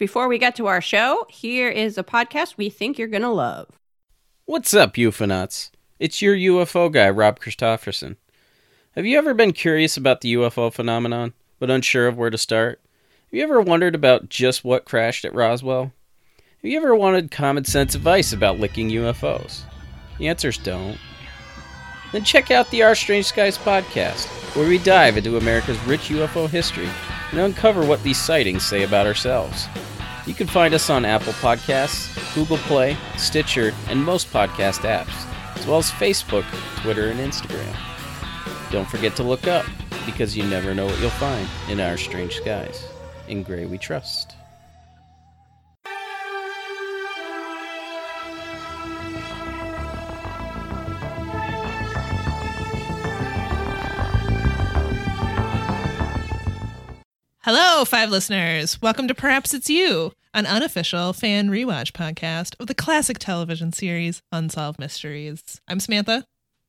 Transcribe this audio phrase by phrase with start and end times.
[0.00, 3.28] Before we get to our show, here is a podcast we think you're going to
[3.28, 3.68] love.
[4.46, 5.68] What's up, UFOnauts?
[5.98, 8.16] It's your UFO guy, Rob Christofferson.
[8.92, 12.80] Have you ever been curious about the UFO phenomenon, but unsure of where to start?
[13.26, 15.92] Have you ever wondered about just what crashed at Roswell?
[16.38, 19.64] Have you ever wanted common sense advice about licking UFOs?
[20.16, 20.96] The answer's don't.
[22.12, 24.24] Then check out the Our Strange Skies podcast,
[24.56, 26.88] where we dive into America's rich UFO history
[27.32, 29.68] and uncover what these sightings say about ourselves.
[30.26, 35.26] You can find us on Apple Podcasts, Google Play, Stitcher, and most podcast apps,
[35.58, 36.44] as well as Facebook,
[36.82, 37.76] Twitter, and Instagram.
[38.70, 39.66] Don't forget to look up,
[40.06, 42.86] because you never know what you'll find in our strange skies.
[43.28, 44.36] In Gray we trust.
[57.42, 58.80] Hello, five listeners.
[58.80, 64.22] Welcome to Perhaps It's You, an unofficial fan rewatch podcast of the classic television series
[64.32, 65.42] Unsolved Mysteries.
[65.68, 66.24] I'm Samantha,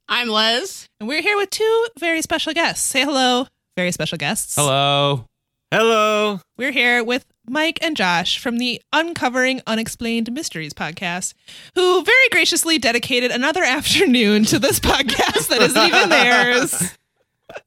[0.09, 0.87] I'm Les.
[0.99, 2.85] and we're here with two very special guests.
[2.85, 4.55] Say hello, very special guests.
[4.55, 5.25] Hello.
[5.73, 6.41] Hello.
[6.57, 11.33] We're here with Mike and Josh from the Uncovering Unexplained Mysteries podcast,
[11.75, 16.97] who very graciously dedicated another afternoon to this podcast that isn't even theirs.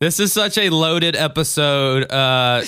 [0.00, 2.10] This is such a loaded episode.
[2.10, 2.62] Uh,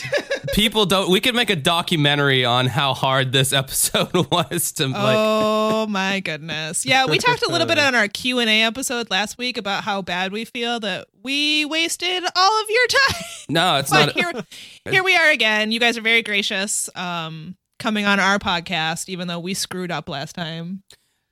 [0.54, 1.10] people don't.
[1.10, 5.16] We could make a documentary on how hard this episode was to like.
[5.18, 9.56] oh my goodness yeah we talked a little bit on our q&a episode last week
[9.58, 14.06] about how bad we feel that we wasted all of your time No, it's but
[14.06, 14.14] not.
[14.14, 14.44] here,
[14.92, 19.28] here we are again you guys are very gracious um coming on our podcast even
[19.28, 20.82] though we screwed up last time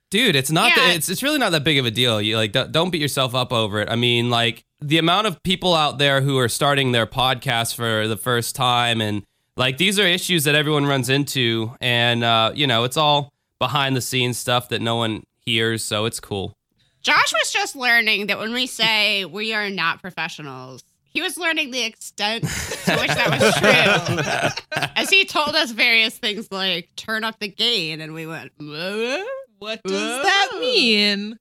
[0.09, 0.87] dude it's not Yeah.
[0.87, 3.33] that it's it's really not that big of a deal you like don't, beat yourself
[3.35, 6.91] up over it i mean like the amount of people out there who are starting
[6.91, 9.23] their podcast for the first time and
[9.57, 13.95] like these are issues that everyone runs into and uh you know it's all behind
[13.95, 16.55] the scenes stuff that no one hears so it's cool
[17.01, 21.69] Josh was just learning that when we say we are not professionals, he was learning
[21.69, 24.81] the extent to which that was true.
[24.95, 29.27] As he told us various things like turn up the gain, and we went, "What?"
[29.65, 30.59] What does that oh.
[30.59, 31.37] mean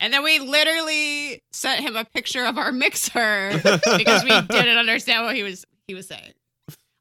[0.00, 5.24] and then we literally sent him a picture of our mixer because we didn't understand
[5.24, 6.32] what he was he was saying.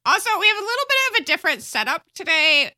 [0.05, 2.71] Also, we have a little bit of a different setup today.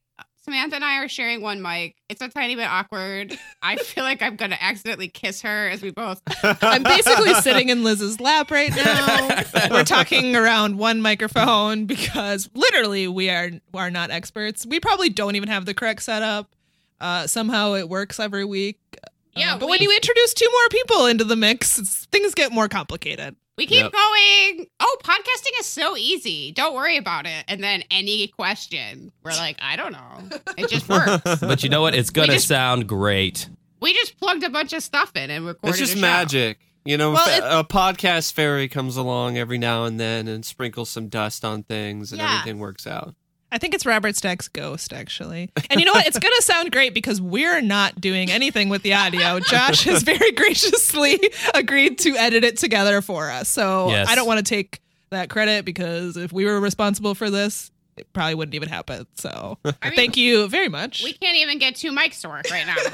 [0.43, 1.95] Samantha and I are sharing one mic.
[2.09, 3.37] It's a tiny bit awkward.
[3.61, 6.21] I feel like I'm gonna accidentally kiss her as we both.
[6.43, 13.07] i'm basically sitting in liz's lap right now we're talking around one microphone because literally
[13.07, 16.49] we are are not experts we probably don't even have the correct setup
[17.01, 18.79] uh, somehow it works every week
[19.35, 22.33] Yeah, Uh, but we- when you introduce two more people into the mix, it's, things
[22.33, 23.35] get more complicated.
[23.57, 23.91] We keep Yep.
[23.91, 24.67] going.
[24.79, 26.51] Oh, podcasting is so easy.
[26.51, 27.45] Don't worry about it.
[27.47, 30.39] And then any question, we're like, I don't know.
[30.57, 31.21] It just works.
[31.41, 33.47] but you know what it's gonna just- sound great
[33.81, 35.69] we just plugged a bunch of stuff in and recorded.
[35.69, 36.01] It's just a show.
[36.01, 36.59] magic.
[36.83, 41.07] You know, Well, a podcast fairy comes along every now and then and sprinkles some
[41.07, 42.39] dust on things, and Yeah.
[42.39, 43.15] everything works out.
[43.51, 45.49] I think it's Robert Stack's ghost, actually.
[45.69, 46.05] And you know what?
[46.05, 49.39] It's going to sound great because we're not doing anything with the audio.
[49.39, 51.19] Josh has very graciously
[51.53, 53.49] agreed to edit it together for us.
[53.49, 54.07] So Yes.
[54.07, 58.13] I don't want to take that credit because if we were responsible for this, it
[58.13, 59.05] probably wouldn't even happen.
[59.15, 61.03] So I mean, thank you very much.
[61.03, 62.75] We can't even get two mics to work right now.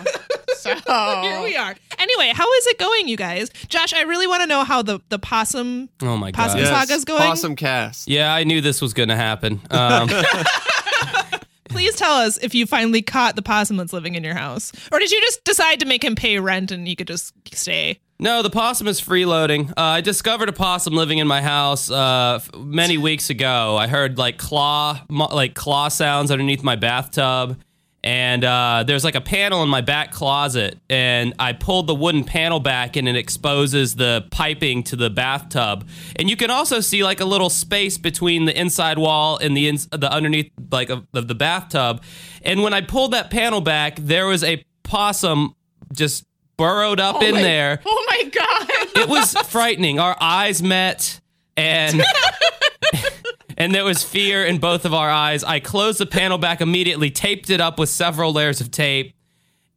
[0.57, 1.75] So Here we are.
[1.99, 3.49] Anyway, how is it going, you guys?
[3.67, 7.05] Josh, I really want to know how the, the possum oh my god Possum Saga's
[7.05, 7.21] going?
[7.21, 8.07] Awesome cast.
[8.07, 10.09] yeah i knew this was gonna happen um
[11.69, 14.71] Please tell us if you finally caught the possum that's living in your house.
[14.91, 17.99] Or did you just decide to make him pay rent and you could just stay?
[18.17, 19.71] No, the possum is freeloading.
[19.71, 23.75] Uh, I discovered a possum living in my house uh, many weeks ago.
[23.75, 27.59] I heard like claw, like claw sounds underneath my bathtub,
[28.05, 32.23] and uh, there's like a panel in my back closet, and I pulled the wooden
[32.23, 37.03] panel back, and it exposes the piping to the bathtub, and you can also see
[37.03, 41.05] like a little space between the inside wall and the ins- the underneath like of,
[41.13, 42.01] of the bathtub,
[42.43, 45.53] and when I pulled that panel back, there was a possum
[45.91, 46.23] just
[46.57, 48.67] burrowed up in my- there Oh my god.
[49.03, 49.99] it was frightening.
[49.99, 51.19] Our eyes met,
[51.57, 52.01] and
[53.57, 55.43] and there was fear in both of our eyes.
[55.43, 59.13] I closed the panel back immediately, taped it up with several layers of tape,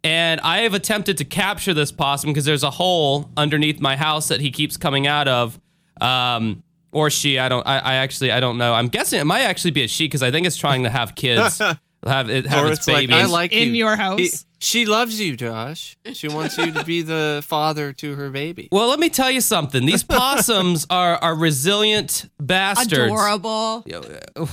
[0.04, 4.28] and I have attempted to capture this possum because there's a hole underneath my house
[4.28, 5.58] that he keeps coming out of.
[6.00, 7.66] Um, or she, I don't.
[7.66, 8.72] I, I actually, I don't know.
[8.72, 11.14] I'm guessing it might actually be a she because I think it's trying to have
[11.14, 11.58] kids,
[12.06, 13.16] have it have or its it's like, babies.
[13.16, 13.74] I like In you.
[13.74, 14.46] your house?
[14.58, 15.96] He- she loves you, Josh.
[16.12, 18.68] She wants you to be the father to her baby.
[18.72, 19.86] well, let me tell you something.
[19.86, 22.92] These possums are are resilient bastards.
[22.92, 23.84] Adorable.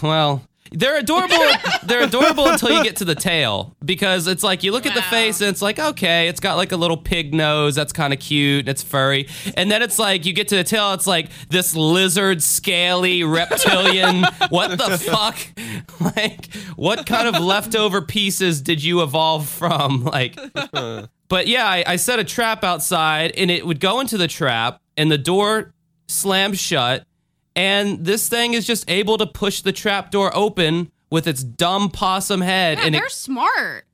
[0.01, 0.43] Well,
[0.77, 1.37] They're adorable.
[1.83, 5.01] they're adorable until you get to the tail because it's like you look at the
[5.03, 8.19] face and it's like okay, it's got like a little pig nose that's kind of
[8.19, 11.29] cute and it's furry, and then it's like you get to the tail, it's like
[11.49, 14.23] this lizard, scaly reptilian.
[14.49, 15.37] what the fuck?
[15.99, 20.03] Like, what kind of leftover pieces did you evolve from?
[20.15, 20.37] Like,
[21.27, 24.79] but yeah, I, I set a trap outside and it would go into the trap
[24.95, 25.73] and the door
[26.07, 27.05] slams shut
[27.55, 31.89] and this thing is just able to push the trap door open with its dumb
[31.89, 33.85] possum head Yeah, and they're it, smart.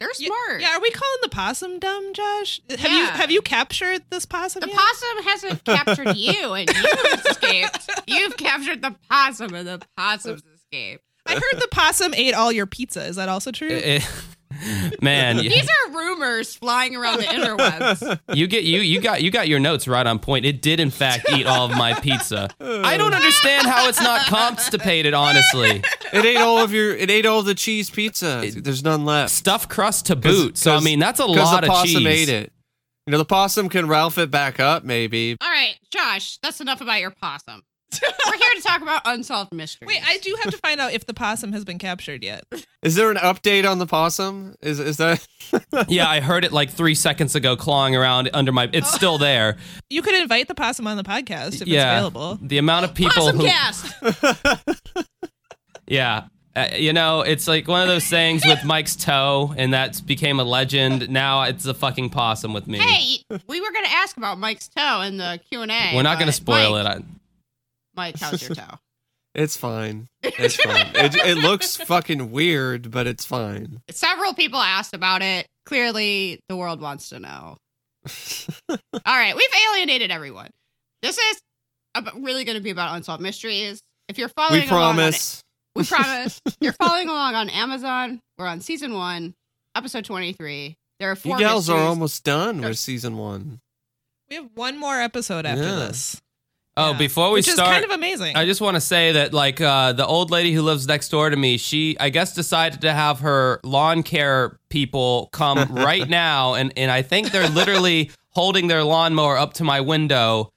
[0.00, 0.60] They're smart.
[0.60, 2.60] Yeah, are we calling the possum dumb, Josh?
[2.70, 4.60] Have you have you captured this possum?
[4.60, 4.76] The yet?
[4.76, 7.90] possum hasn't captured you, and you've escaped.
[8.06, 11.02] You've captured the possum, and the possum's escaped.
[11.26, 13.04] I heard the possum ate all your pizza.
[13.06, 13.68] Is that also true?
[13.68, 14.08] it-
[15.02, 18.18] man These are rumors flying around the interwebs.
[18.34, 20.90] you get you you got you got your notes right on point it did in
[20.90, 26.24] fact eat all of my pizza i don't understand how it's not constipated honestly It
[26.24, 26.96] ate all of your.
[26.96, 28.42] It ate all the cheese pizza.
[28.56, 29.30] There's none left.
[29.30, 32.28] stuffed crust to boot so I mean that's a lot the of possum cheese ate
[32.30, 32.52] it.
[33.06, 35.36] You know, the possum can Ralph it back up, maybe.
[35.40, 37.62] All right, Josh, that's enough about your possum.
[37.90, 39.88] We're here to talk about unsolved mysteries.
[39.88, 42.44] Wait, I do have to find out if the possum has been captured yet.
[42.82, 44.54] Is there an update on the possum?
[44.60, 45.26] Is is that?
[45.88, 49.56] yeah i heard it like three seconds ago clawing around under my it's still there
[49.88, 52.38] You could invite the possum on the podcast if yeah it's available.
[52.42, 53.94] the amount of people Possum who cast.
[55.86, 56.24] Yeah.
[56.54, 60.40] Uh, you know, it's like one of those things with Mike's toe, and that became
[60.40, 61.08] a legend.
[61.08, 62.78] Now it's a fucking possum with me.
[62.78, 65.92] Hey, we were going to ask about Mike's toe in the Q and A.
[65.94, 66.84] We're not going to spoil it.
[66.84, 67.00] I,
[67.98, 68.78] Mike, how's your toe?
[69.34, 70.08] It's fine.
[70.22, 70.86] It's fine.
[70.94, 73.82] it, it looks fucking weird, but it's fine.
[73.90, 75.46] Several people asked about it.
[75.66, 77.56] Clearly, the world wants to know.
[78.70, 80.50] All right, we've alienated everyone.
[81.02, 81.40] This is
[81.94, 83.80] about, really going to be about unsolved mysteries.
[84.08, 85.42] If you're following, We along on promise.
[85.76, 86.40] we promise.
[86.60, 88.20] you're following along on Amazon.
[88.38, 89.34] We're on season one,
[89.76, 90.76] episode twenty-three.
[91.00, 91.34] There are four.
[91.34, 93.60] You gals are almost done with season one.
[94.30, 95.74] We have one more episode after Yeah.
[95.76, 96.20] this.
[96.78, 96.98] Oh, Yeah.
[96.98, 98.36] before we Which start, is kind of amazing.
[98.36, 101.28] I just want to say that, like, uh, the old lady who lives next door
[101.28, 106.54] to me, she, I guess, decided to have her lawn care people come right now,
[106.54, 110.52] and and I think they're literally holding their lawnmower up to my window.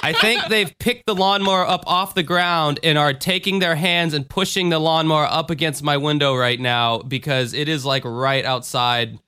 [0.00, 4.14] I think they've picked the lawnmower up off the ground and are taking their hands
[4.14, 8.44] and pushing the lawnmower up against my window right now because it is like right
[8.44, 9.18] outside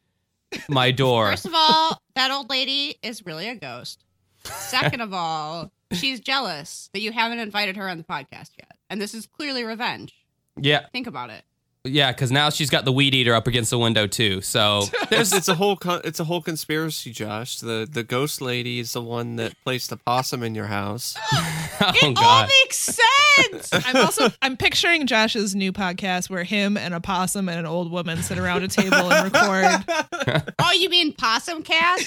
[0.69, 1.31] my door.
[1.31, 4.05] First of all, that old lady is really a ghost.
[4.45, 9.01] Second of all, she's jealous that you haven't invited her on the podcast yet, and
[9.01, 10.15] this is clearly revenge.
[10.57, 11.43] Yeah, Think about it.
[11.85, 14.41] yeah, because now she's got the weed eater up against the window too.
[14.43, 17.61] So There's it's a whole con- it's a whole conspiracy, Josh.
[17.61, 21.17] The the ghost lady is the one that placed the possum in your house.
[21.33, 23.71] oh It all makes sense.
[23.87, 27.91] I'm also I'm picturing Josh's new podcast where him and a possum and an old
[27.91, 30.53] woman sit around a table and record.
[30.59, 32.07] oh, you mean Possum Cast,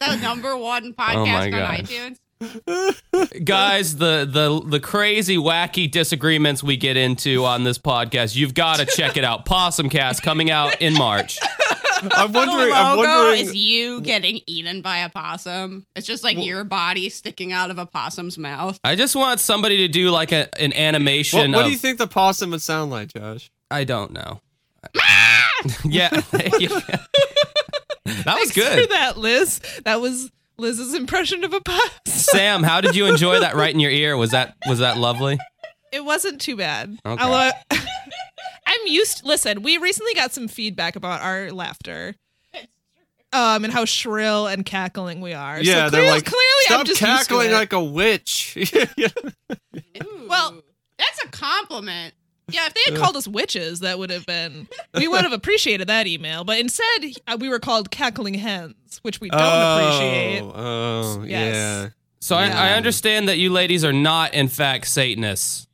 [0.00, 1.78] the number one oh podcast my on God.
[1.80, 2.16] iTunes?
[3.44, 8.78] Guys, the the the crazy wacky disagreements we get into on this podcast, you've got
[8.78, 9.44] to check it out.
[9.44, 11.38] Possum Cast coming out in March.
[12.02, 12.72] I'm The wondering.
[12.72, 13.40] I'm logo wondering.
[13.42, 15.86] is you getting eaten by a possum.
[15.94, 18.78] It's just like your body sticking out of a possum's mouth.
[18.82, 21.52] I just want somebody to do like a, an animation.
[21.52, 23.50] what of, do you think the possum would sound like, Josh?
[23.70, 24.40] I don't know.
[24.98, 25.48] Ah!
[25.84, 26.08] yeah.
[26.10, 27.06] that
[28.04, 28.90] was Thanks For good.
[28.90, 29.60] that, Liz.
[29.84, 31.90] That was Liz's impression of a possum.
[32.06, 34.16] Sam, how did you enjoy that right in your ear?
[34.16, 35.38] Was that was that lovely?
[35.92, 36.98] It wasn't too bad.
[37.04, 37.22] Okay.
[37.22, 39.24] Although I'm used.
[39.24, 42.14] listen, we recently got some feedback about our laughter,
[43.32, 45.60] um, and how shrill and cackling we are.
[45.60, 47.54] Yeah, so they're clearly, like, clearly, Stop I'm just used to cackling it.
[47.54, 48.56] like a witch.
[48.74, 50.62] Ooh, Well-
[50.98, 52.14] that's a compliment.
[52.52, 55.88] Yeah, if they had called us witches, that would have been we would have appreciated
[55.88, 56.44] that email.
[56.44, 60.40] But instead, uh, we were called cackling hens, which we don't appreciate.
[60.42, 61.54] Oh, oh Yes.
[61.54, 61.88] yeah.
[62.20, 65.66] So I, I understand that you ladies are not, in fact, Satanists.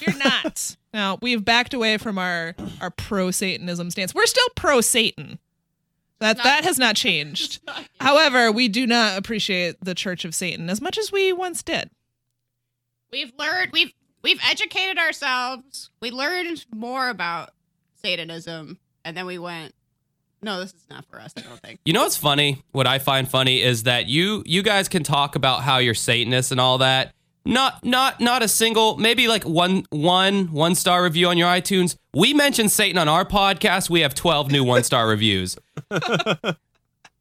[0.00, 0.76] You're not.
[0.94, 4.14] now we've backed away from our our pro Satanism stance.
[4.14, 5.38] We're still pro Satan.
[6.20, 7.60] That Not- that has not changed.
[8.00, 11.90] However, we do not appreciate the Church of Satan as much as we once did.
[13.10, 13.92] We've learned we've
[14.22, 15.90] we've educated ourselves.
[16.00, 17.50] We learned more about
[18.02, 19.74] Satanism, and then we went,
[20.42, 21.80] "No, this is not for us." I don't think.
[21.84, 22.62] You know what's funny?
[22.72, 26.52] What I find funny is that you you guys can talk about how you're Satanists
[26.52, 27.14] and all that.
[27.44, 31.96] Not not not a single, maybe like one one one star review on your iTunes.
[32.12, 33.88] We mentioned Satan on our podcast.
[33.88, 35.56] We have twelve new one star reviews.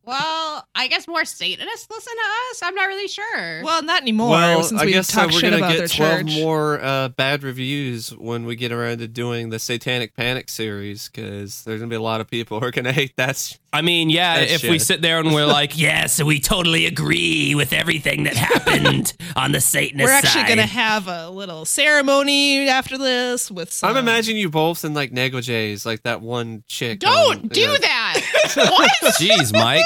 [0.07, 2.61] Well, I guess more Satanists listen to us.
[2.63, 3.61] I'm not really sure.
[3.63, 5.87] Well, not anymore well, since I we guess uh, talked we're shit gonna about their
[5.87, 6.35] get twelve church.
[6.39, 11.63] more uh, bad reviews when we get around to doing the Satanic Panic series because
[11.65, 13.35] there's gonna be a lot of people who are gonna hate that.
[13.35, 14.81] sh- I mean, yeah, That if we shit.
[14.83, 19.51] sit there and we're like, yeah, so we totally agree with everything that happened on
[19.51, 20.47] the Satanist We're actually side.
[20.47, 23.89] going to have a little ceremony after this with some.
[23.89, 26.99] I'm imagining you both in like negligees, like that one chick.
[27.01, 27.77] Don't on- do yeah.
[27.77, 28.21] that.
[28.56, 28.92] What?
[29.20, 29.84] Jeez, Mike.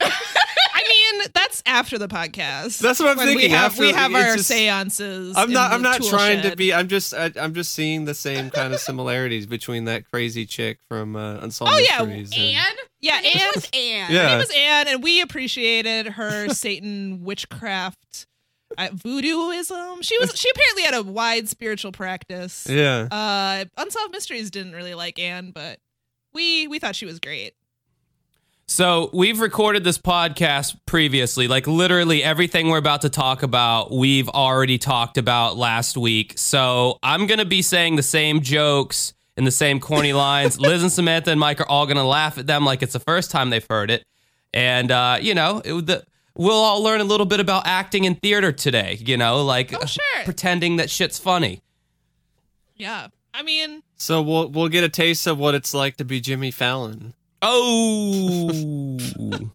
[0.00, 2.78] I mean, that's after the podcast.
[2.80, 5.36] That's what I'm thinking, We have, after- we have our just- seances.
[5.36, 5.72] I'm not.
[5.72, 6.72] I'm not tool trying to be.
[6.72, 7.14] I'm just.
[7.14, 11.38] I, I'm just seeing the same kind of similarities between that crazy chick from uh,
[11.40, 11.90] Unsolved Mysteries.
[11.90, 12.32] Oh, yeah, Mysteries.
[12.32, 14.12] and- And Yeah, Her and was Anne.
[14.12, 14.22] Yeah.
[14.22, 18.26] Her name was Anne, and we appreciated her Satan witchcraft,
[18.76, 20.02] uh, voodooism.
[20.02, 22.66] She was she apparently had a wide spiritual practice.
[22.68, 23.08] yeah.
[23.10, 25.78] Uh, Unsolved Mysteries didn't really like Anne, but
[26.32, 27.54] we we thought she was great.
[28.70, 31.48] So we've recorded this podcast previously.
[31.48, 36.34] Like literally everything we're about to talk about, we've already talked about last week.
[36.36, 40.60] So I'm gonna be saying the same jokes and the same corny lines.
[40.60, 43.30] Liz and Samantha and Mike are all gonna laugh at them like it's the first
[43.30, 44.04] time they've heard it.
[44.52, 46.04] And uh, you know, it, the,
[46.36, 48.98] we'll all learn a little bit about acting in theater today.
[49.00, 50.24] You know, like Oh, sure.
[50.24, 51.62] pretending that shit's funny.
[52.76, 56.20] Yeah, I mean, So we'll we'll get a taste of what it's like to be
[56.20, 57.14] Jimmy Fallon.
[57.42, 58.98] Oh.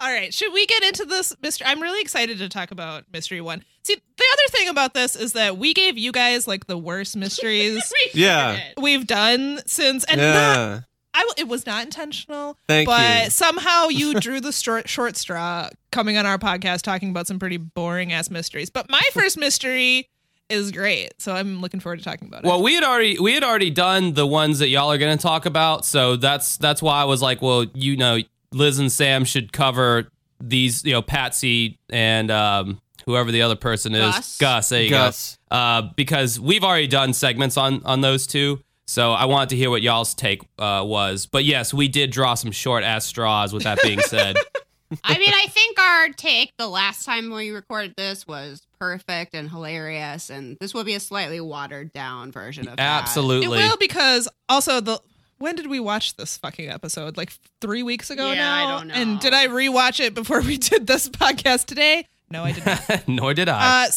[0.00, 0.32] all right.
[0.32, 1.66] Should we get into this mystery?
[1.66, 3.64] I'm really excited to talk about mystery one.
[3.82, 7.16] See, the other thing about this is that we gave you guys like the worst
[7.16, 8.58] mysteries We Yeah.
[8.76, 10.84] we've done since, and not.
[11.12, 12.56] I, it was not intentional.
[12.68, 13.30] Thank but you.
[13.30, 17.56] somehow you drew the short, short straw coming on our podcast talking about some pretty
[17.56, 18.70] boring ass mysteries.
[18.70, 20.08] But my first mystery
[20.50, 22.46] is great, so I'm looking forward to talking about it.
[22.46, 25.22] Well, we had already we had already done the ones that y'all are going to
[25.22, 28.18] talk about, so that's that's why I was like, well, you know,
[28.52, 33.94] Liz and Sam should cover these, you know, Patsy and um, whoever the other person
[33.94, 34.38] is, Gus.
[34.38, 34.68] Gus.
[34.70, 35.38] There you Gus.
[35.50, 35.56] go.
[35.56, 39.70] Uh, because we've already done segments on on those two, so I wanted to hear
[39.70, 41.26] what y'all's take uh, was.
[41.26, 43.52] But yes, we did draw some short ass straws.
[43.52, 44.36] With that being said,
[45.04, 49.50] I mean, I think our take the last time we recorded this was perfect and
[49.50, 52.82] hilarious, and this will be a slightly watered down version of that.
[52.82, 53.48] it absolutely.
[53.58, 54.98] will because also the
[55.38, 57.16] when did we watch this fucking episode?
[57.16, 58.78] Like three weeks ago Yeah, I now.
[58.78, 58.94] don't know.
[58.94, 62.06] And did I rewatch it before we did this podcast today?
[62.30, 63.02] No, I did not.
[63.08, 63.86] Nor did I.
[63.86, 63.90] Uh,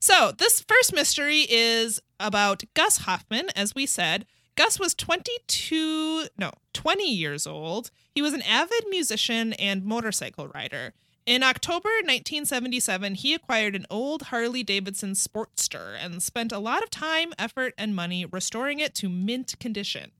[0.00, 4.26] so this first mystery is about Gus Hoffman, as we said.
[4.56, 7.90] Gus was 22, no, 20 years old.
[8.14, 10.92] He was an avid musician and motorcycle rider.
[11.24, 16.90] In October 1977, he acquired an old Harley Davidson Sportster and spent a lot of
[16.90, 20.10] time, effort, and money restoring it to mint condition.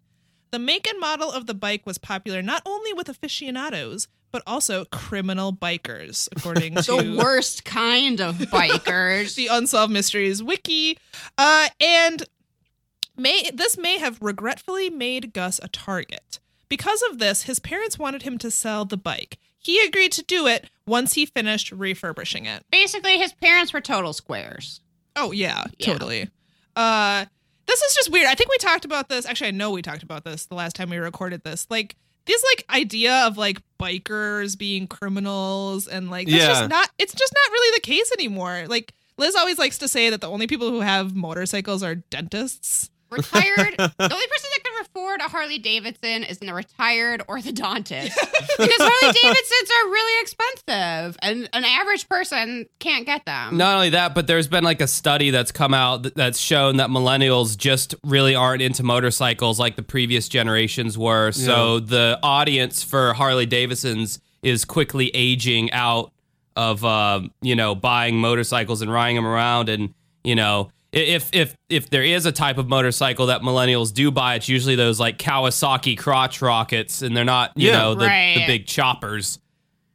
[0.52, 4.84] The make and model of the bike was popular not only with aficionados, but also
[4.86, 9.34] criminal bikers, according to the worst kind of bikers.
[9.34, 10.98] the Unsolved Mysteries wiki.
[11.36, 12.24] Uh, and
[13.16, 16.38] may this may have regretfully made Gus a target.
[16.68, 19.38] Because of this, his parents wanted him to sell the bike.
[19.62, 22.64] He agreed to do it once he finished refurbishing it.
[22.70, 24.80] Basically, his parents were total squares.
[25.16, 25.86] Oh yeah, Yeah.
[25.92, 26.30] totally.
[26.76, 27.26] Uh
[27.66, 28.26] this is just weird.
[28.26, 29.24] I think we talked about this.
[29.24, 31.66] Actually, I know we talked about this the last time we recorded this.
[31.70, 36.48] Like this like idea of like bikers being criminals and like that's Yeah.
[36.48, 38.64] just not it's just not really the case anymore.
[38.68, 42.90] Like Liz always likes to say that the only people who have motorcycles are dentists.
[43.12, 43.74] Retired.
[43.78, 49.12] the only person that can afford a Harley Davidson is a retired orthodontist because Harley
[49.22, 53.56] Davidsons are really expensive, and an average person can't get them.
[53.56, 56.88] Not only that, but there's been like a study that's come out that's shown that
[56.90, 61.32] millennials just really aren't into motorcycles like the previous generations were.
[61.32, 66.10] So the audience for Harley Davidsons is quickly aging out
[66.56, 71.30] of um, you know buying motorcycles and riding them around, and you know i- if
[71.32, 75.00] if if there is a type of motorcycle that millennials do buy, it's usually those
[75.00, 77.78] like Kawasaki crotch rockets, and they're not you Yeah.
[77.78, 79.38] know the, the big choppers.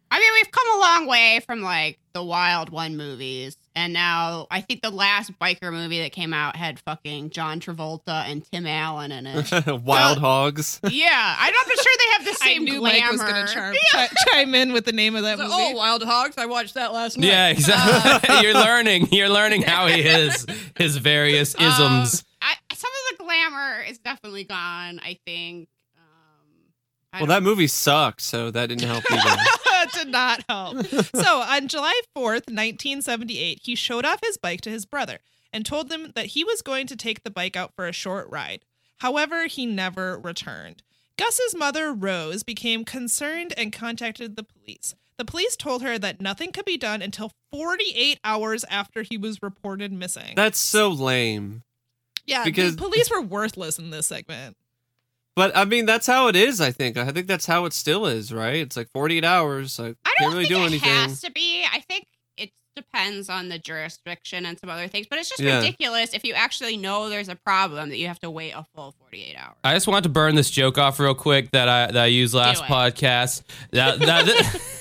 [0.09, 4.47] I mean, we've come a long way from like the Wild One movies, and now
[4.49, 8.65] I think the last biker movie that came out had fucking John Travolta and Tim
[8.65, 9.51] Allen in it.
[9.83, 10.79] Wild hogs.
[10.89, 12.99] yeah, I'm not sure they have the I same knew glamour.
[13.01, 15.49] Mike was going to chime, chi- chime in with the name of that movie.
[15.53, 16.37] oh, Wild Hogs!
[16.37, 17.27] I watched that last night.
[17.27, 18.41] Yeah, exactly.
[18.41, 19.09] you're learning.
[19.11, 20.45] You're learning how he is.
[20.75, 21.79] His various isms.
[21.79, 24.99] Um, I, some of the glamour is definitely gone.
[25.03, 25.69] I think.
[25.95, 26.03] Um,
[27.13, 29.41] I Well, don't- that movie sucked, so that didn't help either.
[29.91, 30.85] Did not help.
[31.15, 35.19] so on July 4th, 1978, he showed off his bike to his brother
[35.53, 38.27] and told them that he was going to take the bike out for a short
[38.29, 38.61] ride.
[38.97, 40.83] However, he never returned.
[41.17, 44.93] Gus's mother, Rose, became concerned and contacted the police.
[45.17, 49.41] The police told her that nothing could be done until 48 hours after he was
[49.41, 50.33] reported missing.
[50.35, 51.63] That's so lame.
[52.25, 54.57] yeah, because- the police were worthless in this segment.
[55.37, 56.59] But I mean, that's how it is.
[56.59, 56.97] I think.
[56.97, 58.55] I think that's how it still is, right?
[58.55, 59.79] It's like 48 hours.
[59.79, 60.89] I, I can't don't really think do it anything.
[60.89, 61.63] has to be.
[61.71, 65.05] I think it depends on the jurisdiction and some other things.
[65.07, 65.59] But it's just Yeah.
[65.59, 68.95] ridiculous if you actually know there's a problem that you have to wait a full
[68.99, 69.55] 48 hours.
[69.63, 72.33] I just want to burn this joke off real quick that I that I used
[72.33, 73.43] last podcast.
[73.71, 74.25] That, that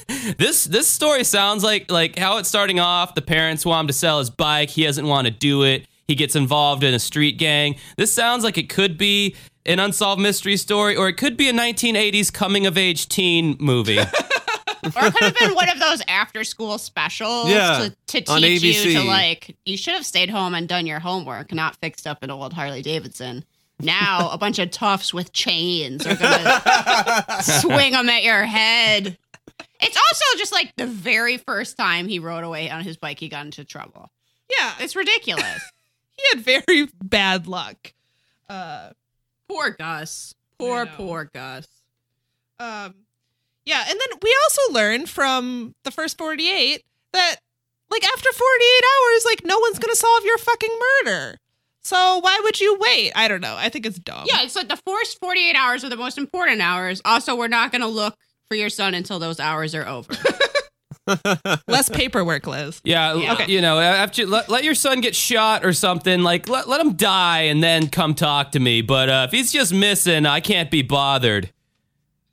[0.09, 3.15] thi- this this story sounds like like how it's starting off.
[3.15, 4.71] The parents want him to sell his bike.
[4.71, 5.87] He doesn't want to do it.
[6.09, 7.77] He gets involved in a street gang.
[7.99, 9.35] This sounds like it could be
[9.67, 13.99] an unsolved mystery story, or it could be a 1980s coming of age teen movie.
[13.99, 14.05] or
[15.07, 18.93] it could have been one of those after school specials Yeah, to, to teach you
[19.01, 22.31] to like you should have stayed home and done your homework not fixed up an
[22.31, 23.45] old harley davidson.
[23.81, 29.19] Now a bunch of toughs with chains are gonna swing them at your head.
[29.81, 33.29] It's also just like the very first time he rode away on his bike he
[33.29, 34.11] got into trouble.
[34.57, 35.61] Yeah, it's ridiculous.
[36.19, 37.93] He had very bad luck.
[38.49, 38.89] Uh,
[39.49, 41.67] poor gus poor poor gus
[42.59, 42.95] um,
[43.67, 47.37] yeah, and then we also learned from the first 48 that,
[47.91, 51.37] like, after 48 hours, like, no one's gonna solve your fucking murder.
[51.83, 53.13] So why would you wait?
[53.15, 53.55] I don't know.
[53.59, 54.25] I think it's dumb.
[54.27, 57.71] yeah it's like the first 48 hours are the most important hours also we're not
[57.73, 58.17] gonna look
[58.49, 60.15] for your son until those hours are over
[61.69, 62.81] Less paperwork, Liz.
[62.85, 63.33] Yeah, Yeah.
[63.35, 63.47] okay.
[63.53, 66.95] you know, after let, let your son get shot or something, like let, let him
[66.95, 68.83] die and then come talk to me.
[68.83, 71.53] But uh, if he's just missing, I can't be bothered.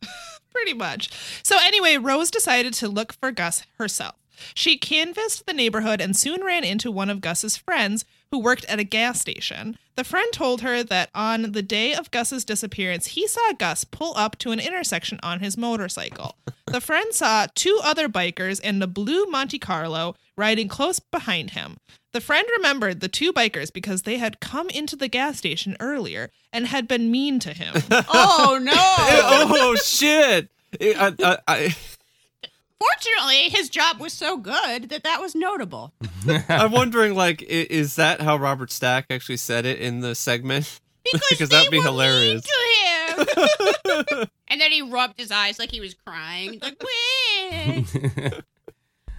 [0.51, 1.10] Pretty much.
[1.44, 4.15] So, anyway, Rose decided to look for Gus herself.
[4.53, 8.80] She canvassed the neighborhood and soon ran into one of Gus's friends who worked at
[8.80, 9.77] a gas station.
[9.95, 14.13] The friend told her that on the day of Gus's disappearance, he saw Gus pull
[14.17, 16.35] up to an intersection on his motorcycle.
[16.65, 21.77] The friend saw two other bikers and a blue Monte Carlo riding close behind him.
[22.12, 26.31] The friend remembered the two bikers because they had come into the gas station earlier
[26.51, 27.75] and had been mean to him.
[27.91, 30.50] oh no oh shit!
[30.81, 31.75] I, I, I,
[32.84, 35.93] Fortunately, his job was so good that that was notable.
[36.50, 40.80] I'm wondering, like, is that how Robert Stack actually said it in the segment?
[41.12, 42.43] Because, Because that'd be hilarious.
[42.43, 43.26] to
[44.15, 44.30] him.
[44.48, 46.60] and then he rubbed his eyes like he was crying.
[46.62, 47.86] Like, wait.
[47.93, 48.08] It's a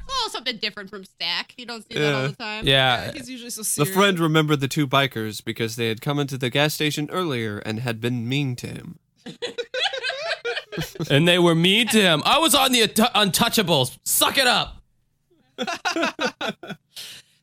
[0.08, 1.52] little something different from Stack.
[1.58, 2.66] You don't see that all the time.
[2.66, 3.12] Yeah.
[3.12, 3.90] He's usually so serious.
[3.90, 7.58] The friend remembered the two bikers because they had come into the gas station earlier
[7.58, 8.98] and had been mean to him.
[11.10, 12.22] And they were mean to him.
[12.24, 13.98] I was on the Untouchables.
[14.04, 14.82] Suck it up.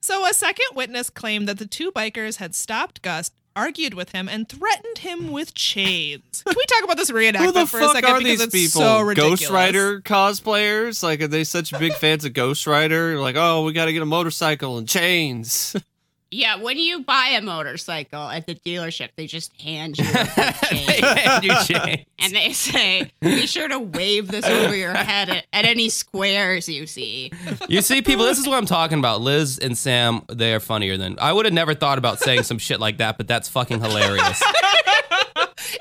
[0.04, 4.28] So a second witness claimed that the two bikers had stopped Gus, argued with him,
[4.28, 6.42] and threatened him with chains.
[6.44, 8.10] Can we talk about this reenactment Who the for fuck a second?
[8.10, 8.82] are because these it's people?
[8.82, 9.42] so ridiculous.
[9.42, 11.04] Ghost Rider cosplayers?
[11.04, 13.20] Like, are they such big fans of Ghost Rider?
[13.20, 15.76] Like, oh, we got to get a motorcycle and chains.
[16.34, 21.04] Yeah, when you buy a motorcycle at the dealership, they just hand you a chain.
[21.04, 22.06] And you change.
[22.20, 26.70] And they say, be sure to wave this over your head at, at any squares
[26.70, 27.34] you see.
[27.68, 29.20] You see, people, this is what I'm talking about.
[29.20, 32.60] Liz and Sam, they are funnier than I would have never thought about saying some
[32.60, 34.42] shit like that, but that's fucking hilarious.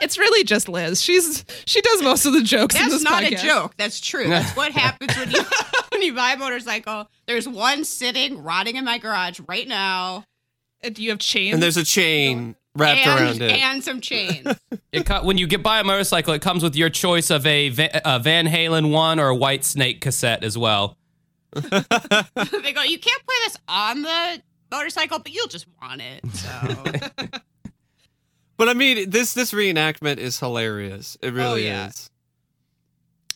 [0.00, 1.00] It's really just Liz.
[1.00, 3.74] She's she does most of the jokes in That's this not a joke.
[3.76, 4.28] That's true.
[4.28, 5.42] That's what happens when you
[5.92, 7.08] when you buy a motorcycle.
[7.26, 10.24] There's one sitting, rotting in my garage right now,
[10.82, 11.54] Uh, and you have chains.
[11.54, 13.52] and there's a chain wrapped and, around it.
[13.52, 14.46] and some chains.
[14.92, 17.68] It co- when you get buy a motorcycle, it comes with your choice of a,
[17.68, 20.96] Va- a Van Halen one or a White Snake cassette as well.
[21.52, 26.26] they go, you can't play this on the motorcycle, but you'll just want it.
[26.32, 26.48] So
[28.56, 31.16] but I mean, this this reenactment is hilarious.
[31.22, 31.88] It really oh, yeah.
[31.88, 32.10] is.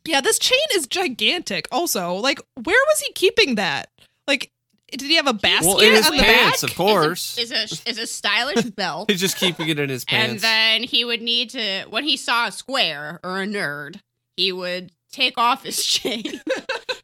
[0.05, 1.69] yeah, this chain is gigantic.
[1.71, 3.91] Also, like, where was he keeping that?
[4.27, 4.51] Like,
[4.91, 6.71] did he have a basket Well, in his on the pants, back?
[6.71, 7.37] of course.
[7.39, 9.11] is a is a, is a stylish belt.
[9.11, 10.33] He's just keeping it in his pants.
[10.33, 14.01] And then he would need to, when he saw a square or a nerd,
[14.37, 16.23] he would take off his chain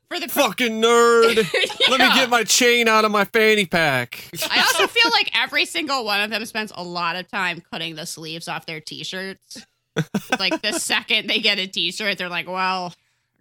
[0.09, 0.29] for the.
[0.29, 1.37] Fucking nerd!
[1.91, 4.29] Let me get my chain out of my fanny pack.
[4.51, 7.95] I also feel like every single one of them spends a lot of time cutting
[7.97, 9.65] the sleeves off their t-shirts.
[10.39, 12.95] like the second they get a t-shirt, they're like, "Well,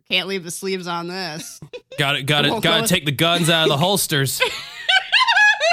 [0.10, 1.60] can't leave the sleeves on this."
[1.98, 2.24] Got it.
[2.24, 2.50] Got it.
[2.50, 4.42] Got go- to take the guns out of the holsters.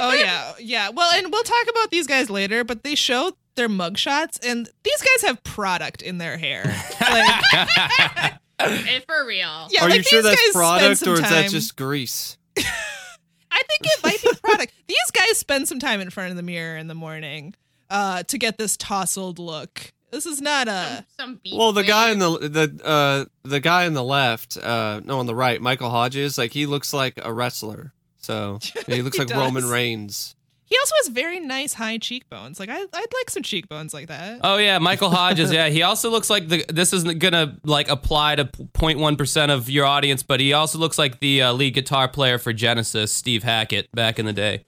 [0.01, 0.89] oh yeah, yeah.
[0.91, 5.01] Well, and we'll talk about these guys later, but they show their mugshots, and these
[5.03, 6.65] guys have product in their hair.
[7.01, 8.35] Like,
[9.07, 9.69] for real.
[9.71, 12.37] yeah, Are like you sure that's product some or is that just grease?
[12.59, 14.73] I think it might be product.
[14.87, 17.55] These guys spend some time in front of the mirror in the morning
[17.89, 21.05] uh, to get this tousled look This is not a.
[21.19, 24.57] Some, some beef Well, the guy in the the uh the guy on the left,
[24.57, 27.93] uh no on the right, Michael Hodges, like he looks like a wrestler.
[28.19, 29.69] So he looks He like Roman.
[29.69, 30.35] Reigns.
[30.69, 32.59] He also has very nice high cheekbones.
[32.59, 34.41] Like I, I'd like some cheekbones like that.
[34.43, 35.53] Oh yeah, Michael Hodges.
[35.53, 36.65] Yeah, he also looks like the.
[36.69, 40.99] This isn't gonna like apply to 0.1 percent of your audience, but he also looks
[40.99, 44.65] like the uh, lead guitar player for Genesis, Steve Hackett, back in the day.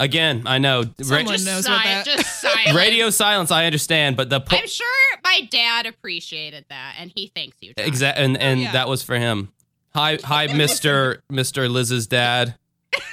[0.00, 0.84] Again, I know.
[1.00, 2.04] Someone just knows si- about that.
[2.04, 2.76] Just silent.
[2.76, 3.50] radio silence.
[3.50, 4.86] I understand, but the po- I'm sure
[5.22, 7.70] my dad appreciated that, and he thanks you.
[7.76, 8.72] Exactly, exact and and oh, yeah.
[8.72, 9.52] that was for him.
[9.94, 12.56] Hi, hi, Mister Mister Liz's dad.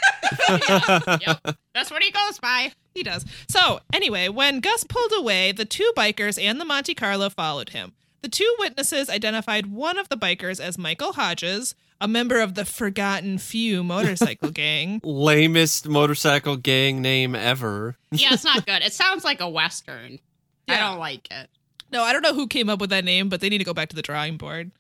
[0.50, 1.58] Yep.
[1.74, 2.72] That's what he goes by.
[2.94, 3.26] He does.
[3.50, 7.94] So, anyway, when Gus pulled away, the two bikers and the Monte Carlo followed him.
[8.22, 12.66] The two witnesses identified one of the bikers as Michael Hodges, a member of the
[12.66, 15.00] Forgotten Few motorcycle gang.
[15.04, 17.96] Lamest motorcycle gang name ever.
[18.12, 18.82] Yeah, it's not good.
[18.82, 20.20] It sounds like a western.
[20.68, 21.50] I don't like it.
[21.92, 23.74] No, I don't know who came up with that name, but they need to go
[23.74, 24.72] back to the drawing board.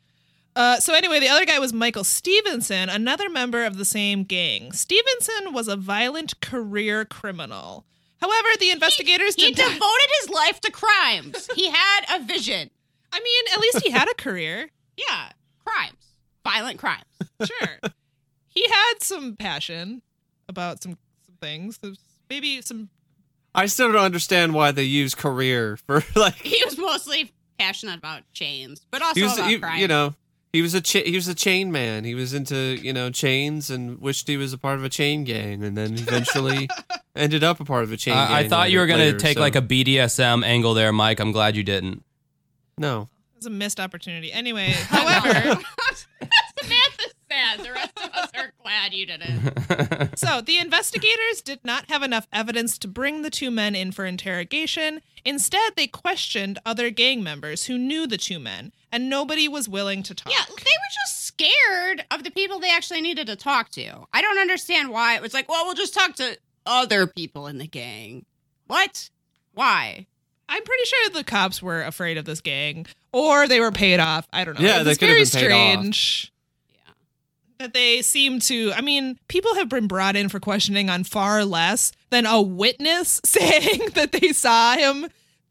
[0.55, 4.71] Uh, so anyway, the other guy was Michael Stevenson, another member of the same gang.
[4.73, 7.85] Stevenson was a violent career criminal.
[8.19, 11.49] However, the investigators He did not- devoted his life to crimes.
[11.55, 12.69] He had a vision.
[13.13, 14.69] I mean, at least he had a career.
[14.97, 15.29] Yeah,
[15.65, 16.10] crimes,
[16.43, 17.03] violent crimes.
[17.43, 17.79] Sure.
[18.49, 20.01] he had some passion
[20.49, 21.77] about some, some things.
[21.77, 21.99] There's
[22.29, 22.89] maybe some.
[23.53, 28.23] I still don't understand why they use career for like He was mostly passionate about
[28.33, 29.79] chains, but also he was about he- crime.
[29.79, 30.15] you know
[30.53, 32.03] he was a cha- he was a chain man.
[32.03, 35.23] He was into you know chains and wished he was a part of a chain
[35.23, 36.67] gang, and then eventually
[37.15, 38.15] ended up a part of a chain.
[38.15, 41.19] I I thought you were gonna take so- like a BDSM angle there, Mike.
[41.19, 42.03] I'm glad you didn't.
[42.77, 43.09] no.
[43.41, 44.31] It was a missed opportunity.
[44.31, 45.31] Anyway, however,
[46.61, 47.59] Samantha's sad.
[47.61, 50.19] The rest of us are glad you didn't.
[50.19, 54.05] so the investigators did not have enough evidence to bring the two men in for
[54.05, 55.01] interrogation.
[55.25, 60.03] Instead, they questioned other gang members who knew the two men, and nobody was willing
[60.03, 60.31] to talk.
[60.31, 64.05] Yeah, they were just scared of the people they actually needed to talk to.
[64.13, 67.57] I don't understand why it was like, well, we'll just talk to other people in
[67.57, 68.23] the gang.
[68.67, 69.09] What?
[69.55, 70.05] Why?
[70.47, 74.27] I'm pretty sure the cops were afraid of this gang, or they were paid off.
[74.31, 74.65] I don't know.
[74.65, 76.31] Yeah, It they was could have very strange.
[76.73, 76.79] Yeah.
[77.59, 81.45] that they seem to i mean people have been brought in for questioning on far
[81.45, 85.07] less than a witness saying that they saw him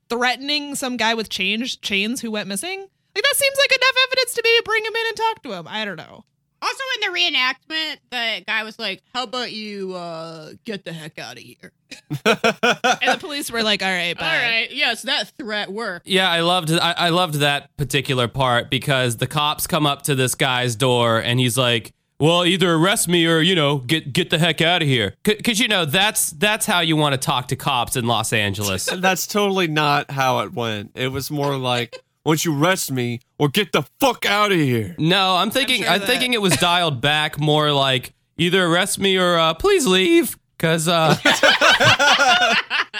[0.09, 4.35] threatening some guy with chains chains who went missing like that seems like enough evidence
[4.35, 6.25] to maybe bring him in and talk to him i don't know
[6.63, 11.19] Also, in the reenactment, the guy was like, "How about you uh, get the heck
[11.19, 11.73] out of here?"
[12.11, 14.27] and the police were like all right bye.
[14.27, 16.07] All right, yes, that threat worked.
[16.07, 20.15] Yeah, I loved I, I loved that particular part because the cops come up to
[20.15, 24.31] this guy's door and he's like, "Well, either arrest me or you know get get
[24.31, 27.49] the heck out of here." Because you know that's that's how you want to talk
[27.49, 28.85] to cops in Los Angeles.
[28.85, 30.93] That's totally not how it went.
[30.95, 34.95] It was more like, "Once you arrest me, or get the fuck out of here."
[34.99, 39.17] No, I'm thinking sure I'm, thinking it was dialed back more like either arrest me
[39.19, 41.17] or uh, please leave because uh,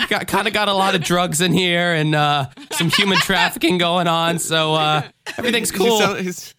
[0.09, 3.79] got kind of got a lot of drugs in here and uh, some human trafficking
[3.79, 5.03] going on, so uh,
[5.39, 5.99] everything's cool.
[5.99, 6.55] sound- he's-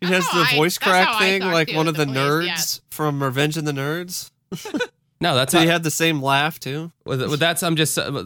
[0.00, 2.18] he has the how I- voice crack thing, like to one of the the police,
[2.18, 2.80] nerds yes.
[2.90, 4.32] from Revenge of the Nerds.
[5.20, 6.90] no, that's So how, he had the same laugh too.
[7.06, 8.24] Well, th- well, that's I'm just uh,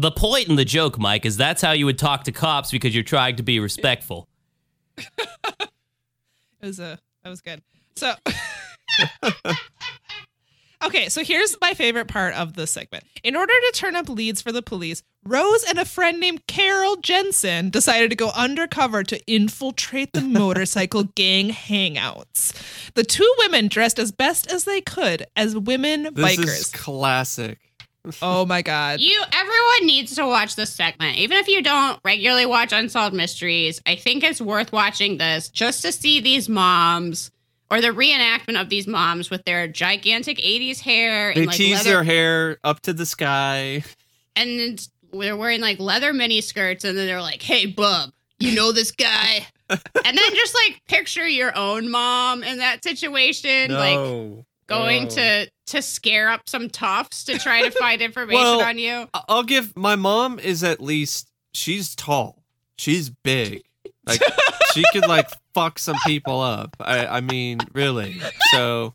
[0.00, 2.94] the point in the joke, Mike, is that's how you would talk to cops because
[2.94, 4.28] you're trying to be respectful.
[4.96, 5.06] it
[6.62, 7.62] was a that was good
[7.96, 8.14] so
[10.84, 13.02] Okay, so here's my favorite part of the segment.
[13.24, 16.94] In order to turn up leads for the police, Rose and a friend named Carol
[16.96, 22.52] Jensen decided to go undercover to infiltrate the motorcycle gang hangouts.
[22.94, 26.44] The two women dressed as best as they could as women This bikers.
[26.60, 27.58] is classic.
[28.22, 29.00] Oh my god.
[29.00, 31.16] You, everyone needs to watch this segment.
[31.18, 35.82] Even if you don't regularly watch Unsolved Mysteries, I think it's worth watching this just
[35.82, 37.30] to see these moms
[37.70, 41.76] or the reenactment of these moms with their gigantic 80s hair They and like tease
[41.78, 43.84] leather, their hair up to the sky.
[44.36, 48.72] and they're wearing like leather mini skirts, and then they're like, "Hey, bub, you know
[48.72, 55.04] this guy?" and then just like picture your own mom in that situation, like going
[55.04, 55.08] No.
[55.10, 59.08] to to scare up some toughs to try to find information Well, on you.
[59.28, 62.42] I'll give my mom is at least she's tall.
[62.76, 63.62] She's big.
[64.06, 64.20] Like
[64.74, 66.76] she could like fuck some people up.
[66.80, 68.20] I I mean, really.
[68.52, 68.94] So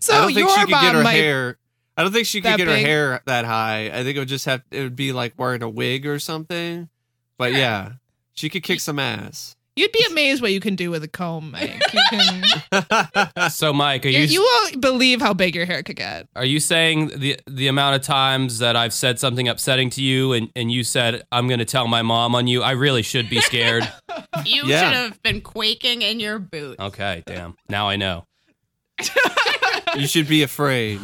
[0.00, 1.58] so I don't think she could get her might hair.
[1.96, 2.84] I don't think she could get her big?
[2.86, 3.86] hair that high.
[3.86, 6.88] I think it would just have it would be like wearing a wig or something.
[7.38, 7.92] But yeah,
[8.32, 9.56] she could kick some ass.
[9.76, 11.82] You'd be amazed what you can do with a comb, Mike.
[11.92, 12.44] You can.
[13.50, 16.28] So, Mike, are you, you, you won't believe how big your hair could get.
[16.36, 20.32] are you saying the the amount of times that I've said something upsetting to you,
[20.32, 22.62] and and you said I'm going to tell my mom on you?
[22.62, 23.90] I really should be scared.
[24.44, 24.80] You Yeah.
[24.90, 26.80] should have been quaking in your boots.
[26.80, 27.56] okay, damn.
[27.68, 28.24] Now I know.
[29.96, 31.00] you should be afraid.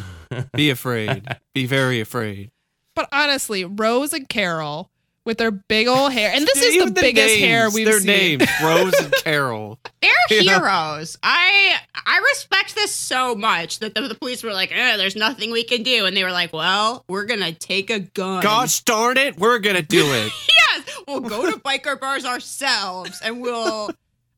[0.52, 1.26] Be afraid.
[1.54, 2.50] Be very afraid.
[2.94, 4.90] But honestly, Rose and Carol
[5.26, 8.00] with their big old hair, and this is Even the biggest names, hair we've Their
[8.00, 8.38] seen.
[8.38, 9.78] Their names, Rose and Carol.
[10.02, 10.58] They're Yeah.
[10.58, 11.16] heroes.
[11.22, 15.50] I I respect this so much that the, the police were like, eh, "There's nothing
[15.50, 19.16] we can do," and they were like, "Well, we're gonna take a gun." Gosh darn
[19.18, 20.32] it, we're gonna do it.
[20.76, 23.90] yes, we'll go to biker bars ourselves, and we'll.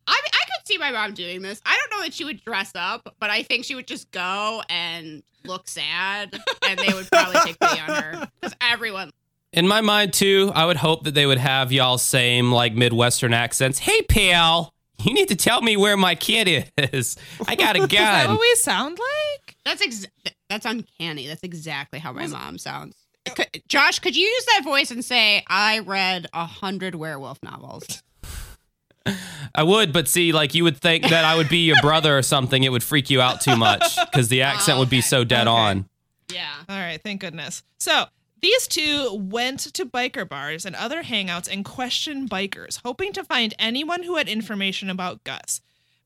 [0.04, 1.60] I mean, I could see my mom doing this.
[1.64, 4.62] I don't know that she would dress up, but I think she would just go
[4.68, 6.36] and look sad,
[6.68, 9.10] and they would probably take pity on her because everyone.
[9.52, 13.34] In my mind too, I would hope that they would have y'all same like Midwestern
[13.34, 13.78] accents.
[13.78, 17.16] Hey, pal, you need to tell me where my kid is.
[17.46, 18.30] I got a Is that gun.
[18.34, 19.56] what we sound like?
[19.64, 20.06] That's ex-
[20.48, 21.26] that's uncanny.
[21.26, 22.96] That's exactly how my mom sounds.
[23.36, 28.02] Could, Josh, could you use that voice and say, "I read a hundred werewolf novels"?
[29.54, 32.22] I would, but see, like you would think that I would be your brother or
[32.22, 32.62] something.
[32.64, 35.46] It would freak you out too much because the oh, accent would be so dead
[35.46, 35.56] Okay.
[35.56, 35.88] on.
[36.32, 36.48] Yeah.
[36.68, 37.62] All right, thank goodness.
[37.78, 38.06] So
[38.42, 43.54] these two went to biker bars and other hangouts and questioned bikers, hoping to find
[43.58, 45.60] anyone who had information about Gus.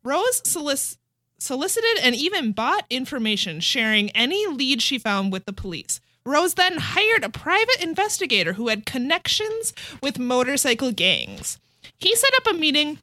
[0.04, 0.98] Rose solic-
[1.38, 5.98] solicited and even bought information, sharing any lead she found with the police.
[6.24, 9.72] Rose then hired a private investigator who had connections
[10.02, 11.58] with motorcycle gangs.
[11.98, 12.98] He set up a meeting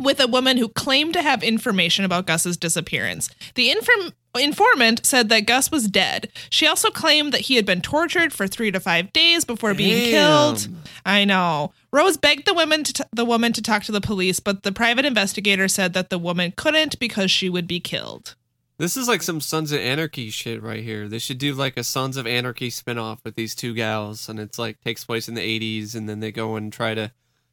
[0.00, 3.28] with a woman who claimed to have information about Gus's disappearance.
[3.54, 6.30] The inform- informant said that Gus was dead.
[6.50, 10.10] She also claimed that he had been tortured for three to five days before being
[10.10, 10.68] killed.
[11.04, 11.72] I know.
[11.92, 14.72] Rose begged the woman to t- the woman to talk to the police, but the
[14.72, 18.34] private investigator said that the woman couldn't because she would be killed.
[18.78, 21.08] This is like some Sons of Anarchy shit right here.
[21.08, 24.58] They should do like a Sons of Anarchy spinoff with these two gals, and it's
[24.58, 27.10] like takes place in the '80s, and then they go and try to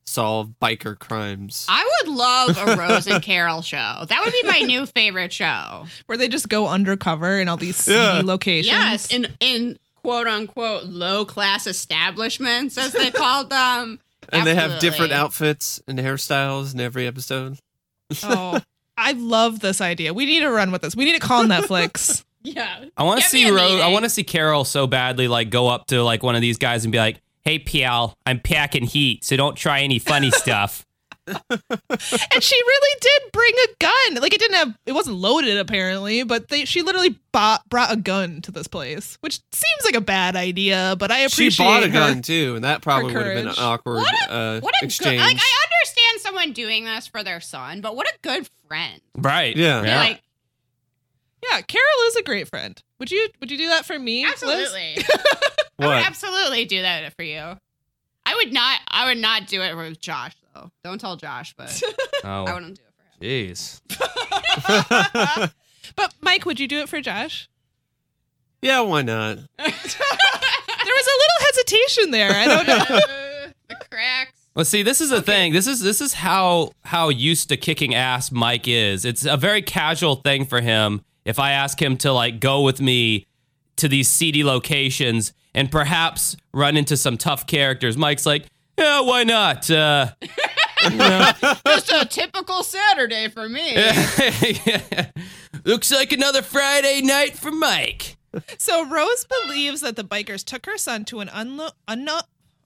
[0.07, 1.65] solve biker crimes.
[1.67, 4.05] I would love a Rose and Carol show.
[4.07, 5.85] That would be my new favorite show.
[6.05, 8.21] Where they just go undercover in all these seedy Yeah.
[8.23, 8.67] locations.
[8.67, 13.99] Yes, in in quote unquote low class establishments, as they called them.
[14.29, 17.57] and they have different outfits and hairstyles in every episode.
[18.23, 18.59] oh,
[18.97, 20.13] I love this idea.
[20.13, 20.95] We need to run with this.
[20.95, 22.23] We need to call Netflix.
[22.47, 22.85] Yeah.
[22.95, 23.81] I want to see Rose.
[23.81, 26.59] I want to see Carol so badly, like go up to like one of these
[26.59, 30.85] guys and be like, "Hey, pal, I'm packing heat, so don't try any funny stuff."
[31.27, 34.21] and she really did bring a gun.
[34.21, 37.95] Like it didn't have, it wasn't loaded apparently, but they, she literally bought, brought a
[37.95, 40.95] gun to this place, which seems like a bad idea.
[40.99, 41.93] But I appreciate She bought a her.
[41.93, 44.85] gun too, and that probably would have been an awkward What a, uh, what a
[44.85, 45.19] exchange.
[45.19, 49.01] good like I understand someone doing this for their son, but what a good friend.
[49.17, 49.55] right?
[49.55, 49.83] Yeah.
[49.83, 49.97] Yeah.
[49.99, 50.21] Like
[51.51, 52.81] Yeah, Carol is a great friend.
[52.99, 54.23] Would you Would you do that for me?
[54.25, 54.33] Liz?
[54.33, 54.97] absolutely.
[55.79, 56.05] I would what?
[56.05, 57.57] absolutely do that for you.
[58.25, 60.71] I would not I would not do it with Josh though.
[60.83, 61.81] Don't tell Josh, but
[62.23, 63.53] I oh, wouldn't do it for him.
[63.53, 63.81] jeez.
[65.95, 67.47] But Mike, would you do it for Josh?
[68.61, 69.37] yeah, why not?
[69.57, 72.31] There was a little hesitation there.
[72.31, 72.95] I don't know.
[72.95, 74.31] Uh, the cracks.
[74.55, 75.53] Well, see, this is the thing.
[75.53, 79.05] This is this is how how used to kicking ass Mike is.
[79.05, 81.03] It's a very casual thing for him.
[81.25, 83.25] If I ask him to like go with me
[83.77, 88.45] to these seedy locations and perhaps run into some tough characters, Mike's like,
[88.77, 89.69] yeah, why not?
[89.69, 90.11] Uh,
[91.65, 93.75] Just a typical Saturday for me.
[95.65, 98.17] Looks like another Friday night for Mike.
[98.57, 102.21] So Rose believes that the bikers took her son to an unlo- unknown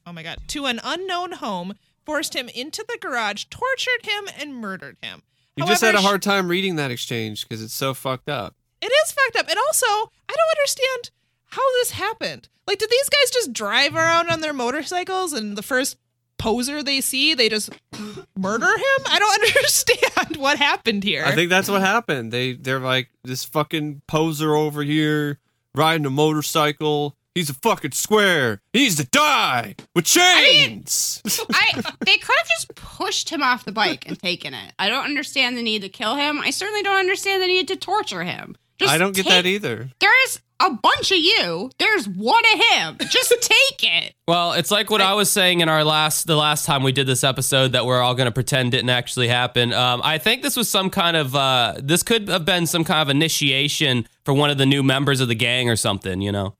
[0.09, 4.55] oh my god, to an unknown home, forced him into the garage, tortured him, and
[4.55, 5.21] murdered him.
[5.59, 8.55] You just had a hard time reading that exchange because it's so fucked up.
[8.81, 9.49] It is fucked up.
[9.49, 11.11] And also, I don't understand
[11.47, 12.49] how this happened.
[12.67, 15.97] Like, did these guys just drive around on their motorcycles and the first
[16.37, 17.71] poser they see, they just
[18.37, 19.05] murder him?
[19.07, 21.23] I don't understand what happened here.
[21.25, 22.31] I think that's what happened.
[22.31, 25.39] They they're like this fucking poser over here
[25.75, 27.15] riding a motorcycle.
[27.35, 28.61] He's a fucking square.
[28.73, 31.21] He needs to die with chains.
[31.53, 34.73] I they could have just pushed him off the bike and taken it.
[34.79, 36.39] I don't understand the need to kill him.
[36.39, 38.55] I certainly don't understand the need to torture him.
[38.79, 39.89] Just I don't get take- that either.
[39.99, 41.69] There's a bunch of you.
[41.79, 42.97] There's one of him.
[43.09, 44.13] Just take it.
[44.27, 47.07] Well, it's like what I was saying in our last the last time we did
[47.07, 49.71] this episode that we're all going to pretend didn't actually happen.
[49.73, 53.01] Um, I think this was some kind of uh, this could have been some kind
[53.01, 56.21] of initiation for one of the new members of the gang or something.
[56.21, 56.55] You know?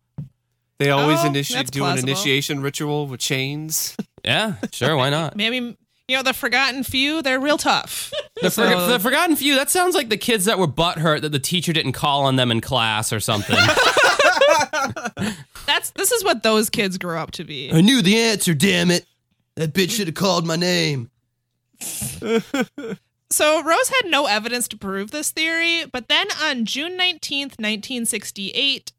[0.80, 3.98] They always Oh, initiate that's do an initiation ritual with chains.
[4.24, 4.96] Yeah, sure.
[4.96, 5.36] Why not?
[5.36, 5.58] Maybe
[6.08, 8.12] You know, the forgotten few, they're real tough.
[8.42, 11.32] The, for, So- the Forgotten Few, that sounds like the kids that were butthurt that
[11.34, 13.56] the teacher didn't call on them in class or something.
[15.65, 17.72] That's this is what those kids grew up to be.
[17.72, 19.06] I knew the answer, damn it.
[19.56, 21.12] That bitch should have called my name.
[23.32, 28.92] So Rose had no evidence to prove this theory, but then on June 19th, 1968,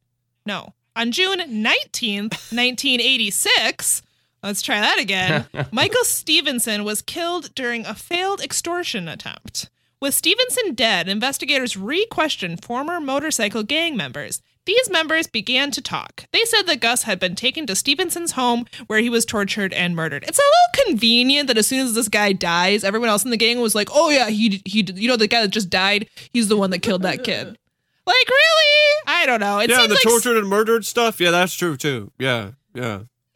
[0.46, 4.02] no, on June 19th, 1986,
[4.42, 9.70] let's try that again, Michael Stevenson was killed during a failed extortion attempt.
[10.00, 14.40] With Stevenson dead, investigators re questioned former motorcycle gang members.
[14.66, 16.24] These members began to talk.
[16.32, 19.96] They said that Gus had been taken to Stevenson's home where he was tortured and
[19.96, 20.24] murdered.
[20.26, 23.36] It's a little convenient that as soon as this guy dies, everyone else in the
[23.36, 26.48] gang was like, "Oh yeah, he he you know the guy that just died, he's
[26.48, 27.58] the one that killed that kid."
[28.10, 29.02] Like really?
[29.06, 29.58] I don't know.
[29.60, 31.20] It yeah, the like tortured and murdered stuff.
[31.20, 32.10] Yeah, that's true too.
[32.18, 32.82] Yeah, yeah.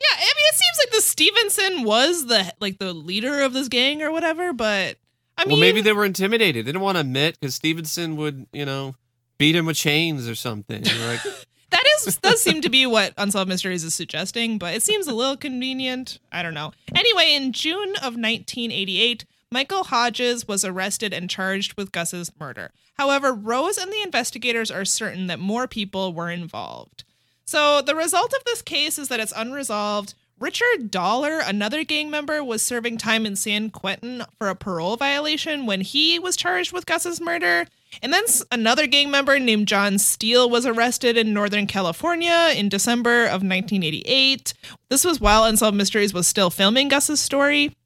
[0.01, 3.69] Yeah, I mean, it seems like the Stevenson was the like the leader of this
[3.69, 4.97] gang or whatever, but
[5.39, 6.67] I mean, well, maybe they were intimidated.
[6.67, 8.95] They didn't want to admit because Stevenson would, you know,
[9.39, 10.83] beat him with chains or something.
[11.07, 11.23] Like,
[11.71, 15.15] that is does seem to be what Unsolved Mysteries is suggesting, but it seems a
[15.15, 16.19] little convenient.
[16.31, 16.73] I don't know.
[16.95, 22.71] Anyway, in June of 1988, Michael Hodges was arrested and charged with Gus's murder.
[22.95, 27.05] However, Rose and the investigators are certain that more people were involved.
[27.45, 30.15] So the result of this case is that it's unresolved.
[30.41, 35.65] Richard Dollar, another gang member, was serving time in San Quentin for a parole violation
[35.65, 37.67] when he was charged with Gus's murder.
[38.03, 43.25] And then another gang member named John Steele was arrested in Northern California in December
[43.25, 44.55] of 1988.
[44.89, 47.77] This was while Unsolved Mysteries was still filming Gus's story.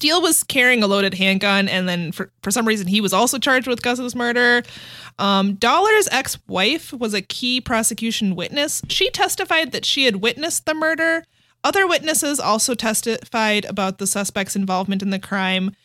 [0.00, 3.38] Steele was carrying a loaded handgun, and then for, for some reason, he was also
[3.38, 4.62] charged with Gus's murder.
[5.18, 8.80] Um, Dollar's ex wife was a key prosecution witness.
[8.88, 11.22] She testified that she had witnessed the murder.
[11.62, 15.76] Other witnesses also testified about the suspect's involvement in the crime.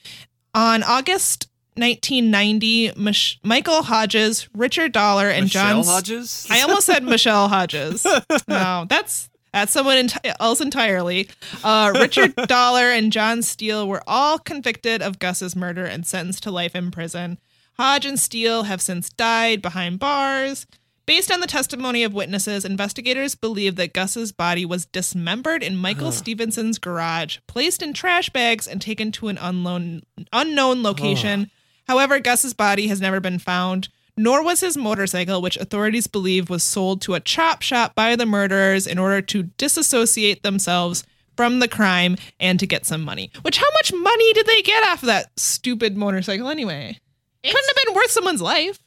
[0.54, 5.93] On August 1990, Mich- Michael Hodges, Richard Dollar, and Michelle John.
[5.93, 6.47] Hodges.
[6.49, 8.08] I almost said Michelle Hodges.
[8.47, 10.10] No, that's that's someone
[10.41, 11.30] else entirely.
[11.63, 16.52] Uh, Richard Dollar and John Steele were all convicted of Gus's murder and sentenced to
[16.52, 17.39] life in prison.
[17.78, 20.68] Hodge and Steele have since died behind bars.
[21.06, 26.12] Based on the testimony of witnesses, investigators believe that Gus's body was dismembered in Michael
[26.12, 30.02] Stevenson's garage, placed in trash bags, and taken to an unknown
[30.34, 31.50] unknown location.
[31.88, 36.63] However, Gus's body has never been found, nor was his motorcycle, which authorities believe was
[36.63, 41.04] sold to a chop shop by the murderers in order to disassociate themselves
[41.36, 43.30] from the crime and to get some money.
[43.41, 46.97] Which, how much money did they get off of that stupid motorcycle anyway?
[47.43, 48.80] Couldn't have been worth someone's life.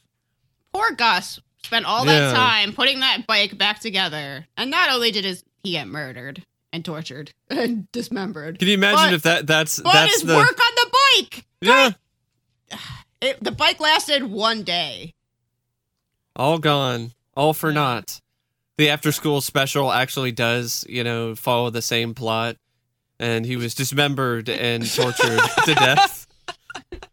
[0.73, 2.19] Poor Gus spent all Yeah.
[2.19, 6.43] that time putting that bike back together, and not only did his, he get murdered
[6.73, 10.35] and tortured and dismembered, Can you imagine But- if that that's but that's his the
[10.35, 11.45] work on the bike.
[11.61, 11.91] yeah
[13.21, 15.13] It, the bike lasted one day.
[16.39, 18.19] All gone, all for naught.
[18.77, 22.55] The after school special actually does you know follow the same plot,
[23.19, 26.25] and he was dismembered and tortured to death.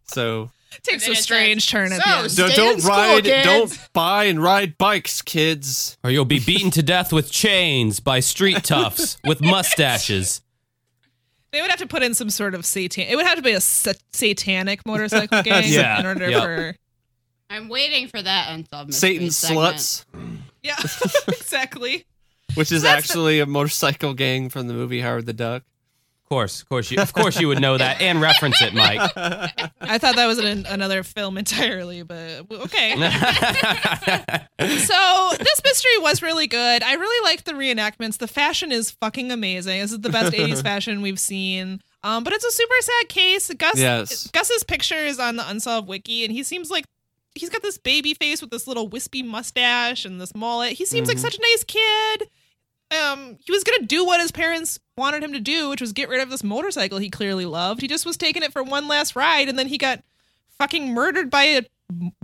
[0.05, 0.51] So
[0.83, 2.57] Takes a strange says, turn at "So, the end.
[2.57, 3.45] Don't, don't ride, kids.
[3.45, 5.99] don't buy and ride bikes, kids.
[6.05, 10.43] Or you'll be beaten to death with chains by street toughs with mustaches.
[11.51, 13.05] They would have to put in some sort of satan.
[13.09, 16.43] It would have to be a sa- satanic motorcycle gang Yeah, in order yep.
[16.43, 16.77] for.
[17.51, 19.77] I'm waiting for that unsolved mystery Satan segment.
[19.77, 20.05] sluts,
[20.63, 20.77] Yeah,
[21.29, 22.05] exactly.
[22.55, 25.63] which is That's the- actually a motorcycle gang from the movie Howard the Duck.
[26.25, 28.99] Of course, of course, you, of course, you would know that and reference it, Mike.
[29.81, 32.95] I thought that was an, another film entirely, but okay.
[34.59, 36.83] so this mystery was really good.
[36.83, 38.19] I really liked the reenactments.
[38.19, 39.81] The fashion is fucking amazing.
[39.81, 41.81] This is the best 80s fashion we've seen.
[42.03, 43.53] Um, but it's a super sad case.
[43.55, 44.27] Gus Yes.
[44.29, 46.87] Gus's picture is on the Unsolved Wiki, and he seems like
[47.37, 50.73] he's got this baby face with this little wispy mustache and this mullet.
[50.73, 51.21] He seems like Mhm.
[51.21, 52.29] such a nice kid.
[52.91, 56.09] Um, he was gonna do what his parents wanted him to do, which was get
[56.09, 57.81] rid of this motorcycle he clearly loved.
[57.81, 60.03] He just was taking it for one last ride, and then he got
[60.59, 61.63] fucking murdered by a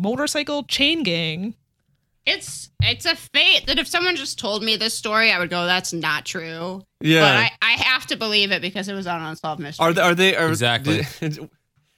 [0.00, 1.54] motorcycle chain gang.
[2.24, 5.66] It's it's a fate that if someone just told me this story, I would go,
[5.66, 7.20] "That's not true." Yeah.
[7.22, 9.84] But I, I have to believe it because it was on unsolved mystery.
[9.84, 10.00] Are they?
[10.02, 10.36] Are they?
[10.36, 11.02] Are, Exactly.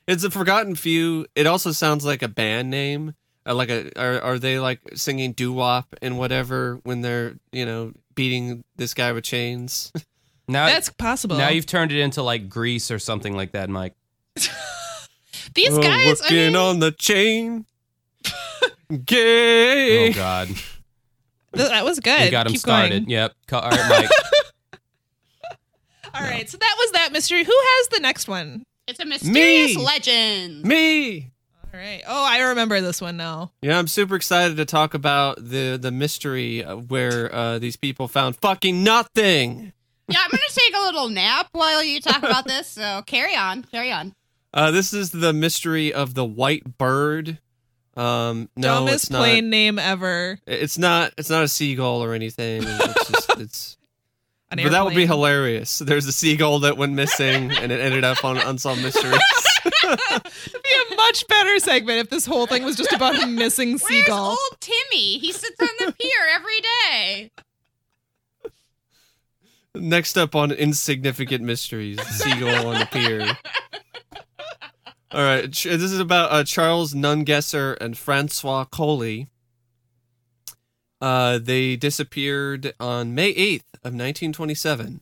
[0.06, 1.26] It's a Forgotten Few.
[1.34, 3.14] It also sounds like a band name.
[3.46, 7.66] Uh, like a are are they like singing doo wop and whatever when they're you
[7.66, 9.92] know beating this guy with chains?
[10.46, 11.38] Now, That's possible.
[11.38, 13.94] now you've turned it into like Grease or something like that, Mike.
[15.54, 17.64] These Oh, guys, I working mean, on the chain.
[19.06, 20.10] Gay.
[20.10, 20.48] Oh God,
[21.52, 22.26] that was good.
[22.26, 22.90] you got him Keep started.
[23.06, 23.08] Going.
[23.10, 23.32] Yep.
[23.52, 24.80] All right, Mike.
[26.12, 27.42] All right, so that was that mystery.
[27.44, 28.64] Who has the next one?
[28.86, 29.82] It's a mysterious Me.
[29.82, 30.62] legend.
[30.64, 31.30] Me.
[31.72, 32.02] All right.
[32.06, 33.50] Oh, I remember this one now.
[33.62, 38.06] Yeah, I'm super excited to talk about the the mystery of where uh, these people
[38.08, 39.72] found fucking nothing.
[40.08, 42.68] Yeah, I'm gonna take a little nap while you talk about this.
[42.68, 44.14] So carry on, carry on.
[44.52, 47.38] Uh, this is the mystery of the white bird.
[47.96, 49.18] Um, no, Dumbest it's not.
[49.20, 50.38] plane name ever.
[50.46, 51.12] It's not.
[51.16, 52.62] It's not a seagull or anything.
[52.64, 53.40] It's just.
[53.40, 53.76] It's.
[54.50, 55.78] An but that would be hilarious.
[55.78, 59.18] There's a seagull that went missing, and it ended up on Unsolved Mysteries.
[59.64, 63.78] It'd be a much better segment if this whole thing was just about a missing
[63.78, 63.88] seagull.
[63.88, 64.28] Where's seagull.
[64.28, 65.18] old Timmy?
[65.18, 67.30] He sits on the pier every day.
[69.74, 73.36] Next up on Insignificant Mysteries, seagull on the pier.
[75.10, 79.28] All right, this is about uh, Charles Nungesser and Francois Coli.
[81.00, 85.00] Uh, they disappeared on May 8th of 1927.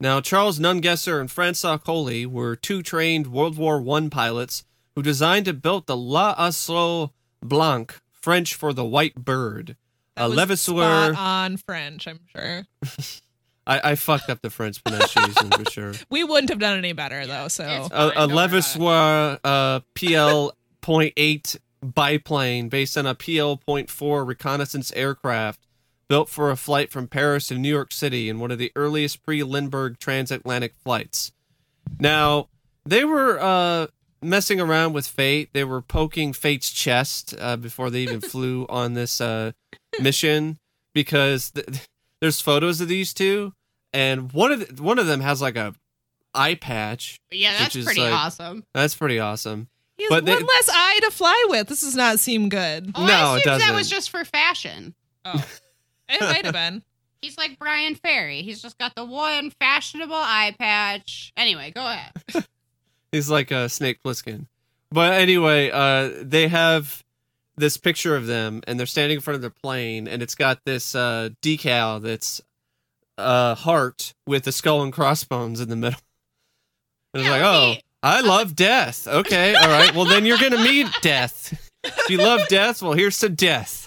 [0.00, 5.48] Now, Charles Nungesser and Francois Coli were two trained World War I pilots who designed
[5.48, 7.10] and built the L'Oiseau
[7.42, 9.76] Blanc, French for the white bird.
[10.16, 11.12] That a Levasseur.
[11.12, 12.64] spot on French, I'm sure.
[13.66, 15.92] I, I fucked up the French pronunciation for sure.
[16.10, 17.48] We wouldn't have done any better though.
[17.48, 21.56] So a, a Fine, don't worry about Levasseur uh, PL.8
[21.94, 25.66] biplane based on a PL.4 reconnaissance aircraft
[26.08, 29.22] built for a flight from Paris to New York City in one of the earliest
[29.24, 31.32] pre-Lindbergh transatlantic flights.
[31.98, 32.48] Now,
[32.84, 33.86] they were uh,
[34.22, 35.50] messing around with fate.
[35.52, 39.52] They were poking fate's chest uh, before they even flew on this uh,
[40.00, 40.58] mission
[40.92, 41.66] because th-
[42.20, 43.52] there's photos of these two
[43.92, 45.74] and one of the, one of them has like a
[46.34, 48.64] eye patch Yeah, that's pretty like- awesome.
[48.74, 49.68] that's pretty awesome.
[49.96, 51.68] he has But one they- less eye to fly with.
[51.68, 52.90] This does not seem good.
[52.94, 53.66] Oh, No, I it doesn't.
[53.68, 54.94] That was just for fashion.
[55.24, 55.44] Oh,
[56.08, 56.82] it might have been.
[57.22, 58.42] He's like Bryan Ferry.
[58.42, 61.32] He's just got the one fashionable eye patch.
[61.36, 62.46] Anyway, go ahead.
[63.12, 64.46] He's like a Snake Plissken.
[64.90, 67.02] But anyway, uh, they have
[67.56, 70.60] this picture of them, and they're standing in front of their plane, and it's got
[70.66, 72.40] this uh, decal that's
[73.16, 76.00] a heart with a skull and crossbones in the middle.
[77.14, 79.06] And it's Yeah, like, oh, me- I love death.
[79.08, 79.94] Okay, all right.
[79.94, 81.70] Well, then you're gonna meet death.
[81.86, 83.83] If you love death, well, here's some death.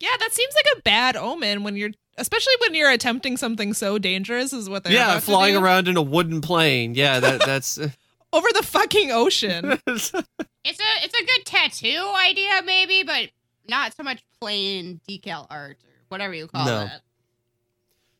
[0.00, 3.98] Yeah, that seems like a bad omen when you're, especially when you're attempting something so
[3.98, 5.60] dangerous is what they're yeah, about to flying do.
[5.62, 6.94] around in a wooden plane.
[6.94, 7.78] Yeah, that that's.
[7.78, 7.90] Uh,
[8.32, 9.78] over the fucking ocean.
[10.62, 13.30] It's a it's a good tattoo idea, maybe, but
[13.66, 16.82] not so much plain decal art or whatever you call No.
[16.82, 16.90] it.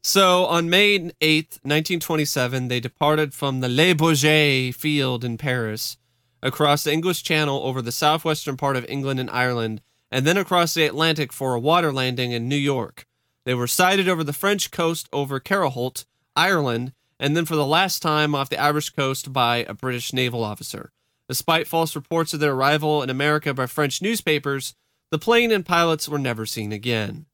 [0.03, 5.99] So on May 8th, 1927, they departed from the Le Bourget field in Paris,
[6.43, 10.75] across the English Channel over the southwestern part of England and Ireland, and then across
[10.75, 13.07] the Atlantic for a water landing in New York.
[13.45, 16.05] They were sighted over the French coast over Carrigaholt,
[16.37, 20.43] Ireland, and then for the last time off the Irish coast by a British naval
[20.43, 20.93] officer.
[21.29, 24.75] Despite false reports of their arrival in America by French newspapers,
[25.11, 27.27] the plane and pilots were never seen again.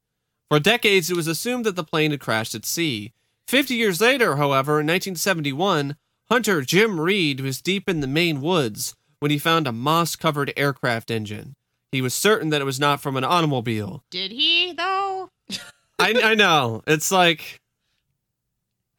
[0.49, 3.13] For decades, it was assumed that the plane had crashed at sea.
[3.47, 5.95] Fifty years later, however, in 1971,
[6.29, 10.53] hunter Jim Reed was deep in the Maine woods when he found a moss covered
[10.55, 11.55] aircraft engine.
[11.91, 14.03] He was certain that it was not from an automobile.
[14.11, 15.29] Did he though?
[15.99, 16.83] I, I know.
[16.85, 17.61] It's like,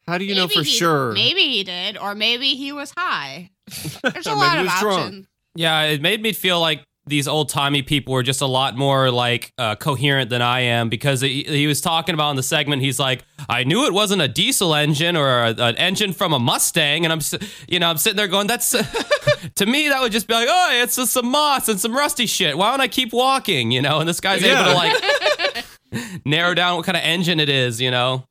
[0.07, 1.11] how do you know for he- sure?
[1.13, 3.51] Maybe he did, or maybe he was high.
[4.03, 4.99] There's a lot of was drunk.
[4.99, 5.27] options.
[5.55, 9.11] Yeah, it made me feel like these old timey people were just a lot more
[9.11, 12.81] like uh, coherent than I am because he, he was talking about in the segment.
[12.81, 16.39] He's like, I knew it wasn't a diesel engine or a, an engine from a
[16.39, 17.19] Mustang, and I'm,
[17.67, 18.69] you know, I'm sitting there going, that's
[19.55, 22.25] to me that would just be like, oh, it's just some moss and some rusty
[22.25, 22.57] shit.
[22.57, 23.71] Why don't I keep walking?
[23.71, 25.65] You know, and this guy's able to like
[26.25, 27.81] narrow down what kind of engine it is.
[27.81, 28.25] You know,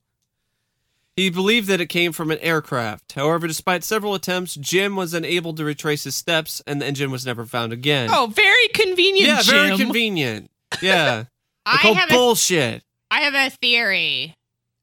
[1.19, 3.15] He believed that it came from an aircraft.
[3.15, 7.27] However, despite several attempts, Jim was unable to retrace his steps, and the engine was
[7.27, 8.09] never found again.
[8.13, 9.79] Oh, very convenient, yeah, very Jim.
[9.79, 10.49] convenient.
[10.81, 11.25] Yeah,
[11.67, 12.85] I called have bullshit.
[13.11, 14.37] I have a theory.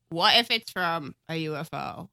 [0.09, 2.09] What if it's from a UFO?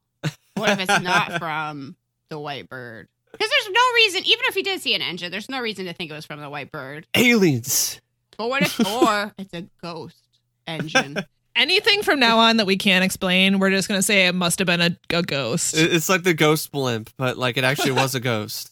[0.54, 1.96] What if it's not from
[2.28, 3.08] the white bird?
[3.32, 5.92] Because there's no reason, even if he did see an engine, there's no reason to
[5.94, 7.08] think it was from the white bird.
[7.16, 8.00] Aliens.
[8.38, 10.22] But what if, or it's a ghost
[10.68, 11.16] engine?
[11.54, 14.66] Anything from now on that we can't explain, we're just gonna say it must have
[14.66, 15.74] been a, a ghost.
[15.76, 18.70] It's like the ghost blimp, but like it actually was a ghost.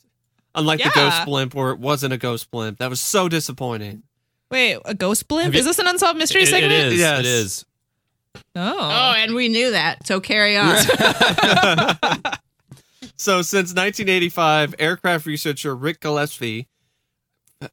[0.54, 2.78] Unlike the ghost blimp where it wasn't a ghost blimp.
[2.78, 4.02] That was so disappointing.
[4.50, 5.54] Wait, a ghost blimp?
[5.54, 6.72] You- is this an unsolved mystery It- it segment?
[6.72, 6.98] is.
[6.98, 7.20] Yes.
[7.20, 7.64] It is.
[8.56, 8.76] Oh.
[8.78, 10.06] oh, and we knew that.
[10.06, 10.76] So carry on.
[13.16, 16.68] So since 1985, aircraft researcher Rick Gillespie,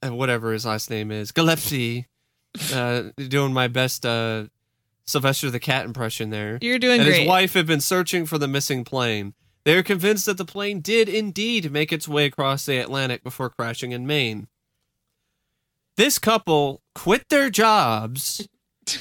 [0.03, 2.07] uh, whatever his last name is, Gillespie,
[2.73, 4.45] uh, doing my best uh,
[5.07, 6.59] Sylvester the Cat impression there.
[6.61, 7.19] You're doing and great.
[7.19, 9.33] his wife had been searching for the missing plane.
[9.65, 13.49] They are convinced that the plane did indeed make its way across the Atlantic before
[13.49, 14.47] crashing in Maine.
[15.97, 18.47] This couple quit their jobs.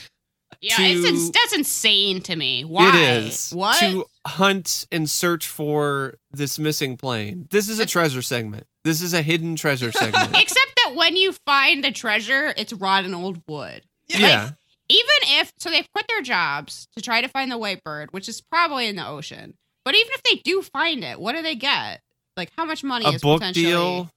[0.62, 2.64] Yeah, to- it's ins- that's insane to me.
[2.64, 2.88] Why?
[2.88, 2.94] It
[3.26, 3.78] is What?
[3.78, 7.46] to hunt and search for this missing plane.
[7.50, 8.66] This is a treasure segment.
[8.82, 10.30] This is a hidden treasure segment.
[10.34, 13.82] Except that when you find the treasure, it's rotten old wood.
[14.08, 14.52] yeah.
[14.88, 18.28] Even if so, they've quit their jobs to try to find the white bird, which
[18.28, 19.54] is probably in the ocean.
[19.84, 22.00] But even if they do find it, what do they get?
[22.36, 23.64] Like how much money A is book potentially?
[23.66, 24.10] deal.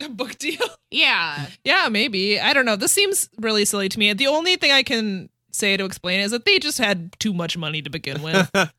[0.04, 0.60] A book deal.
[0.90, 2.38] Yeah, Yeah, maybe.
[2.38, 2.76] I don't know.
[2.76, 4.12] This seems really silly to me.
[4.12, 7.56] The only thing I can say to explain is that they just had too much
[7.56, 8.50] money to begin with.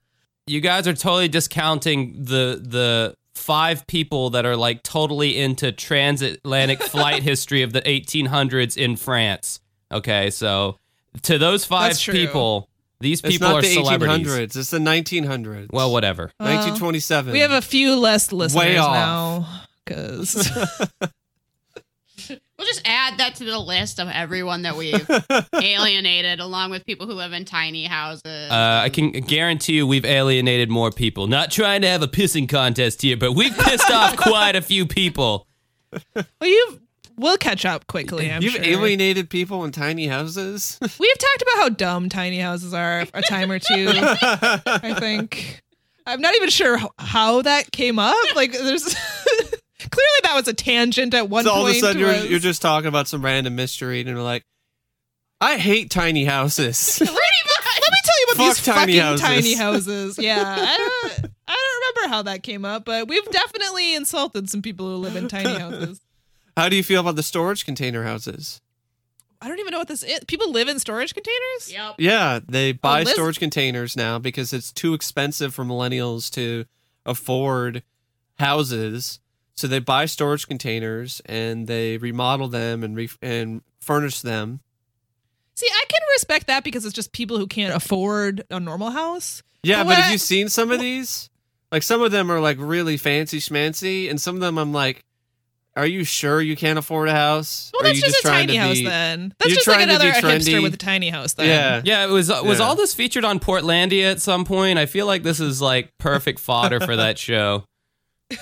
[0.50, 6.82] You guys are totally discounting the the five people that are like totally into transatlantic
[6.82, 9.60] flight history of the 1800s in France.
[9.92, 10.78] Okay, so
[11.24, 12.14] to those five That's true.
[12.14, 12.70] people,
[13.00, 14.28] these It's people not are the celebrities.
[14.28, 14.56] 1800s.
[14.58, 15.72] It's the 1900s.
[15.72, 16.32] Well, whatever.
[16.40, 17.32] Well, 1927.
[17.34, 18.94] we have a few less listeners off.
[18.94, 20.52] now because
[22.30, 25.10] we'll just add that to the list of everyone that we've
[25.54, 28.52] alienated, along with people who live in tiny houses.
[28.52, 31.28] Uh, I can guarantee you we've alienated more people.
[31.28, 34.86] Not trying to have a pissing contest here, but we've pissed off quite a few
[34.86, 35.48] people.
[36.14, 36.82] well, you
[37.18, 38.32] we'll catch up quickly.
[38.32, 38.64] I'm You've sure.
[38.64, 40.78] alienated people in tiny houses.
[41.00, 43.88] We've talked about how dumb tiny houses are a time or two.
[43.90, 45.62] I think.
[46.06, 48.16] I'm not even sure how that came up.
[48.36, 48.84] Like, there's
[49.80, 51.78] clearly that was a tangent at one so all of point.
[51.78, 54.44] a sudden you're, you're just talking about some random mystery and you're like,
[55.42, 57.00] I hate tiny houses.
[57.02, 57.18] Let me
[58.04, 59.26] tell you about Fuck these tiny fucking houses.
[59.28, 60.18] tiny houses.
[60.20, 64.62] Yeah, I don't, I don't remember how that came up, but we've definitely insulted some
[64.62, 66.02] people who live in tiny houses.
[66.58, 68.62] How do you feel about the storage container houses?
[69.40, 70.22] I don't even know what this is.
[70.28, 71.72] People live in storage containers.
[71.72, 71.94] yep.
[72.00, 76.66] Yeah, they oh, buy Liz- storage containers now because it's too expensive for millennials to
[77.06, 77.84] afford
[78.40, 79.20] houses.
[79.54, 84.62] So they buy storage containers and they remodel them and re- and furnish them.
[85.54, 89.44] See, I can respect that because it's just people who can't afford a normal house.
[89.62, 91.30] Yeah, But but have what- you seen some of these?
[91.72, 95.04] Like some of them are like really fancy schmancy, and some of them I'm like,
[95.78, 97.72] are you sure you can't afford a house?
[97.74, 99.34] Well, that's you just, a tiny house be- then.
[99.40, 101.48] That's just like trying to be another hipster with a tiny house then.
[101.48, 101.82] Yeah.
[101.86, 102.66] Yeah, it was was Yeah.
[102.66, 104.80] all this featured on Portlandia at some point.
[104.80, 107.66] I feel like this is like perfect fodder for that show.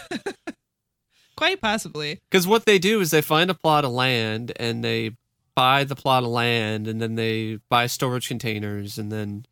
[1.37, 2.21] Quite possibly.
[2.31, 5.11] Because what they do is they find a plot of land and they
[5.53, 9.45] buy the plot of land and then they buy storage containers and then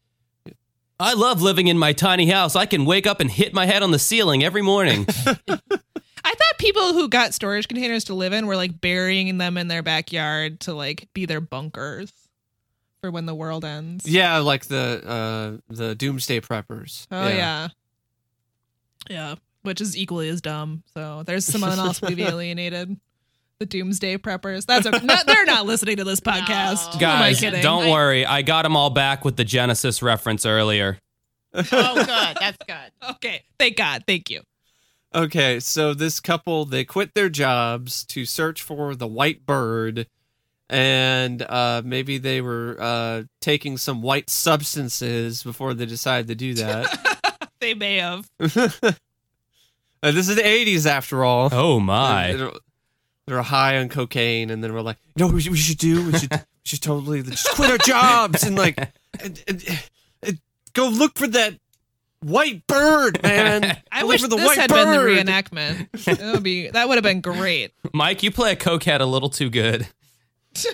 [1.00, 2.56] I love living in my tiny house.
[2.56, 5.06] I can wake up and hit my head on the ceiling every morning.
[6.26, 9.68] I thought people who got storage containers to live in were like burying them in
[9.68, 12.12] their backyard to like be their bunkers
[13.02, 14.08] for when the world ends.
[14.08, 17.06] yeah, like the uh the doomsday preppers.
[17.12, 17.68] Oh yeah.
[19.10, 19.36] Yeah.
[19.64, 20.84] Which is equally as dumb.
[20.94, 22.98] So there's someone else we've alienated.
[23.60, 24.66] The doomsday preppers.
[24.66, 26.94] That's a, not, they're not listening to this podcast.
[26.96, 27.62] Who am I Guys, kidding?
[27.62, 28.26] don't I- worry.
[28.26, 30.98] I got them all back with the Genesis reference earlier.
[31.54, 31.62] Oh,
[31.96, 32.08] good.
[32.08, 32.92] That's good.
[33.16, 33.44] Okay.
[33.60, 34.04] Thank God.
[34.08, 34.42] Thank you.
[35.16, 40.08] Okay, so this couple they quit their jobs to search for the white bird,
[40.70, 46.54] and uh, maybe they were uh, taking some white substances before they decided to do
[46.56, 47.20] that.
[47.60, 48.30] They may have.
[50.04, 51.48] Uh, this is the '80s, after all.
[51.54, 52.34] Oh my.
[52.34, 52.52] They're,
[53.26, 56.06] they're high on cocaine, and then we're like, "No, we should, we should do?
[56.12, 58.78] We should, we should totally just quit our jobs and like,
[59.24, 59.64] and, and,
[60.22, 60.40] and
[60.74, 61.54] go look for that
[62.24, 63.78] white bird, man.
[63.92, 64.86] I Go wish look for this white had bird.
[64.86, 65.92] been the reenactment.
[66.06, 67.72] That would be that would have been great.
[67.94, 69.88] Mike, you play a cokehead a little too good.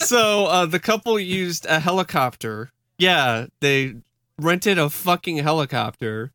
[0.00, 2.70] So uh, the couple used a helicopter.
[2.96, 3.96] Yeah, they
[4.38, 6.32] rented a fucking helicopter.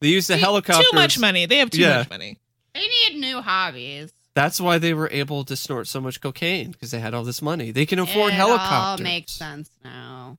[0.00, 0.82] They used a helicopter.
[0.90, 1.46] Too much money.
[1.46, 1.98] They have too Yeah.
[1.98, 2.38] much money.
[2.74, 4.12] They need new hobbies.
[4.34, 7.40] That's why they were able to snort so much cocaine because they had all this
[7.40, 7.70] money.
[7.70, 9.00] They can afford it helicopters.
[9.00, 10.36] all makes sense now.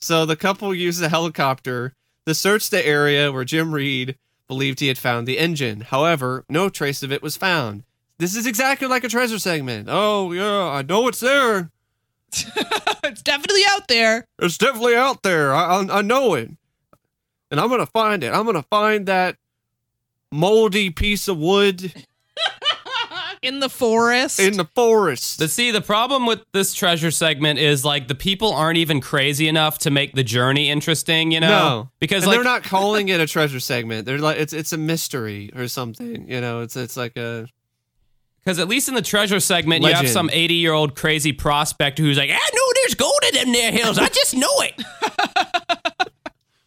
[0.00, 1.94] So the couple used a helicopter
[2.28, 4.16] to search the area where Jim Reed
[4.46, 5.80] believed he had found the engine.
[5.82, 7.84] However, no trace of it was found.
[8.18, 9.88] This is exactly like a treasure segment.
[9.90, 11.70] Oh, yeah, I know it's there.
[12.32, 14.26] it's definitely out there.
[14.38, 15.54] It's definitely out there.
[15.54, 16.50] I, I, I know it.
[17.50, 18.32] And I'm going to find it.
[18.32, 19.36] I'm going to find that
[20.30, 21.92] moldy piece of wood
[23.42, 24.40] In the forest.
[24.40, 25.38] in the forest.
[25.38, 29.48] But see the problem with this treasure segment is like the people aren't even crazy
[29.48, 31.48] enough to make the journey interesting, you know?
[31.48, 31.90] No.
[32.00, 34.06] Because and like they're not calling it a treasure segment.
[34.06, 36.28] They're like it's it's a mystery or something.
[36.28, 37.46] You know, it's it's like a
[38.42, 42.02] Because at least in the treasure segment, you have some 80 year old crazy prospector
[42.02, 43.98] who's like, ah, I know there's gold in them there hills.
[43.98, 44.74] I just know it.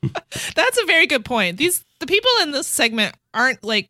[0.55, 1.57] That's a very good point.
[1.57, 3.89] These the people in this segment aren't like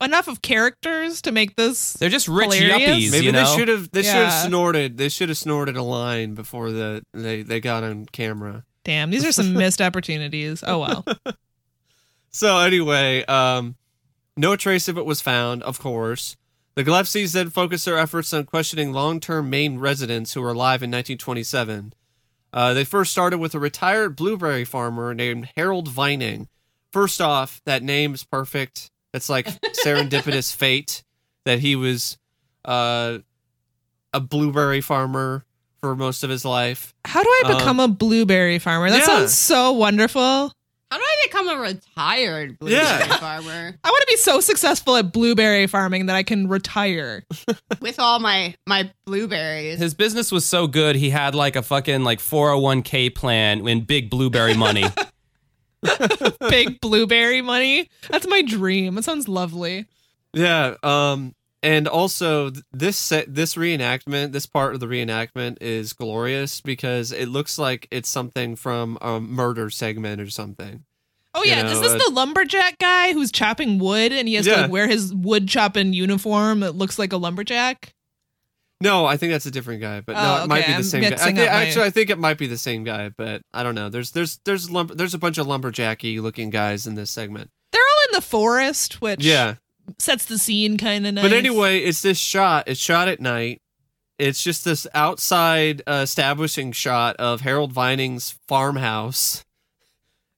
[0.00, 1.94] enough of characters to make this.
[1.94, 3.08] They're just rich Hilarious.
[3.08, 5.82] yuppies, Maybe you they should have they should have snorted they should have snorted a
[5.82, 8.64] line before the they, they got on camera.
[8.84, 10.62] Damn, these are some missed opportunities.
[10.66, 11.04] Oh well.
[12.36, 13.76] So anyway, um,
[14.36, 16.36] no trace of it was found, of course.
[16.74, 20.90] The Gillespie's then focused their efforts on questioning long-term Maine residents who were alive in
[20.90, 21.94] 1927.
[22.52, 26.48] Uh, they first started with a retired blueberry farmer named Harold Vining.
[26.92, 28.90] First off, that name's perfect.
[29.16, 29.46] It's like
[29.84, 31.02] serendipitous fate
[31.44, 32.18] that he was
[32.64, 33.18] uh,
[34.12, 35.44] a blueberry farmer
[35.80, 36.94] for most of his life.
[37.04, 38.90] How do I Um, become a blueberry farmer?
[38.90, 39.04] That yeah.
[39.06, 40.52] sounds so wonderful.
[40.90, 43.16] How do I become a retired blueberry Yeah.
[43.18, 47.24] farmer I want to be so successful at blueberry farming that I can retire.
[47.80, 49.80] with all my my blueberries?
[49.80, 54.10] His business was so good, he had like a fucking like 401k plan in big
[54.10, 54.84] blueberry money.
[56.48, 57.88] Big blueberry money.
[58.08, 58.98] That's my dream.
[58.98, 59.86] It sounds lovely.
[60.32, 66.60] Yeah, um and also this set this reenactment, this part of the reenactment is glorious
[66.60, 70.84] because it looks like it's something from a murder segment or something.
[71.34, 74.34] Oh You yeah, know, is this uh, the lumberjack guy who's chopping wood and he
[74.34, 77.92] has to like wear his wood chopping uniform that looks like a lumberjack?
[78.80, 80.82] No, I think that's a different guy, but no, Oh, it might be the I'm
[80.82, 81.08] same guy.
[81.14, 83.74] I think, my- actually, I think it might be the same guy, but I don't
[83.74, 83.88] know.
[83.88, 87.50] There's there's there's there's a bunch of lumberjacky looking guys in this segment.
[87.72, 89.54] They're all in the forest, which Yeah,
[89.98, 91.24] sets the scene kind of nice.
[91.24, 92.64] But anyway, it's this shot.
[92.68, 93.62] It's shot at night.
[94.18, 99.44] It's just this outside uh, establishing shot of Harold Vining's farmhouse,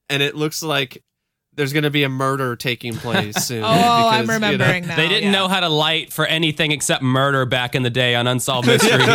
[0.09, 1.03] and it looks like
[1.59, 3.63] there's going to be a murder taking place soon.
[3.63, 4.95] Oh, I'm because, you know- remembering now.
[4.95, 5.31] they didn't yeah.
[5.31, 9.01] know how to light for anything except murder back in the day on Unsolved Mysteries.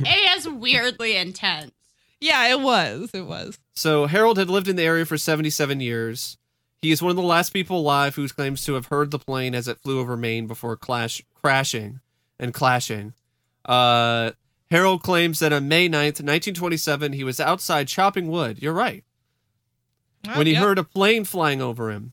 [0.00, 1.72] it is weirdly intense.
[2.20, 3.10] Yeah, it was.
[3.12, 3.58] It was.
[3.74, 6.38] So Harold had lived in the area for 77 years.
[6.80, 9.54] He is one of the last people alive who claims to have heard the plane
[9.54, 12.00] as it flew over Maine before clash crashing
[12.40, 13.12] and clashing.
[13.66, 14.30] Uh,
[14.70, 18.62] Harold claims that on May 9th, 1927, he was outside chopping wood.
[18.62, 19.03] You're right.
[20.28, 20.62] Oh, when he yep.
[20.62, 22.12] heard a plane flying over him.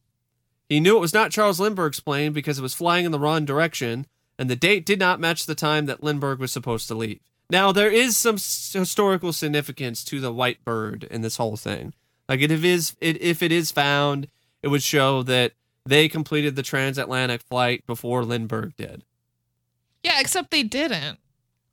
[0.70, 3.46] He knew it was not Charles Lindbergh's plane because it was flying in the wrong
[3.46, 4.08] direction,
[4.40, 7.20] and the date did not match the time that Lindbergh was supposed to leave.
[7.50, 11.94] Now, there is some s- historical significance to the white bird in this whole thing.
[12.30, 14.28] Like, if it is, it, if it is found,
[14.64, 15.52] it would show that
[15.86, 19.04] they completed the transatlantic flight before Lindbergh did.
[20.04, 21.20] Yeah, except they didn't.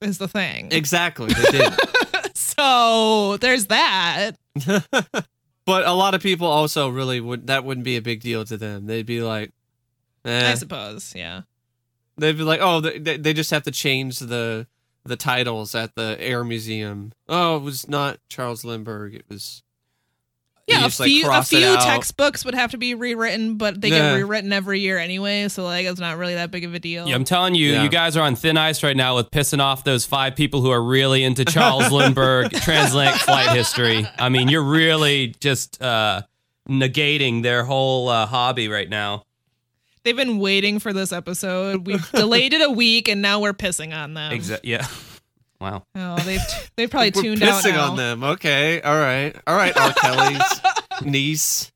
[0.01, 0.69] Is the thing.
[0.73, 1.73] Exactly, they did.
[2.37, 4.33] so there's that.
[5.69, 8.57] but a lot of people also really would that wouldn't be a big deal to
[8.57, 8.87] them.
[8.87, 9.53] They'd be like,
[10.25, 10.53] eh.
[10.53, 11.13] I suppose.
[11.15, 11.43] Yeah.
[12.17, 14.67] They'd be like, oh, they, they just have to change the
[15.05, 17.13] the titles at the Air Museum.
[17.29, 19.15] Oh, it was not Charles Lindbergh.
[19.15, 19.63] It was
[20.69, 23.81] Yeah, You a just, like, few a few textbooks would have to be rewritten, but
[23.81, 24.11] they Yeah.
[24.11, 27.09] get rewritten every year anyway, so like it's not really that big of a deal.
[27.09, 27.83] Yeah, I'm telling you, Yeah.
[27.85, 30.71] you guys are on thin ice right now with pissing off those five people who
[30.71, 34.07] are really into Charles Lindbergh transatlantic flight history.
[34.19, 36.23] I mean, you're really just uh,
[36.69, 39.23] negating their whole uh, hobby right now.
[40.05, 41.87] They've been waiting for this episode.
[41.87, 44.33] We've delayed it a week, and now we're pissing on them.
[44.33, 44.87] Exa- yeah.
[45.61, 45.85] Wow.
[45.95, 46.41] Oh, they've
[46.77, 47.91] they've probably we're tuned out pissing now.
[47.91, 48.23] on them.
[48.25, 49.77] Okay, all right, all right.
[49.77, 49.93] R.
[49.93, 50.61] Kelly's
[51.05, 51.73] niece.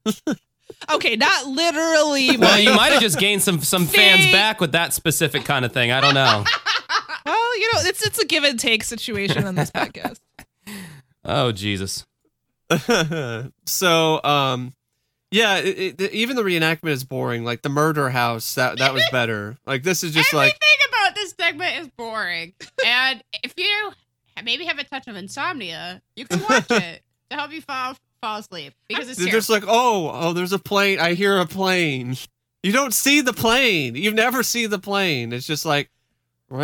[0.91, 2.37] Okay, not literally.
[2.37, 4.33] Well, you might have just gained some some fans Fake.
[4.33, 5.91] back with that specific kind of thing.
[5.91, 6.45] I don't know.
[7.27, 10.21] well, you know, it's it's a give and take situation on this podcast.
[11.25, 12.07] Oh Jesus.
[13.67, 14.73] so, um,
[15.31, 17.45] yeah, it, it, even the reenactment is boring.
[17.45, 19.57] Like the murder house, that that was better.
[19.67, 20.82] Like this is just Everything like about this
[21.53, 22.55] segment is boring.
[22.85, 23.93] and if you
[24.45, 28.39] maybe have a touch of insomnia, you can watch it to help you fall fall
[28.39, 29.39] asleep because it's they're terrible.
[29.39, 30.99] just like, oh, oh, there's a plane.
[31.01, 32.17] I hear a plane.
[32.63, 33.97] You don't see the plane.
[33.97, 35.33] You never see the plane.
[35.33, 35.91] It's just like.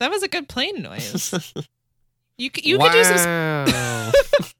[0.00, 1.32] That was a good plane noise.
[2.36, 3.72] You c- you could do some.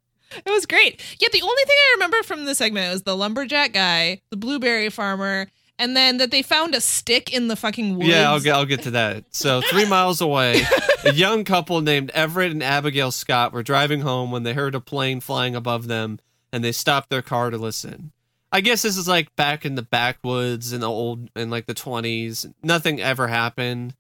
[0.47, 1.01] It was great.
[1.21, 4.91] Yeah, the only thing I remember from the segment was the lumberjack guy, the blueberry
[4.91, 5.49] farmer,
[5.79, 8.09] and then that they found a stick in the fucking woods.
[8.09, 9.25] Yeah, I'll get I'll get to that.
[9.31, 10.63] So three miles away,
[11.05, 14.81] a young couple named Everett and Abigail Scott were driving home when they heard a
[14.81, 16.21] plane flying above them,
[16.53, 18.13] and they stopped their car to listen.
[18.53, 21.75] I guess this is like back in the backwoods in the old in like the
[21.75, 22.47] twenties.
[22.63, 23.95] Nothing ever happened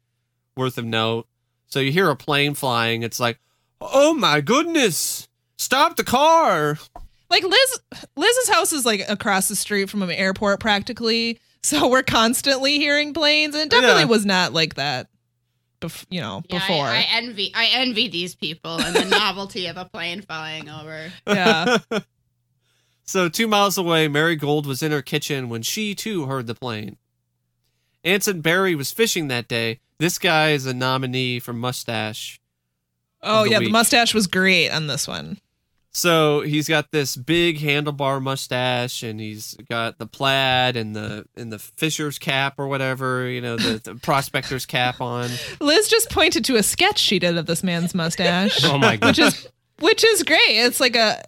[0.57, 1.27] worth of note.
[1.67, 3.41] So you hear a plane flying, it's like,
[3.81, 6.79] oh my goodness, stop the car.
[7.31, 7.81] like Liz
[8.15, 11.41] Liz's house is like across the street from an airport practically.
[11.65, 14.09] So we're constantly hearing planes and it definitely Yeah.
[14.09, 15.09] was not like that
[15.81, 16.85] bef- you know, Yeah, before.
[16.87, 21.11] I, envy I envy these people and the novelty of a plane flying over.
[21.27, 21.79] yeah.
[23.07, 26.55] So, two miles away, Mary Gold was in her kitchen when she too heard the
[26.55, 26.97] plane.
[28.03, 29.81] Anson Berry was fishing that day.
[29.99, 32.41] This guy is a nominee for Mustache.
[33.23, 35.39] Oh the yeah, the mustache was great on this one.
[35.97, 41.53] So he's got this big handlebar mustache, and he's got the plaid and the and
[41.53, 45.31] the fisher's cap or whatever, you know, the, the prospector's cap on.
[45.61, 49.07] Liz just pointed to a sketch she did of this man's mustache, Oh my god.
[49.07, 50.41] which is which is great.
[50.49, 51.23] It's like a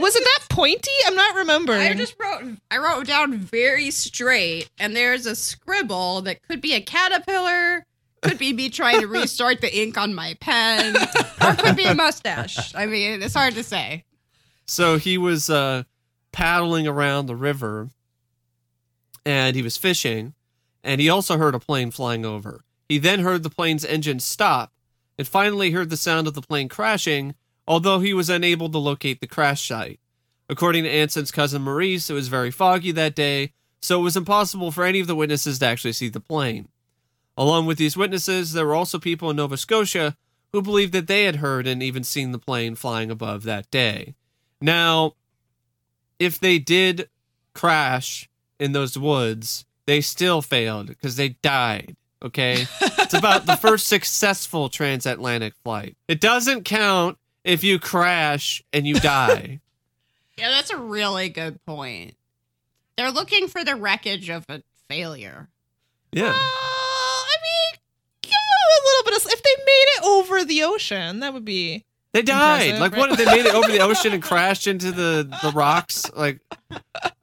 [0.00, 0.90] was it that pointy?
[1.06, 1.80] I'm not remembering.
[1.82, 6.74] I just wrote I wrote down very straight, and there's a scribble that could be
[6.74, 7.85] a caterpillar,
[8.22, 10.96] could be me trying to restart the ink on my pen,
[11.42, 12.74] or could be a mustache.
[12.74, 14.04] I mean, it's hard to say.
[14.66, 15.84] So he was uh,
[16.32, 17.90] paddling around the river,
[19.24, 20.34] and he was fishing,
[20.82, 22.64] and he also heard a plane flying over.
[22.88, 24.72] He then heard the plane's engine stop,
[25.18, 27.34] and finally heard the sound of the plane crashing,
[27.66, 30.00] although he was unable to locate the crash site.
[30.48, 34.70] According to Anson's cousin Maurice, it was very foggy that day, so it was impossible
[34.70, 36.68] for any of the witnesses to actually see the plane.
[37.36, 40.16] Along with these witnesses, there were also people in Nova Scotia
[40.52, 44.14] who believed that they had heard and even seen the plane flying above that day.
[44.60, 45.12] Now,
[46.18, 47.08] if they did
[47.54, 48.28] crash
[48.58, 51.96] in those woods, they still failed because they died.
[52.22, 52.66] Okay.
[52.80, 55.96] it's about the first successful transatlantic flight.
[56.08, 59.60] It doesn't count if you crash and you die.
[60.38, 62.14] Yeah, that's a really good point.
[62.98, 65.48] They're looking for the wreckage of a failure.
[66.12, 66.34] Yeah.
[66.34, 67.80] I mean,
[68.20, 69.32] give them a little bit of.
[69.32, 71.84] If they made it over the ocean, that would be.
[72.12, 72.70] They died.
[72.70, 75.50] Impressive, like what if they made it over the ocean and crashed into the, the
[75.52, 76.40] rocks like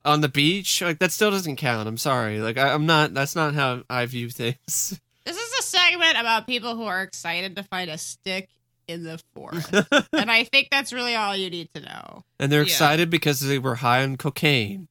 [0.05, 0.81] on the beach?
[0.83, 1.87] Like that still doesn't count.
[1.87, 2.39] I'm sorry.
[2.41, 4.99] Like I, I'm not that's not how I view things.
[5.25, 8.49] This is a segment about people who are excited to find a stick
[8.87, 9.73] in the forest.
[10.13, 12.23] and I think that's really all you need to know.
[12.39, 12.65] And they're Yeah.
[12.65, 14.89] excited because they were high on cocaine.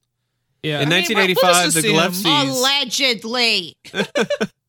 [0.63, 0.79] Yeah.
[0.81, 1.91] In I mean, we'll 1985, the assume.
[1.91, 3.77] Gillespie's Allegedly.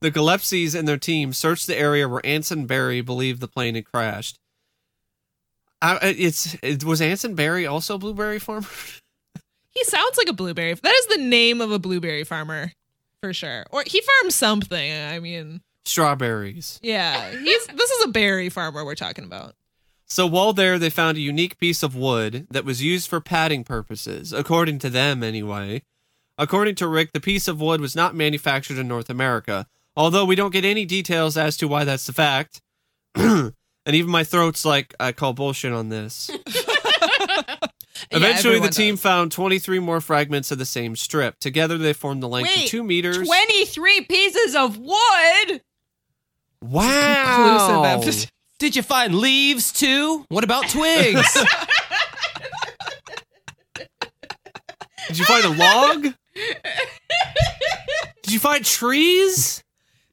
[0.00, 3.84] the Gillespie's and their team searched the area where Anson Berry believed the plane had
[3.90, 4.38] crashed.
[5.80, 8.66] I, it's it, was Anson Berry also a blueberry farmer?
[9.70, 10.74] He sounds like a blueberry.
[10.74, 12.72] That is the name of a blueberry farmer,
[13.22, 13.64] for sure.
[13.70, 14.92] Or he farms something.
[14.92, 16.80] I mean, Strawberries.
[16.82, 17.30] yeah.
[17.30, 19.54] He's this is a berry farmer we're talking about.
[20.06, 23.62] So while there, they found a unique piece of wood that was used for padding
[23.62, 25.82] purposes, according to them anyway.
[26.38, 29.66] According to Rick, the piece of wood was not manufactured in North America,
[29.98, 32.62] although we don't get any details as to why that's the fact.
[33.14, 33.52] and
[33.86, 36.30] even my throat's like, I call bullshit on this.
[38.12, 39.02] Yeah, Eventually, the team does.
[39.02, 41.38] found 23 more fragments of the same strip.
[41.40, 43.26] Together, they formed the length of two meters.
[43.26, 45.60] 23 pieces of wood.
[46.62, 48.00] wow.
[48.58, 50.24] Did you find leaves too?
[50.28, 51.44] What about twigs?
[55.08, 56.02] Did you find a log?
[58.22, 59.62] Did you find trees?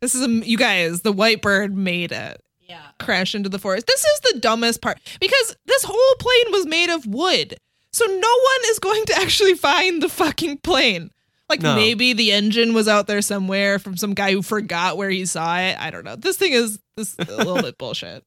[0.02, 1.02] This is a you guys.
[1.02, 2.82] The white bird made it Yeah.
[3.00, 3.88] crash into the forest.
[3.88, 7.58] This is the dumbest part because this whole plane was made of wood,
[7.94, 11.12] so no one is going to actually find the fucking plane.
[11.50, 11.76] Like No.
[11.76, 15.58] maybe the engine was out there somewhere from some guy who forgot where he saw
[15.60, 15.78] it.
[15.80, 16.16] I don't know.
[16.16, 18.24] This thing is this is a little bit bullshit.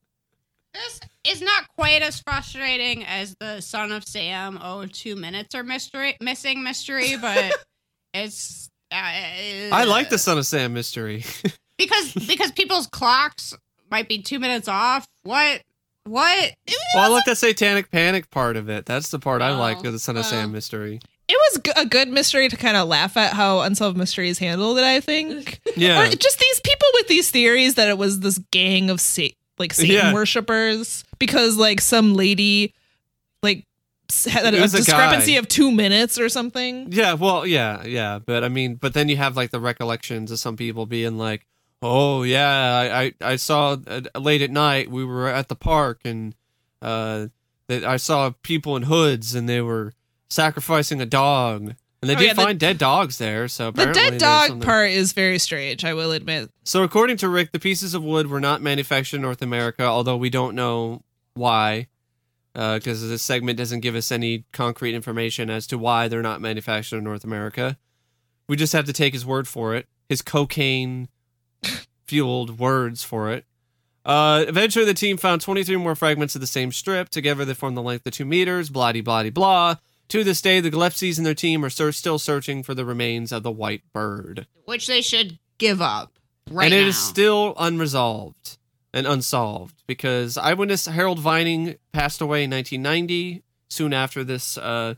[0.74, 5.64] This is not quite as frustrating as the Son of Sam oh two minutes or
[5.64, 7.52] mystery missing mystery, but
[8.14, 11.24] it's uh, I like the Son of Sam mystery.
[11.78, 13.54] because because people's clocks
[13.90, 15.06] might be two minutes off.
[15.22, 15.62] What
[16.04, 16.54] what?
[16.94, 18.86] Well, I like the satanic panic part of it.
[18.86, 21.00] That's the part I Oh, like of the Son of Sam mystery.
[21.30, 24.84] It was a good mystery to kind of laugh at how unsolved mysteries handled it.
[24.84, 25.60] I think.
[25.76, 26.02] Yeah.
[26.02, 29.24] Or just these people with these theories that it was this gang of sa-
[29.58, 30.12] like Satan Yeah.
[30.14, 32.74] worshippers because like some lady
[33.42, 33.64] like s-
[34.24, 35.38] had a a discrepancy guy.
[35.38, 36.90] of two minutes or something.
[36.92, 40.38] Yeah, well, yeah, yeah, but I mean, but then you have like the recollections of
[40.38, 41.46] some people being like,
[41.82, 42.48] "Oh yeah,
[42.92, 46.34] I I, I saw uh, late at night we were at the park and
[46.80, 47.26] uh
[47.66, 49.92] that I saw people in hoods and they were
[50.30, 53.86] sacrificing a dog." And they Oh, did yeah, the- find dead dogs there, so The
[53.86, 55.84] dead dog something- part is very strange.
[55.84, 56.48] I will admit.
[56.62, 60.16] So according to Rick, the pieces of wood were not manufactured in North America, although
[60.16, 61.02] we don't know
[61.34, 61.88] why,
[62.54, 66.98] because this segment doesn't give us any concrete information as to why they're not manufactured
[66.98, 67.78] in North America.
[68.48, 71.08] We just have to take his word for it, his cocaine
[72.06, 73.44] fueled words for it.
[74.04, 77.10] Uh, eventually, the team found 23 more fragments of the same strip.
[77.10, 78.70] Together, they formed the length of two meters.
[78.70, 79.76] Blah de blah de blah.
[80.08, 83.30] To this day, the Gillespie's and their team are ser- still searching for the remains
[83.30, 86.18] of the white bird Which they should give up
[86.50, 86.80] right and now.
[86.80, 88.56] it is still unresolved
[88.92, 93.42] and unsolved because eyewitness Harold Vining passed away in 1990.
[93.68, 94.94] soon after this uh,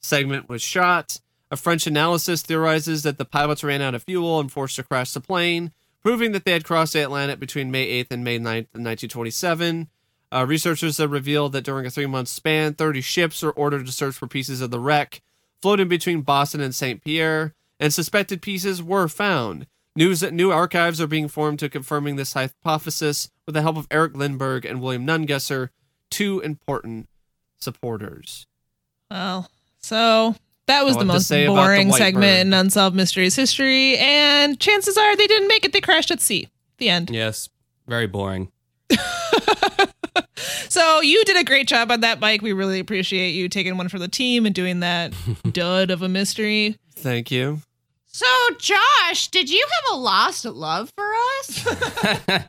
[0.00, 1.20] segment was shot.
[1.50, 5.12] A French analysis theorizes that the pilots ran out of fuel and forced to crash
[5.12, 8.68] the plane, proving that they had crossed the Atlantic between May 8th and May 9th,
[8.74, 9.88] 1927.
[10.30, 13.92] Uh, researchers have revealed that during a three month span, 30 ships were ordered to
[13.92, 15.22] search for pieces of the wreck
[15.60, 17.02] floating between Boston and St.
[17.02, 19.66] Pierre, and suspected pieces were found.
[19.98, 23.88] News that new archives are being formed to confirming this hypothesis with the help of
[23.90, 25.70] Eric Lindbergh and William Nungesser,
[26.08, 27.08] two important
[27.58, 28.46] supporters.
[29.10, 30.36] Well, so
[30.68, 32.46] that was the most say about the boring segment Bird.
[32.46, 35.72] in Unsolved Mysteries history, and chances are they didn't make it.
[35.72, 36.48] They crashed at sea.
[36.76, 37.10] The end.
[37.10, 37.48] Yes,
[37.88, 38.52] very boring.
[40.68, 42.42] So you did a great job on that, Mike.
[42.42, 45.12] We really appreciate you taking one for the team and doing that
[45.52, 46.76] dud of a mystery.
[46.94, 47.62] Thank you.
[48.18, 48.26] So,
[48.58, 51.08] Josh, did you have a lost love for
[51.38, 52.48] us?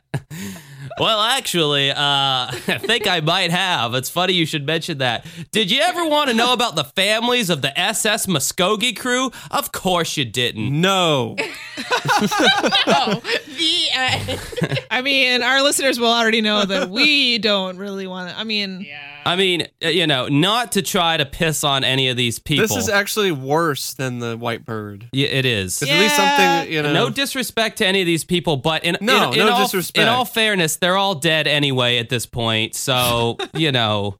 [0.98, 3.94] Well, actually, uh, I think I might have.
[3.94, 5.24] It's funny you should mention that.
[5.50, 9.30] Did you ever want to know about the families of the SS Muskogee crew?
[9.50, 10.78] Of course you didn't.
[10.78, 11.36] No.
[11.78, 18.30] oh, the uh, I mean, our listeners will already know that we don't really want
[18.30, 18.38] to.
[18.38, 18.86] I mean,
[19.24, 22.66] I mean, uh, you know, not to try to piss on any of these people.
[22.66, 25.08] This is actually worse than the white bird.
[25.12, 25.80] yeah, it is.
[25.82, 26.92] It's at least something, you know.
[26.92, 29.98] No disrespect to any of these people, but in, No, in, in no all, disrespect.
[30.02, 32.74] In all fairness, they're all dead anyway at this point.
[32.74, 34.16] So, you know,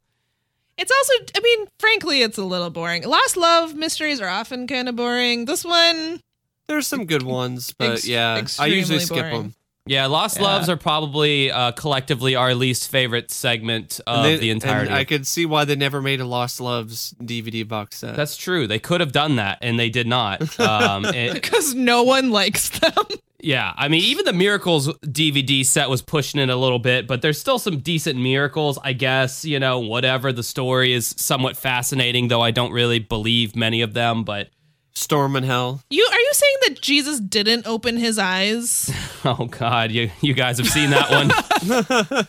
[0.76, 3.02] it's also, I mean, frankly, it's a little boring.
[3.04, 5.44] Lost love mysteries are often kind of boring.
[5.44, 6.20] This one,
[6.68, 9.32] There's some good ones, but Ex- yeah, I usually skip boring.
[9.42, 9.54] them.
[9.86, 10.44] Yeah, Lost Yeah.
[10.44, 14.88] Loves are probably uh, collectively our least favorite segment of they- the entirety.
[14.90, 18.14] And I could see why they never made a Lost Loves DVD box set.
[18.16, 18.66] That's true.
[18.66, 20.58] They could have done that, and they did not.
[20.60, 21.02] Um,
[21.32, 22.92] because no one likes them.
[23.40, 27.22] yeah, I mean, even the Miracles DVD set was pushing it a little bit, but
[27.22, 29.44] there's still some decent miracles, I guess.
[29.44, 30.30] You know, whatever.
[30.32, 34.24] The story is somewhat fascinating, though I don't really believe many of them.
[34.24, 34.50] But
[34.94, 35.82] Storm in Hell.
[35.90, 38.90] You are you saying that Jesus didn't open his eyes?
[39.24, 41.30] oh god, you you guys have seen that one.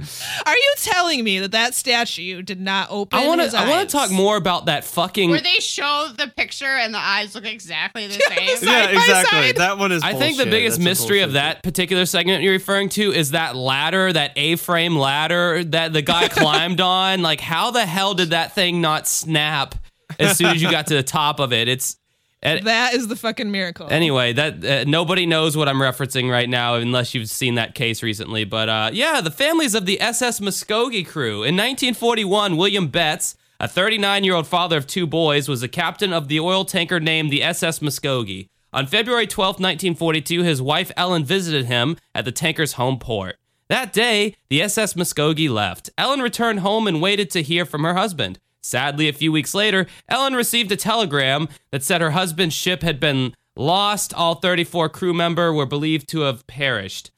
[0.46, 3.56] Are you telling me that that statue did not open I want to?
[3.56, 5.30] I want to talk more about that fucking.
[5.30, 8.56] where they show the picture and the eyes look exactly the same.
[8.56, 9.38] Side yeah, exactly.
[9.38, 9.56] side.
[9.56, 10.02] That one is.
[10.02, 13.56] I think the biggest That's mystery of that particular segment you're referring to is that
[13.56, 17.22] ladder, that A-frame ladder that the guy climbed on.
[17.22, 19.74] Like, how the hell did that thing not snap
[20.18, 21.68] as soon as you got to the top of it?
[21.68, 21.96] It's
[22.42, 23.88] and- That is the fucking miracle.
[23.90, 28.02] anyway that uh, nobody knows what I'm referencing right now unless you've seen that case
[28.02, 28.44] recently.
[28.44, 33.36] But uh, yeah, the families of the SS Muskogee crew in 1941, William Betts.
[33.62, 36.98] A 39 year old father of two boys was the captain of the oil tanker
[36.98, 38.46] named the SS Muskogee.
[38.72, 43.36] On February 12, 1942, his wife Ellen visited him at the tanker's home port.
[43.68, 45.90] That day, the SS Muskogee left.
[45.98, 48.38] Ellen returned home and waited to hear from her husband.
[48.62, 53.00] Sadly, a few weeks later, Ellen received a telegram that said her husband's ship had
[53.00, 54.12] been lost.
[54.14, 57.10] All 34 crew member were believed to have perished.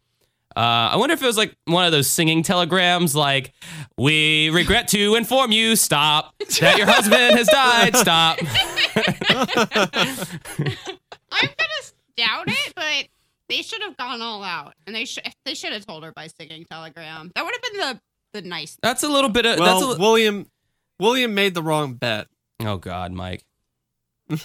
[0.55, 3.55] Uh, I wonder if it was like one of those singing telegrams, like,
[3.97, 8.38] we regret to inform you, stop, that your husband has died, stop.
[11.32, 11.82] I'm gonna
[12.16, 13.09] doubt it, but
[13.49, 16.26] they should have gone all out, and they should they should have told her by
[16.26, 17.32] singing telegram.
[17.34, 18.01] That would have been the
[18.43, 18.76] the nice.
[18.82, 20.47] That's a little bit of, Well, that's a, William,
[21.01, 22.28] William made the wrong bet.
[22.61, 23.45] oh God, Mike.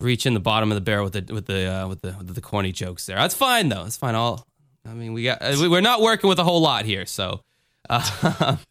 [0.00, 2.34] Reach in the bottom of the barrel with the with the uh, with the with
[2.34, 3.16] the corny jokes there.
[3.16, 3.84] That's fine though.
[3.84, 4.14] It's fine.
[4.14, 4.46] All
[4.88, 7.42] I mean, we got uh, we- we're not working with a whole lot here, so.
[7.90, 8.56] Uh,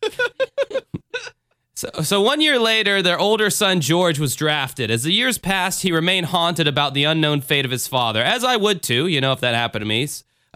[1.75, 4.89] So, so one year later, their older son George was drafted.
[4.89, 8.43] As the years passed, he remained haunted about the unknown fate of his father, as
[8.43, 10.05] I would too, you know, if that happened to me.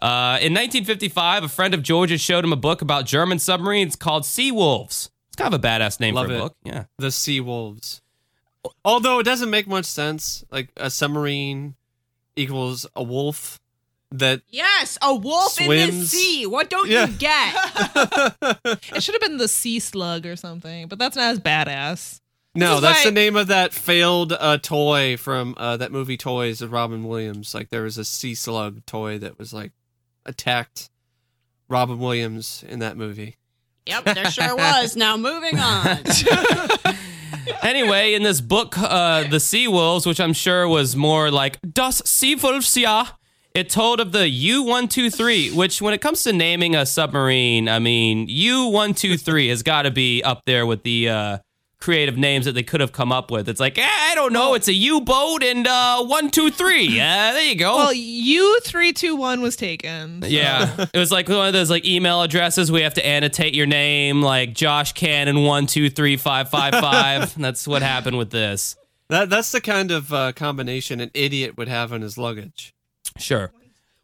[0.01, 4.25] Uh, in 1955, a friend of George's showed him a book about German submarines called
[4.25, 5.11] Sea Wolves.
[5.41, 6.39] It's kind of a badass name Love for a it.
[6.39, 6.55] book.
[6.63, 6.83] Yeah.
[6.97, 8.01] the Sea Wolves.
[8.85, 10.43] Although it doesn't make much sense.
[10.51, 11.75] Like a submarine
[12.35, 13.59] equals a wolf.
[14.13, 16.09] That Yes, a wolf in the Swims.
[16.11, 16.45] sea.
[16.45, 17.05] What don't Yeah.
[17.07, 17.55] you get?
[18.93, 22.19] it should have been the sea slug or something, but that's not as badass.
[22.53, 26.17] no, is that's why- the name of that failed uh, toy from uh, that movie
[26.17, 27.53] Toys with Robin Williams.
[27.55, 29.71] Like there was a sea slug toy that was like
[30.25, 30.89] attacked
[31.69, 33.37] Robin Williams in that movie.
[33.85, 34.95] Yep, there sure was.
[34.95, 35.99] Now moving on.
[37.63, 42.01] Anyway, in this book, uh, The Sea Wolves, which I'm sure was more like Das
[42.01, 43.11] Seewolfs,
[43.53, 48.27] it told of the U-123, which when it comes to naming a submarine, I mean,
[48.29, 51.37] U-123 has got to be up there with the uh,
[51.81, 53.49] creative names that they could have come up with.
[53.49, 56.97] It's like, eh, I don't know, it's a U boat and uh, one, two, three.
[56.99, 57.75] Uh, there you go.
[57.75, 60.21] Well, U three two one was taken.
[60.21, 62.71] so- yeah, it was like one of those like email addresses.
[62.71, 67.35] We have to annotate your name, like Josh Cannon one two three five five five.
[67.37, 68.77] That's what happened with this.
[69.09, 72.73] That that's the kind of uh, combination an idiot would have in his luggage.
[73.17, 73.51] Sure.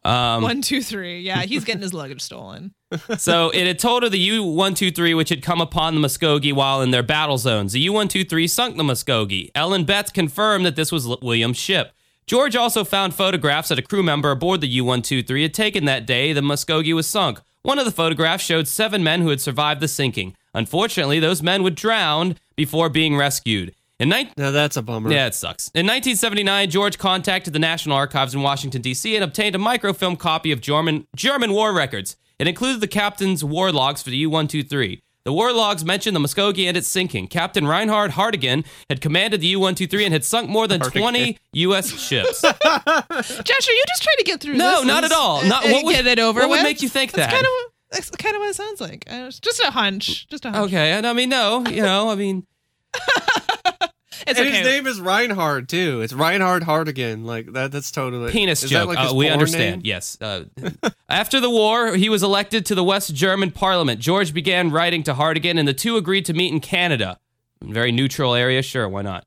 [0.08, 1.20] Um, One two three.
[1.20, 2.72] Yeah, he's getting his luggage stolen.
[3.18, 6.90] so it had told of the U-123, which had come upon the Muskogee while in
[6.90, 7.72] their battle zones.
[7.72, 9.50] The U-123 sunk the Muskogee.
[9.54, 11.92] Ellen Betts confirmed that this was William's ship.
[12.26, 16.32] George also found photographs that a crew member aboard the U-123 had taken that day
[16.32, 17.40] the Muskogee was sunk.
[17.62, 20.34] One of the photographs showed seven men who had survived the sinking.
[20.54, 23.74] Unfortunately, those men would drown before being rescued.
[24.00, 25.10] In 19- Now that's a bummer.
[25.12, 25.68] yeah, it sucks.
[25.74, 30.52] In 1979, George contacted the National Archives in Washington, D.C., and obtained a microfilm copy
[30.52, 32.16] of German, German war records.
[32.38, 35.00] It included the captain's war logs for the U 123.
[35.24, 37.26] The war logs mentioned the Muskogee and its sinking.
[37.26, 41.90] Captain Reinhard Hardegen had commanded the U 123 and had sunk more than 20 U.S.
[42.00, 42.40] ships.
[42.42, 44.86] Josh, are you just trying to get through No, this?
[44.86, 45.44] not at all.
[45.44, 47.34] Not- what would- get it over what would make you think that's that?
[47.34, 49.04] Kind of, that's kind of what it sounds like.
[49.10, 50.28] Uh, just a hunch.
[50.28, 50.66] Just a hunch.
[50.68, 52.46] okay, and I mean, no, you know, I mean,
[54.26, 54.58] It's and okay.
[54.58, 56.02] his name is Reinhard too.
[56.02, 57.24] It's Reinhard Hardegen.
[57.24, 57.72] Like that.
[57.72, 58.88] That's totally penis is that joke.
[58.88, 59.76] like Uh, we understand.
[59.76, 59.80] name?
[59.86, 60.18] Yes.
[60.20, 60.44] Uh,
[61.08, 64.00] after the war, he was elected to the West German Parliament.
[64.00, 67.18] George began writing to Hardegen, and the two agreed to meet in Canada.
[67.62, 68.60] Very neutral area.
[68.60, 69.24] Sure, why not?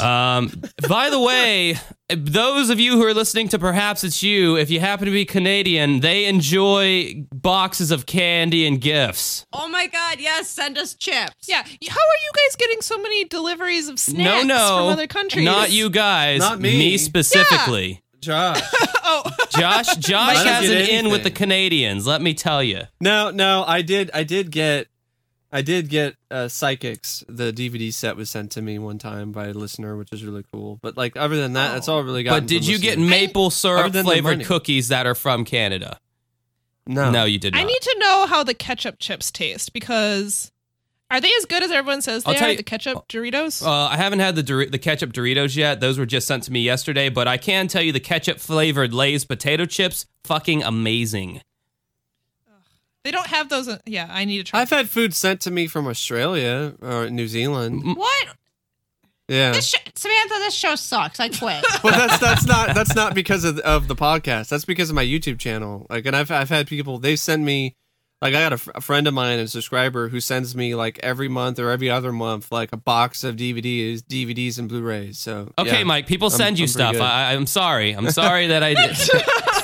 [0.08, 1.76] Um, by the way,
[2.08, 5.24] those of you who are listening to Perhaps It's You, if you happen to be
[5.24, 9.44] Canadian, they enjoy boxes of candy and gifts.
[9.52, 10.20] Oh my God!
[10.20, 11.48] Yes, send us chips.
[11.48, 11.62] yeah.
[11.62, 15.44] How are you guys getting so many deliveries of snacks no, from other countries?
[15.44, 16.78] not you guys, Not me.
[16.78, 18.02] me specifically.
[18.20, 18.60] Josh.
[19.10, 21.30] Oh, Josh, Josh don't has an get in with the.
[21.30, 22.06] Canadians.
[22.06, 22.82] Let me tell you.
[23.00, 24.10] No, no, I did.
[24.12, 24.88] I did get.
[25.50, 27.24] I did get uh, Psychics.
[27.28, 30.44] The DVD set was sent to me one time by a listener, which is really
[30.52, 30.78] cool.
[30.82, 32.32] But like, other than that, that's all I really got.
[32.32, 35.98] But did you get maple syrup Other than the flavored cookies that are from Canada?
[36.86, 37.60] No, No, you did not.
[37.60, 40.50] I need to know how the ketchup chips taste because
[41.10, 42.50] are they as good as everyone says they I'll tell are?
[42.52, 43.64] you- the ketchup Doritos.
[43.64, 45.80] Uh, I haven't had the Dor- the ketchup Doritos yet.
[45.80, 47.08] Those were just sent to me yesterday.
[47.08, 51.40] But I can tell you the ketchup flavored Lay's potato chips, fucking amazing.
[53.04, 53.68] They don't have those.
[53.68, 54.60] uh, yeah, I need to try.
[54.60, 57.82] I've had food sent to me from Australia or New Zealand.
[57.96, 58.28] What?
[59.28, 61.20] Yeah, This sh- Samantha, this show sucks.
[61.20, 61.62] I quit.
[61.82, 64.48] but that's that's not that's not because of of the podcast.
[64.48, 65.86] That's because of my YouTube channel.
[65.90, 67.76] Like, and I've I've had people they send me.
[68.20, 71.60] Like I got a, friend of mine, a subscriber, who sends me like every month
[71.60, 75.18] or every other month, like a box of DVDs, DVDs and Blu-rays.
[75.20, 75.84] So Okay, yeah.
[75.84, 76.08] Mike.
[76.08, 76.96] People I'm- send you I'm stuff.
[77.00, 77.92] I, I'm sorry.
[77.92, 78.96] I'm sorry that I did.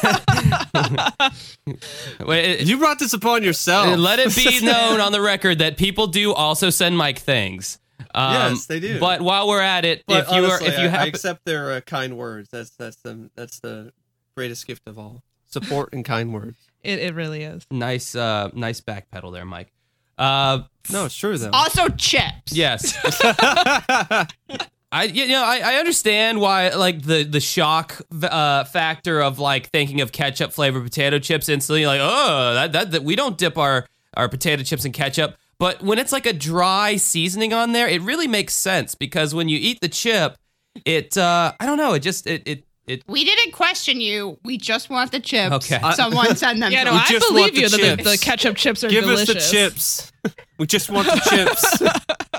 [2.26, 3.98] Wait, it- You brought this upon yourself.
[3.98, 7.78] Let it be known on the record that people do also send Mike things.
[8.14, 8.98] Um, Yes, they do.
[9.00, 11.44] But while we're at it, But if you honestly, are, if you I, I accept
[11.44, 12.48] their uh, kind words.
[12.50, 13.92] That's that's the that's the
[14.36, 15.22] greatest gift of all.
[15.48, 16.56] Support and kind words.
[16.82, 17.64] it, it really is.
[17.70, 19.70] nice, uh, nice backpedal there, Mike.
[20.18, 20.62] Uh,
[20.92, 21.50] No, it's true though.
[21.52, 22.52] also chips.
[22.52, 22.94] yes.
[24.94, 29.70] I you know I, I understand why like the the shock uh, factor of like
[29.70, 33.58] thinking of ketchup flavored potato chips instantly like oh that, that that we don't dip
[33.58, 35.36] our our potato chips in ketchup.
[35.58, 39.48] But when it's like a dry seasoning on there it really makes sense because when
[39.48, 40.36] you eat the chip
[40.84, 44.38] it uh I don't know it just it it it We didn't question you.
[44.44, 45.70] We just want the chips.
[45.70, 45.80] Okay.
[45.92, 46.70] Someone send them.
[46.72, 48.10] Yeah, no, We I just believe want the you that the, chips.
[48.20, 49.28] the ketchup chips are Give delicious.
[49.36, 50.12] us the chips.
[50.58, 51.82] we just want the chips.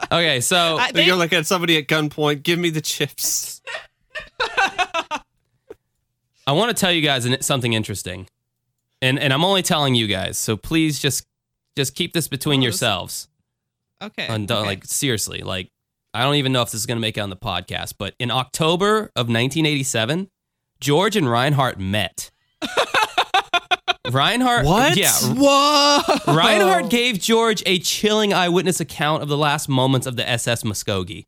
[0.11, 2.43] okay so I, They they, go like at somebody at gunpoint.
[2.43, 3.61] Give me the chips.
[6.47, 8.27] I want to tell you guys something interesting,
[9.01, 10.37] and and I'm only telling you guys.
[10.37, 11.25] So please just
[11.75, 13.27] just keep this between Oh, yourselves.
[14.01, 14.27] okay.
[14.27, 14.67] And don't, okay.
[14.67, 15.69] like seriously, like
[16.13, 17.95] I don't even know if this is going to make it on the podcast.
[17.97, 20.29] But in October of 1987,
[20.85, 22.29] George and Reinhard met.
[24.11, 24.95] Reinhard, What?
[24.95, 25.99] Yeah, Whoa.
[26.31, 31.25] Reinhard gave George a chilling eyewitness account of the last moments of the SS Muskogee.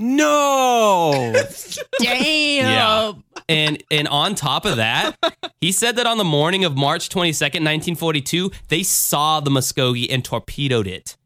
[0.00, 1.32] No.
[2.00, 2.64] Damn.
[2.64, 3.12] Yeah.
[3.48, 5.16] And and on top of that,
[5.60, 10.24] he said that on the morning of March 22nd, 1942, they saw the Muskogee and
[10.24, 11.16] torpedoed it.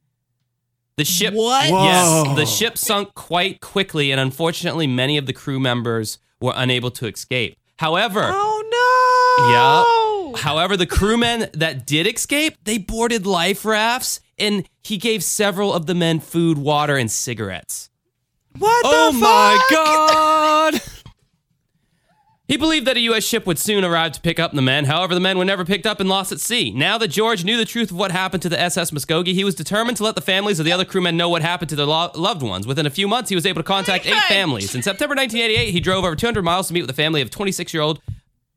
[0.96, 1.70] The ship What?
[1.70, 2.34] Yes, Whoa.
[2.34, 7.06] the ship sunk quite quickly and unfortunately many of the crew members were unable to
[7.06, 7.56] escape.
[7.78, 8.58] However, Oh
[10.34, 10.34] no.
[10.36, 10.42] Yeah.
[10.42, 15.86] However, the crewmen that did escape, they boarded life rafts and he gave several of
[15.86, 17.90] the men food, water, and cigarettes.
[18.58, 20.80] What oh the my fuck?
[20.82, 20.82] god.
[22.52, 23.24] He believed that a U.S.
[23.24, 24.84] ship would soon arrive to pick up the men.
[24.84, 26.70] However, the men were never picked up and lost at sea.
[26.70, 29.54] Now that George knew the truth of what happened to the SS Muskogee, he was
[29.54, 32.10] determined to let the families of the other crewmen know what happened to their lo-
[32.14, 32.66] loved ones.
[32.66, 34.74] Within a few months, he was able to contact eight families.
[34.74, 37.72] In September 1988, he drove over 200 miles to meet with the family of 26
[37.72, 38.02] year old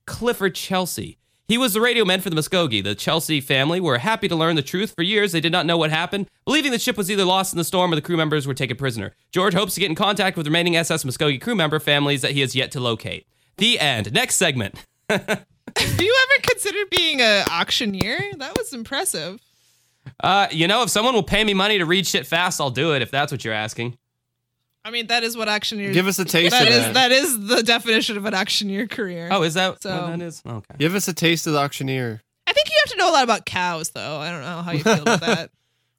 [0.06, 1.18] Clifford Chelsea.
[1.48, 2.84] He was the radio man for the Muskogee.
[2.84, 4.94] The Chelsea family were happy to learn the truth.
[4.94, 7.58] For years, they did not know what happened, believing the ship was either lost in
[7.58, 9.16] the storm or the crew members were taken prisoner.
[9.32, 12.42] George hopes to get in contact with remaining SS Muskogee crew member families that he
[12.42, 13.26] has yet to locate.
[13.58, 14.12] The end.
[14.14, 14.76] Next segment.
[15.08, 15.26] Do you
[16.30, 18.20] ever consider being an auctioneer?
[18.38, 19.40] That was impressive.
[20.24, 22.94] Uh, you know, if someone will pay me money to read shit fast, I'll do
[22.94, 23.02] it.
[23.02, 23.98] If that's what you're asking.
[24.84, 25.94] I mean, that is what auctioneers.
[25.96, 26.94] Give us a taste that of is that.
[26.94, 29.30] that is the definition of an auctioneer career.
[29.32, 30.44] Oh, is that So- what that is?
[30.46, 30.76] Okay.
[30.78, 32.22] Give us a taste of the auctioneer.
[32.48, 34.18] I think you have to know a lot about cows, though.
[34.20, 35.50] I don't know how you feel about that.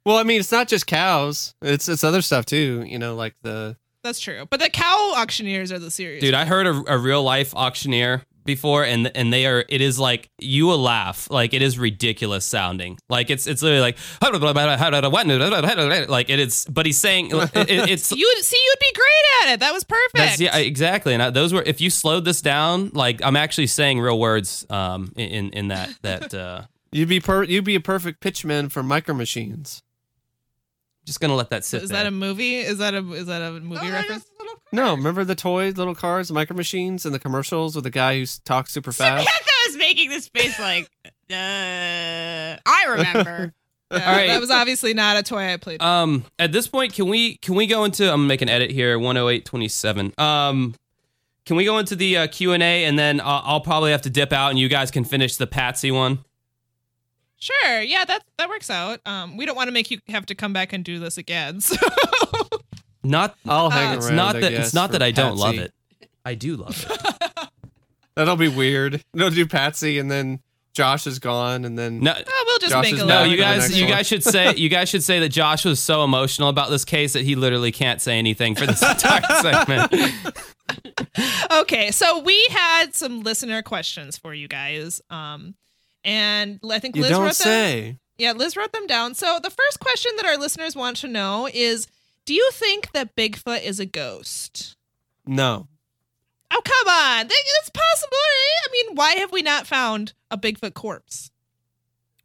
[0.04, 1.54] Well, I mean, it's not just cows.
[1.60, 2.84] It's it's other stuff too.
[2.86, 3.76] You know, like the
[4.06, 4.46] That's true.
[4.48, 6.20] But the cow auctioneers are the serious.
[6.22, 9.64] Dude, I heard a, a real life auctioneer before, and and they are.
[9.68, 11.28] It is like you will laugh.
[11.28, 12.98] Like it is ridiculous sounding.
[13.08, 13.98] Like it's it's literally like
[16.08, 16.66] like it is.
[16.70, 18.12] But he's saying it, it- it's.
[18.12, 19.60] you see, you'd be great at it.
[19.60, 20.14] That was perfect.
[20.14, 21.12] That's, yeah, exactly.
[21.14, 24.64] And I, those were if you slowed this down, like I'm actually saying real words
[24.70, 28.70] um in in, in that that uh you'd be per you'd be a perfect pitchman
[28.70, 29.82] for micro machines.
[31.06, 32.02] Just gonna let that sit is there.
[32.02, 32.56] that a movie?
[32.56, 34.26] Is that a is that a movie Oh, reference?
[34.72, 38.22] No, remember the toys, little cars, micro machines, and the commercials with the guy who
[38.22, 39.24] s- talks super fast.
[39.26, 40.90] Samantha was making this face like,
[41.30, 43.54] uh, I remember.
[43.88, 44.26] Yeah, All right.
[44.26, 45.80] That was obviously not a toy I played.
[45.80, 48.02] Um, at this point, can we can we go into?
[48.02, 48.98] I'm gonna make an edit here.
[48.98, 50.12] 10827.
[50.18, 50.74] Um,
[51.44, 54.02] can we go into the uh, Q and A, and then I'll, I'll probably have
[54.02, 56.18] to dip out, and you guys can finish the Patsy one.
[57.38, 57.80] Sure.
[57.82, 59.00] Yeah, that that works out.
[59.06, 61.60] Um, we don't want to make you have to come back and do this again.
[61.70, 61.76] So
[63.04, 63.36] Not.
[63.46, 63.98] I'll hang Uh, around.
[63.98, 64.50] It's not I that.
[64.50, 65.72] guess, It's not that I don't love it.
[66.24, 67.48] I do love it.
[68.16, 69.04] That'll be weird.
[69.14, 70.40] No, do Patsy, and then
[70.74, 72.14] Josh is gone, and then No.
[72.16, 73.92] Oh, we'll just Josh make a No, you guys, you one.
[73.94, 77.12] guys should say, you guys should say that Josh was so emotional about this case
[77.12, 79.92] that he literally can't say anything for this entire segment.
[81.52, 85.00] Okay, so we had some listener questions for you guys.
[85.10, 85.54] Um,
[86.06, 87.98] and I think you Liz wrote them.
[88.16, 89.14] Yeah, Liz wrote them down.
[89.14, 91.86] So the first question that our listeners want to know is
[92.24, 94.76] Do you think that Bigfoot is a ghost?
[95.26, 95.68] No,
[96.50, 97.26] Oh, come on.
[97.28, 98.08] It's possible.
[98.12, 98.68] right?
[98.68, 101.30] I mean, why have we not found a Bigfoot corpse?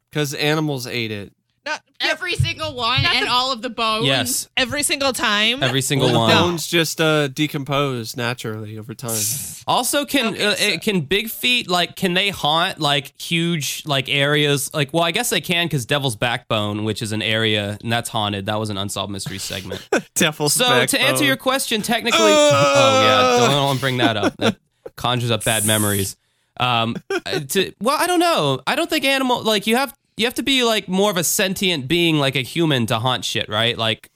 [0.10, 1.34] because animals ate it.
[1.66, 4.08] Not Every single one Not and the- all of the bones.
[4.08, 5.62] yes, every single time.
[5.62, 6.30] every single Well, one.
[6.30, 9.12] the bones just uh, decompose naturally over time.
[9.68, 14.10] Also, can Okay, uh, so- can big feet like can they haunt like huge like
[14.10, 14.74] areas?
[14.74, 18.10] Like, well, I guess they can because Devil's Backbone, which is an area and that's
[18.10, 18.48] haunted.
[18.48, 19.88] That was an unsolved mystery segment.
[20.16, 24.36] Devil's so to answer your question, technically, oh yeah, don't, don't bring that up.
[24.38, 24.58] That
[24.96, 26.18] conjures up bad memories.
[26.60, 28.62] Um, uh, to well, I don't know.
[28.66, 31.24] I don't think animal like you have you have to be like more of a
[31.24, 33.78] sentient being like a human to haunt shit, right?
[33.78, 34.10] Like,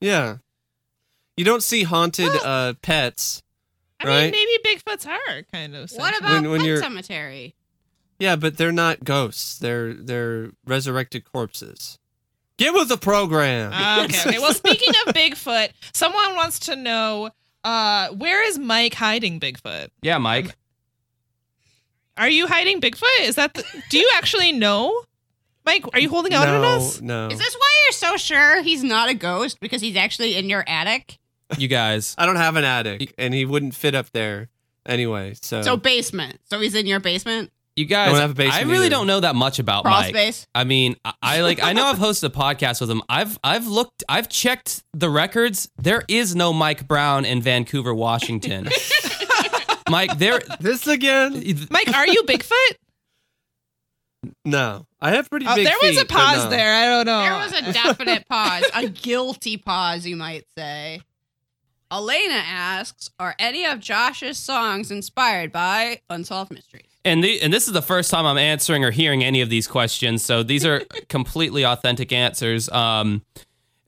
[0.00, 0.36] yeah,
[1.36, 3.42] you don't see haunted uh, pets,
[4.00, 5.90] I mean, maybe Bigfoots are kind of.
[5.92, 7.54] What about When- when Pet you're- Cemetery?
[8.18, 9.58] Yeah, but they're not ghosts.
[9.58, 11.98] They're they're resurrected corpses.
[12.58, 13.72] Get with the program.
[13.74, 14.38] Ah, okay, okay.
[14.38, 17.30] Well, speaking of Bigfoot, someone wants to know
[17.64, 19.88] uh, where is Mike hiding Bigfoot?
[20.02, 20.54] yeah, Mike.
[22.16, 23.20] Are you hiding Bigfoot?
[23.22, 25.02] Is that the, do you actually know?
[25.66, 27.00] Mike, are you holding out on us?
[27.00, 27.28] no.
[27.28, 29.60] Is this why you're so sure he's not a ghost?
[29.60, 31.18] Because he's actually in your attic?
[31.58, 32.14] You guys.
[32.18, 34.48] I don't have an attic, and he wouldn't fit up there
[34.86, 35.34] anyway.
[35.40, 36.40] So, So basement.
[36.50, 37.50] So he's in your basement?
[37.76, 38.90] You guys, don't have a basement I really either.
[38.90, 40.14] don't know that much about Crawl Mike.
[40.14, 40.46] space?
[40.54, 43.02] I mean, I, I like I know I've hosted a podcast with him.
[43.08, 45.68] I've I've looked, I've checked the records.
[45.76, 48.68] There is no Mike Brown in Vancouver, Washington.
[49.90, 50.40] Mike, there.
[50.60, 51.42] this again?
[51.70, 52.76] Mike, are you Bigfoot?
[54.44, 56.50] No, I have pretty Oh, big there was a feet, but pause no.
[56.50, 56.74] there.
[56.74, 57.20] I don't know.
[57.20, 61.00] There was a definite pause, a guilty pause, you might say.
[61.90, 67.66] Elena asks, "Are any of Josh's songs inspired by unsolved mysteries?" And the, and this
[67.66, 70.82] is the first time I'm answering or hearing any of these questions, so these are
[71.08, 72.68] completely authentic answers.
[72.70, 73.22] Um,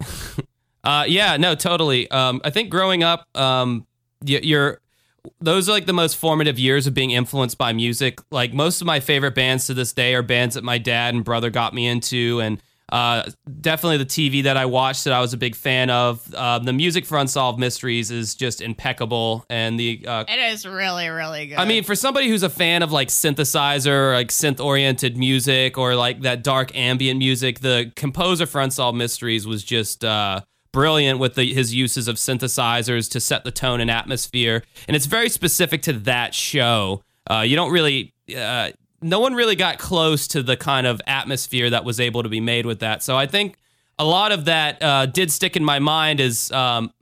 [0.84, 2.10] uh, yeah, no, totally.
[2.10, 3.86] Um, I think growing up, um,
[4.22, 4.80] y- you're
[5.40, 8.20] those are like the most formative years of being influenced by music.
[8.30, 11.24] Like most of my favorite bands to this day are bands that my dad and
[11.24, 12.60] brother got me into, and
[12.92, 13.28] uh,
[13.60, 16.32] definitely the TV that I watched that I was a big fan of.
[16.32, 21.08] Uh, the music for Unsolved Mysteries is just impeccable, and the uh, It is really,
[21.08, 21.58] really good.
[21.58, 25.96] I mean, for somebody who's a fan of like synthesizer, like synth oriented music, or
[25.96, 30.42] like that dark ambient music, the composer for Unsolved Mysteries was just uh,
[30.76, 35.06] brilliant with the, his uses of synthesizers to set the tone and atmosphere, and it's
[35.06, 37.02] very specific to that show.
[37.30, 38.68] Uh, you don't really, uh,
[39.00, 42.40] no one really got close to the kind of atmosphere that was able to be
[42.40, 43.02] made with that.
[43.02, 43.56] So I think
[43.98, 46.92] a lot of that uh, did stick in my mind is um,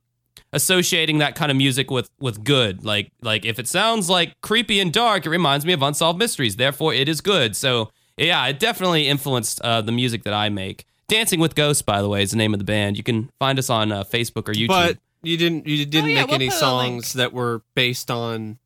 [0.53, 2.85] associating that kind of music with with good.
[2.85, 6.55] Like like if it sounds like creepy and dark, it reminds me of Unsolved Mysteries.
[6.55, 7.57] Therefore, it is good.
[7.57, 10.87] So yeah, it definitely influenced uh, the music that I make.
[11.15, 12.97] Dancing with Ghosts, by the way, is the name of the band.
[12.97, 14.69] You can find us on uh, Facebook or YouTube.
[14.69, 17.05] But you didn't you didn't Oh, yeah, make we'll any put a link.
[17.05, 18.59] songs that were based on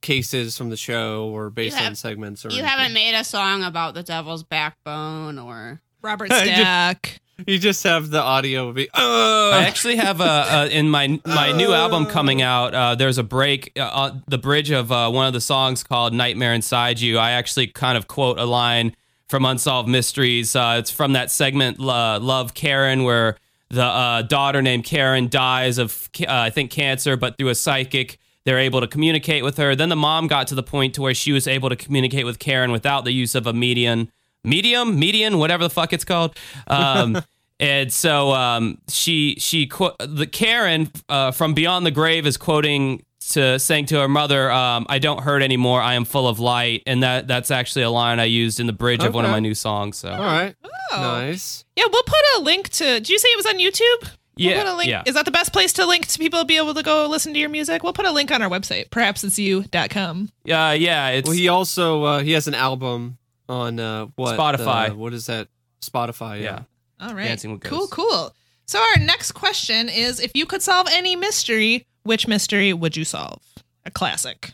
[0.00, 2.68] cases from the show or based have- on segments or You anything.
[2.68, 7.20] haven't made a song about the devil's backbone or Robert I just- Stack.
[7.46, 11.52] You just have the audio be uh, I actually have a, a in my my
[11.52, 12.74] new album coming out.
[12.74, 16.12] Uh, there's a break, uh, uh, the bridge of uh, one of the songs called
[16.12, 18.96] "Nightmare Inside You." I actually kind of quote a line
[19.28, 20.56] from Unsolved Mysteries.
[20.56, 23.36] Uh, it's from that segment uh, "Love Karen," where
[23.70, 28.18] the uh, daughter named Karen dies of uh, I think cancer, but through a psychic.
[28.44, 29.76] They're able to communicate with her.
[29.76, 32.38] Then the mom got to the point to where she was able to communicate with
[32.38, 34.10] Karen without the use of a median
[34.44, 36.36] medium, median, whatever the fuck it's called.
[36.66, 37.20] Um,
[37.60, 43.58] and so um, she she the Karen uh, from Beyond the Grave is quoting to
[43.58, 45.80] saying to her mother, um, "I don't hurt anymore.
[45.80, 48.72] I am full of light." And that that's actually a line I used in the
[48.72, 49.96] bridge of one of my new songs.
[49.98, 50.54] So all right.
[50.64, 50.96] Oh.
[51.00, 51.64] Nice.
[51.76, 52.84] Yeah, we'll put a link to.
[52.84, 54.10] Did you say it was on YouTube?
[54.38, 54.88] We'll yeah, put a link.
[54.88, 55.02] yeah.
[55.04, 57.34] Is that the best place to link to people to be able to go listen
[57.34, 57.82] to your music?
[57.82, 60.30] We'll put a link on our website, perhaps perhapsit'syou.com.
[60.48, 63.18] Uh, yeah, it's Well, he also uh, he has an album
[63.48, 64.90] on uh, what Spotify.
[64.90, 65.48] uh, what is that?
[65.82, 66.40] Spotify.
[66.40, 66.62] yeah.
[67.00, 67.06] Yeah.
[67.08, 67.24] All right.
[67.24, 67.92] Dancing with Ghosts.
[67.94, 68.34] cool, cool.
[68.66, 73.04] So our next question is if you could solve any mystery, which mystery would you
[73.04, 73.42] solve?
[73.84, 74.52] A classic.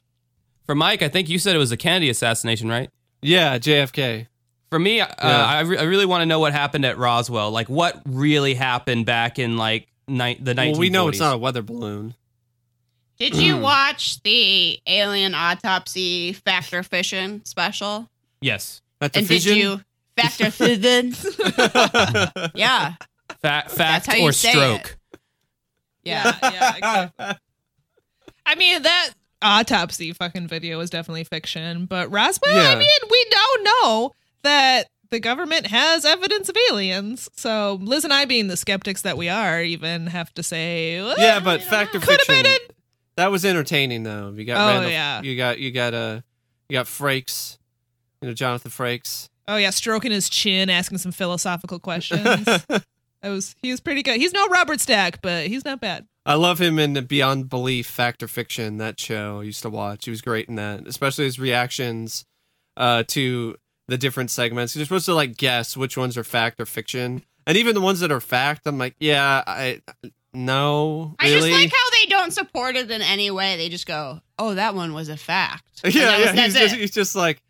[0.66, 2.90] For Mike, I think you said it was a Kennedy assassination, right?
[3.22, 3.58] Yeah.
[3.58, 4.26] JFK.
[4.70, 7.50] For me, uh, I, re- I really want to know what happened at Roswell.
[7.50, 10.70] Like, what really happened back in like ni- the 1940s?
[10.72, 12.14] Well, we know it's not a weather balloon.
[13.18, 18.08] Did you watch the alien autopsy factor fission special?
[18.40, 19.80] Yes, At the and did you
[20.16, 21.14] factor fission?
[22.54, 22.94] yeah.
[23.42, 24.96] Fa- fact how you or say stroke.
[26.04, 26.36] Yeah.
[26.42, 27.36] yeah, exactly.
[28.46, 29.10] I mean, that
[29.42, 34.12] autopsy fucking video is definitely fiction, but Roswell, I mean, we now know
[34.42, 37.28] that the government has evidence of aliens.
[37.36, 41.16] So Liz and I, being the skeptics that we are, even have to say, well,
[41.18, 42.44] yeah, but fact or fiction.
[43.16, 44.32] That was entertaining though.
[44.36, 45.22] You got Oh, Randall, yeah.
[45.22, 46.20] You got you got uh
[46.68, 47.58] you got Frakes.
[48.20, 49.28] You know Jonathan Frakes.
[49.46, 52.48] Oh yeah, stroking his chin, asking some philosophical questions.
[53.24, 54.16] that was he was pretty good.
[54.20, 56.06] He's no Robert Stack, but he's not bad.
[56.26, 58.76] I love him in the Beyond Belief Fact or Fiction.
[58.78, 60.04] That show I used to watch.
[60.04, 62.24] He was great in that, especially his reactions
[62.76, 63.56] uh, to
[63.88, 64.76] the different segments.
[64.76, 68.00] You're supposed to like guess which ones are fact or fiction, and even the ones
[68.00, 69.80] that are fact, I'm like, yeah, I
[70.32, 73.56] no, I just like how they don't support it in any way.
[73.56, 76.44] They just go, "Oh, that one was a fact." Yeah, that was- yeah.
[76.44, 77.40] He's that's just, he's just like,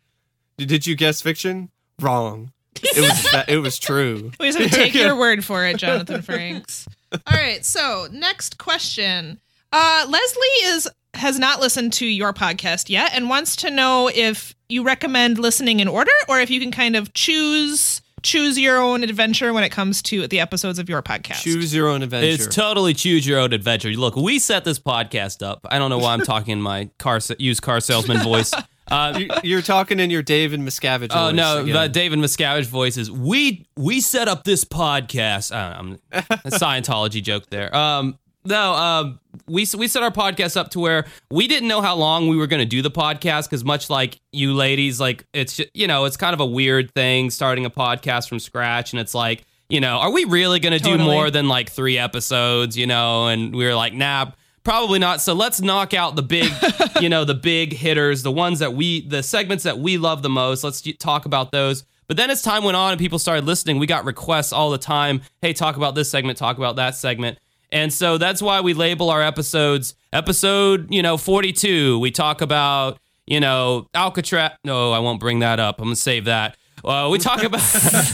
[0.57, 1.69] did you guess fiction?
[1.99, 2.51] Wrong.
[2.83, 4.31] It was fa- it was true.
[4.39, 6.87] We just have to take your word for it, Jonathan Frakes.
[7.11, 9.39] All right, so next question.
[9.71, 14.53] Uh, Leslie is has not listened to your podcast yet and wants to know if
[14.67, 19.03] you recommend listening in order or if you can kind of choose choose your own
[19.03, 21.43] adventure when it comes to the episodes of your podcast.
[21.43, 22.27] Choose your own adventure.
[22.43, 23.89] It's totally choose your own adventure.
[23.91, 25.59] Look, we set this podcast up.
[25.69, 28.51] I don't know why I'm talking in my car sa- used car salesman voice.
[28.89, 31.07] Uh, You- You're talking in your David Miscavige.
[31.11, 31.73] Oh voice no, again.
[31.73, 35.51] the David Miscavige voice is we we set up this podcast.
[35.53, 36.21] Uh, I'm a
[36.51, 37.75] Scientology joke there.
[37.75, 38.17] Um,
[38.47, 42.27] no, um, we we set our podcast up to where we didn't know how long
[42.27, 45.87] we were going to do the podcast because much like you ladies, like it's you
[45.87, 49.45] know it's kind of a weird thing starting a podcast from scratch, and it's like
[49.67, 52.77] you know are we really going to do more than like three episodes?
[52.77, 54.31] You know, and we were like nah.
[54.65, 55.21] Probably not.
[55.21, 56.51] So let's knock out the big,
[56.99, 60.29] you know, the big hitters, the ones that we, the segments that we love the
[60.29, 60.63] most.
[60.63, 61.85] Let's talk about those.
[62.07, 64.79] But then as time went on and people started listening, we got requests all the
[64.79, 65.21] time.
[65.41, 67.37] Hey, talk about this segment, talk about that segment.
[67.71, 71.99] And so that's why we label our episodes episode, you know, 42.
[71.99, 72.97] We talk about,
[73.27, 74.53] you know, Alcatraz.
[74.63, 75.79] No, I won't bring that up.
[75.79, 76.57] I'm going to save that.
[76.85, 77.61] Uh, we talk about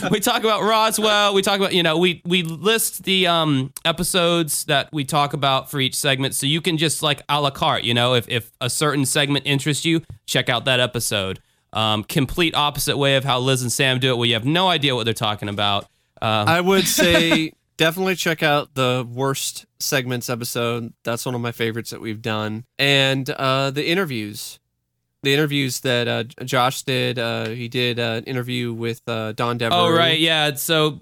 [0.11, 1.34] we talk about Roswell.
[1.34, 5.69] We talk about you know we we list the um episodes that we talk about
[5.69, 7.84] for each segment, so you can just like a la carte.
[7.84, 11.39] You know, if if a certain segment interests you, check out that episode.
[11.73, 14.69] Um, complete opposite way of how Liz and Sam do it, where you have no
[14.69, 15.84] idea what they're talking about.
[16.22, 20.93] Um, I would say definitely check out the worst segments episode.
[21.03, 24.61] That's one of my favorites that we've done, and uh, the interviews.
[25.23, 27.19] The interviews that uh, Josh did.
[27.19, 29.76] Uh, he did uh, an interview with uh, Don Dever.
[29.76, 30.56] Oh right, yeah.
[30.56, 31.02] So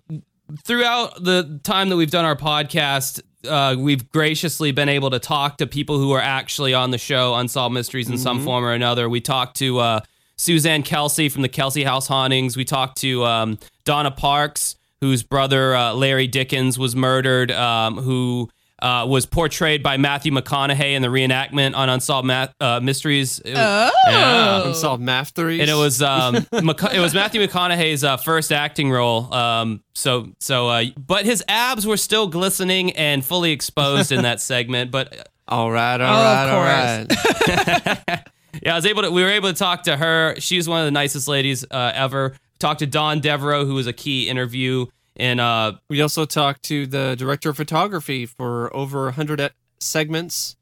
[0.65, 5.57] throughout the time that we've done our podcast, uh, we've graciously been able to talk
[5.57, 9.07] to people who are actually on the show, Unsolved Mysteries in some form or another.
[9.07, 9.99] We talked to uh,
[10.37, 12.57] Suzanne Kelsey from the Kelsey House Hauntings.
[12.57, 18.49] We talked to um, Donna Parks, whose brother uh, Larry Dickens was murdered, um, who
[18.81, 23.39] uh, was portrayed by Matthew McConaughey in the reenactment on Unsolved Ma- uh, Mysteries.
[23.39, 24.11] It was- Oh.
[24.11, 24.67] Yeah.
[24.69, 25.61] Unsolved math threes.
[25.61, 29.31] and it was um, Mc- it was Matthew McConaughey's uh, first acting role.
[29.33, 34.39] Um, so so, uh, but his abs were still glistening and fully exposed in that
[34.51, 34.91] segment.
[34.91, 37.87] But all right, all Oh, right, of all course.
[37.87, 38.19] right.
[38.63, 39.11] yeah, I was able to.
[39.11, 40.35] We were able to talk to her.
[40.39, 42.35] She's one of the nicest ladies uh, ever.
[42.59, 44.85] Talked to Don Devereaux, who was a key interview.
[45.19, 50.55] And uh, We also talked to the director of photography for over 100 e- segments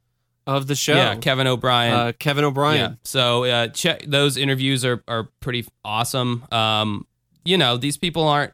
[0.45, 0.95] of the show.
[0.95, 1.93] yeah, Kevin O'Brien.
[1.93, 2.91] uh, Kevin O'Brien.
[2.91, 2.95] Yeah.
[3.03, 6.43] So uh, check those interviews are are pretty awesome.
[6.51, 7.05] Um,
[7.45, 8.53] you know, these people aren't.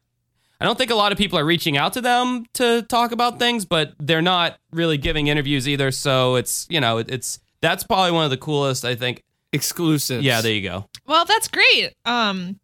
[0.59, 3.38] I don't think a lot of people are reaching out to them to talk about
[3.38, 5.91] things, but they're not really giving interviews either.
[5.91, 8.84] So it's you know it, it's that's probably one of the coolest.
[8.85, 9.21] I think.
[9.51, 10.23] Exclusives.
[10.25, 10.89] Yeah, there you go.
[11.05, 11.93] Well, that's great.
[12.05, 12.59] Um,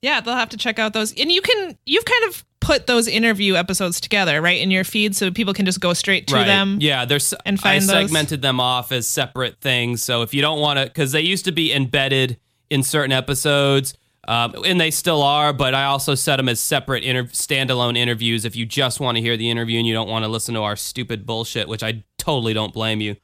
[0.00, 3.06] yeah, they'll have to check out those, and you can you've kind of put those
[3.06, 6.46] interview episodes together, right, in your feed, so people can just go straight to right.
[6.46, 6.78] them.
[6.80, 7.88] Yeah, there's and I find those.
[7.88, 10.02] segmented them off as separate things.
[10.02, 12.38] So if you don't want to, because they used to be embedded
[12.70, 13.94] in certain episodes.
[14.26, 18.46] Um, and they still are, but I also set them as separate inter- standalone interviews.
[18.46, 20.62] If you just want to hear the interview and you don't want to listen to
[20.62, 23.16] our stupid bullshit, which I totally don't blame you.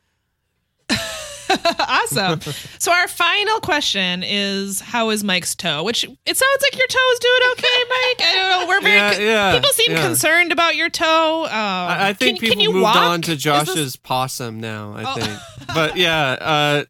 [1.79, 2.41] awesome.
[2.79, 5.83] so our final question is, how is Mike's toe?
[5.83, 8.29] Which it sounds like your toe is doing okay, Mike.
[8.29, 8.69] I don't know.
[8.69, 10.07] We're very Yeah, yeah, people seem yeah.
[10.07, 11.45] concerned about your toe.
[11.45, 12.97] Um, I, I think can, people can you moved walk?
[12.97, 14.93] on to Is this- Josh's possum now.
[14.95, 15.15] I Oh.
[15.15, 15.39] think,
[15.75, 16.85] but yeah, uh,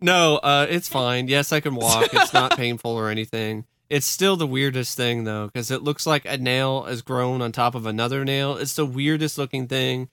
[0.00, 1.28] no, uh, it's fine.
[1.28, 2.08] Yes, I can walk.
[2.12, 3.64] It's not painful or anything.
[3.90, 7.52] It's still the weirdest thing though, because it looks like a nail is grown on
[7.52, 8.56] top of another nail.
[8.56, 10.08] It's the weirdest looking thing.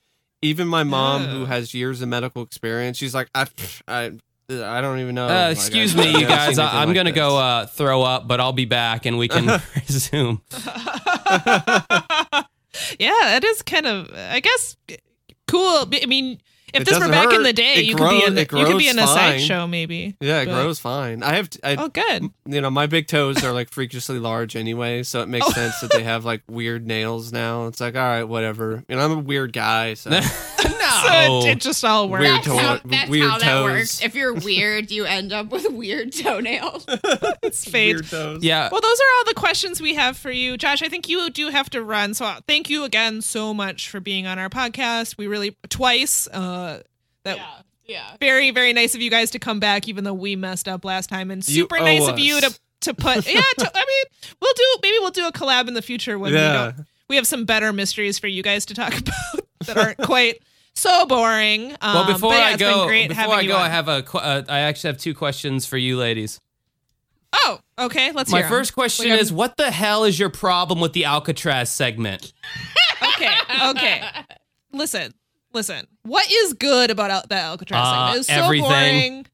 [0.45, 3.47] Even my mom, who has years of medical experience, she's like, I,
[3.87, 4.11] I,
[4.49, 5.27] I don't even know.
[5.27, 6.57] Uh, excuse I- me, you guys.
[6.59, 7.15] I, anything I'm like gonna this.
[7.15, 9.45] go uh, throw up, but I'll be back and we can
[9.75, 10.41] resume.
[12.99, 14.77] yeah, that is kind of, I guess,
[15.47, 15.85] cool.
[16.01, 16.39] I mean,
[16.75, 18.77] if It this were back in the day, you could be in the, you could
[18.77, 20.15] be in a sideshow, maybe.
[20.19, 21.23] Yeah, it but- grows fine.
[21.23, 22.29] I have, I, Oh, good.
[22.45, 25.51] you know, my big toes are like freakishly large anyway, so it makes Oh.
[25.51, 27.67] sense that they have like weird nails now.
[27.67, 28.83] It's like, all right, whatever.
[28.87, 30.09] You know, I'm a weird guy, so
[31.01, 32.23] So it, it just all works.
[32.23, 33.63] Weird That's, how, that's weird how that toes.
[33.63, 34.03] works.
[34.03, 36.85] If you're weird, you end up with weird toenails.
[37.41, 37.95] It's fate.
[37.95, 38.43] weird toes.
[38.43, 38.69] Yeah.
[38.71, 40.81] Well, those are all the questions we have for you, Josh.
[40.81, 43.99] I think you do have to run, so uh, thank you again so much for
[43.99, 45.17] being on our podcast.
[45.17, 46.27] We really twice.
[46.27, 46.81] Uh,
[47.23, 47.39] that
[47.85, 48.15] yeah.
[48.19, 51.09] very very nice of you guys to come back, even though we messed up last
[51.09, 53.25] time, and super nice owe of you to to put.
[53.35, 56.31] Yeah, to, I mean, we'll do maybe we'll do a collab in the future when
[56.31, 56.75] we don't.
[57.07, 60.41] We have some better mysteries for you guys to talk about that aren't quite
[60.75, 61.71] so boring.
[61.81, 64.03] Um, Well, before yeah, I go, before I you go, I have a.
[64.13, 66.39] Uh, I actually have two questions for you, ladies.
[67.33, 68.11] Oh, okay.
[68.13, 68.51] Let's My hear 'em.
[68.51, 72.31] first question Like, is, what the hell is your problem with the Alcatraz segment?
[73.03, 73.35] okay,
[73.67, 74.01] okay.
[74.71, 75.13] Listen,
[75.53, 75.85] listen.
[76.03, 78.19] What is good about Al- that Alcatraz Uh, segment?
[78.19, 78.69] It's so everything.
[78.69, 79.25] boring.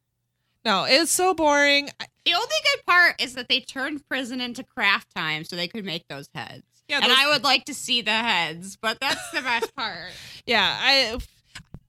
[0.66, 1.90] No, it's so boring.
[2.26, 5.86] The only good part is that they turned prison into craft time so they could
[5.86, 6.64] make those heads.
[6.92, 10.12] Yeah, and I would like to see the heads, but that's the best part.
[10.46, 11.18] Yeah, I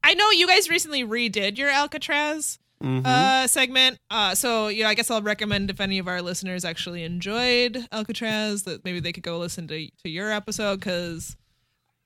[0.03, 3.07] I know you guys recently redid your Alcatraz Mhm.
[3.07, 3.99] uh segment.
[4.11, 7.87] Uh so you know, I guess I'll recommend if any of our listeners actually enjoyed
[7.93, 11.37] Alcatraz that maybe they could go listen to to your episode cuz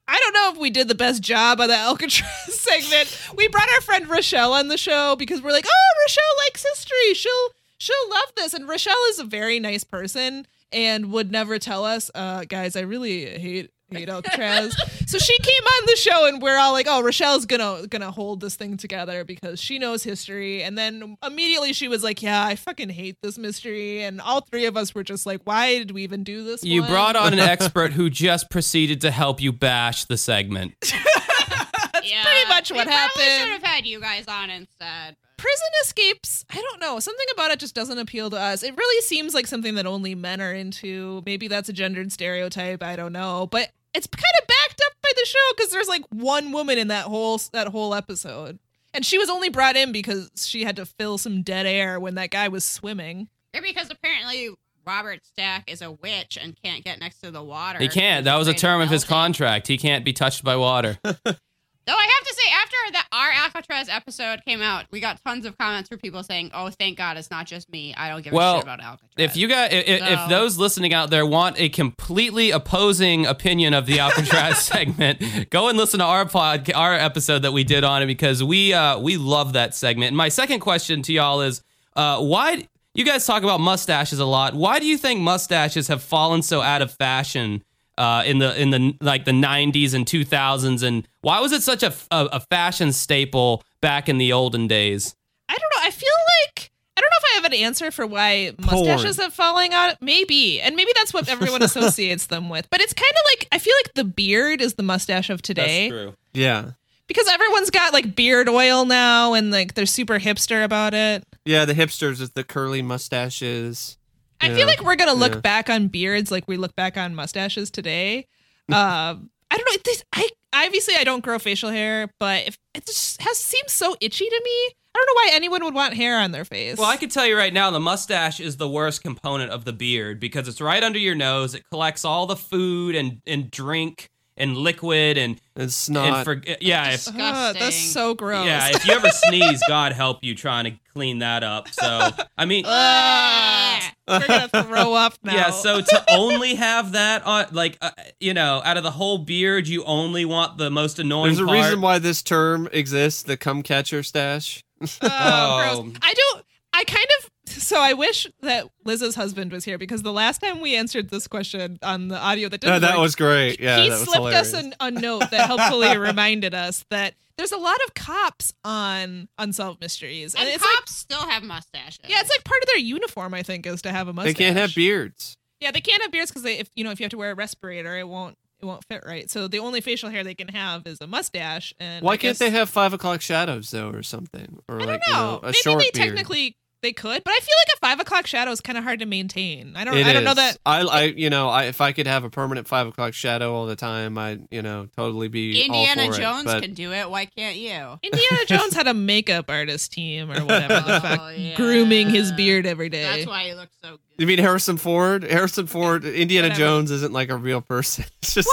[0.09, 3.19] I don't know if we did the best job of the Alcatraz segment.
[3.37, 7.15] We brought our friend Rochelle on the show because we're like, "Oh, Rochelle likes history.
[7.15, 7.49] She'll
[7.79, 10.47] she'll love this." And Rochelle is a very nice person
[10.77, 14.77] and would never tell us, uh, guys, I really hate hate Alcatraz.
[15.07, 18.41] so she came on the show and we're all like, "Oh, Rochelle's gonna gonna hold
[18.41, 22.57] this thing together because she knows history." And then immediately she was like, "Yeah, I
[22.57, 26.03] fucking hate this mystery." And all three of us were just like, "Why did we
[26.03, 29.53] even do this?" You one?" brought on an expert who just proceeded to help you
[29.53, 30.75] bash the segment.
[30.83, 33.13] That's pretty much what happened.
[33.17, 35.17] we probably should have had you guys on instead.
[35.47, 39.03] Prison escapes i don't know something about it just doesn't appeal to us it really
[39.03, 43.13] seems like something that only men are into maybe that's a gendered stereotype i don't
[43.13, 46.79] know but it's kind of backed up by the show because there's like one woman
[46.79, 48.59] in that whole that whole episode
[48.93, 52.17] and she was only brought in because she had to fill some dead air when
[52.17, 54.51] that guy was swimming Or because apparently
[54.85, 57.81] Robert Stack is a witch and can't get next to the water.
[57.81, 58.25] He can't.
[58.25, 59.09] That was a term of his melting.
[59.09, 59.67] contract.
[59.67, 60.97] He can't be touched by water.
[61.87, 65.47] Though I have to say, after that our Alcatraz episode came out, we got tons
[65.47, 67.95] of comments from people saying, "Oh, thank God, it's not just me.
[67.95, 71.11] I don't give a shit about Alcatraz." If you got, if, if those listening out
[71.11, 76.27] there want a completely opposing opinion of the Alcatraz segment, go and listen to our
[76.27, 80.09] pod, our episode that we did on it because we uh, we love that segment.
[80.09, 81.63] And my second question to y'all is,
[81.95, 84.55] uh, why you guys talk about mustaches a lot?
[84.55, 87.63] Why do you think mustaches have fallen so out of fashion?
[87.99, 91.83] Uh, in the in the like the 90s and 2000s and why was it such
[91.83, 95.17] a, a, a fashion staple back in the olden days
[95.49, 95.89] I don't know.
[95.89, 96.09] I feel
[96.45, 100.01] like I don't know if I have an answer for why mustaches have falling out.
[100.03, 102.69] Maybe, and maybe that's what everyone associates them with.
[102.71, 105.89] But it's kind of like I feel like the beard is the mustache of today
[105.89, 106.73] true Yeah.
[107.07, 111.25] because everyone's got like beard oil now, and like they're super hipster about it.
[111.45, 113.96] Yeah, the hipsters with the curly mustaches.
[114.41, 115.41] I feel like we're gonna look Yeah.
[115.41, 118.27] back on beards like we look back on mustaches today.
[118.73, 119.77] um, I don't know.
[119.85, 123.97] This, I obviously I don't grow facial hair, but if it just has seems so
[124.01, 124.75] itchy to me.
[124.95, 126.79] I don't know why anyone would want hair on their face.
[126.79, 129.75] Well, I can tell you right now, the mustache is the worst component of the
[129.75, 131.55] beard because it's right under your nose.
[131.55, 134.09] It collects all the food and, and drink
[134.39, 136.07] and liquid and And snot.
[136.07, 137.21] and for, yeah, if, Disgusting.
[137.21, 138.47] Ugh, that's so gross.
[138.47, 138.71] yeah.
[138.71, 141.69] If you ever sneeze, God help you trying to clean that up.
[141.69, 142.09] So
[142.39, 143.83] I mean, Ugh.
[144.09, 145.35] We're gonna throw up now.
[145.35, 145.51] yeah.
[145.51, 149.67] So to only have that on, like, uh, you know, out of the whole beard,
[149.69, 151.35] you only want the most annoying.
[151.35, 151.57] There's a part.
[151.65, 154.63] reason why this term exists, the cum catcher stash.
[154.81, 155.83] Oh, Oh.
[155.83, 155.97] gross.
[156.03, 156.45] I don't.
[156.73, 157.31] I kind of.
[157.67, 161.27] So I wish that Liz's husband was here because the last time we answered this
[161.27, 163.61] question on the audio that didn't Yeah, that work, was great.
[163.61, 164.55] Yeah, he that slipped hilarious.
[164.55, 169.29] us an, a note that helpfully reminded us that there's a lot of cops on
[169.39, 171.99] unsolved mysteries, and, And it's like cops still have mustaches.
[172.09, 173.35] yeah, it's like part of their uniform.
[173.35, 174.35] I think is to have a mustache.
[174.35, 175.37] they can't have beards.
[175.61, 177.31] Yeah, they can't have beards because they, if you know, if you have to wear
[177.33, 179.31] a respirator, it won't it won't fit right.
[179.31, 181.75] So the only facial hair they can have is a mustache.
[181.79, 185.01] And Why I can't they have five o'clock shadows though, or something, or I like
[185.03, 185.19] don't know.
[185.19, 186.09] you know, a Maybe short they beard?
[186.09, 189.01] technically they could, but I feel like a five o'clock shadow is kind of hard
[189.01, 189.75] to maintain.
[189.75, 189.97] I don't.
[189.97, 190.57] It I don't know that.
[190.65, 193.67] I, I, you know, I if I could have a permanent five o'clock shadow all
[193.67, 196.47] the time, I'd, you know, totally be Indiana all for Jones it.
[196.47, 197.11] But can do it.
[197.11, 197.99] Why can't you?
[198.05, 201.57] Indiana Jones had a makeup artist team or whatever the Oh, fuck, yeah.
[201.57, 203.03] grooming his beard every day.
[203.03, 204.01] That's why he looks so good.
[204.19, 205.25] you mean Harrison Ford?
[205.25, 206.59] Harrison Ford, Indiana Whatever.
[206.61, 208.05] Jones isn't like a real person.
[208.23, 208.49] It's just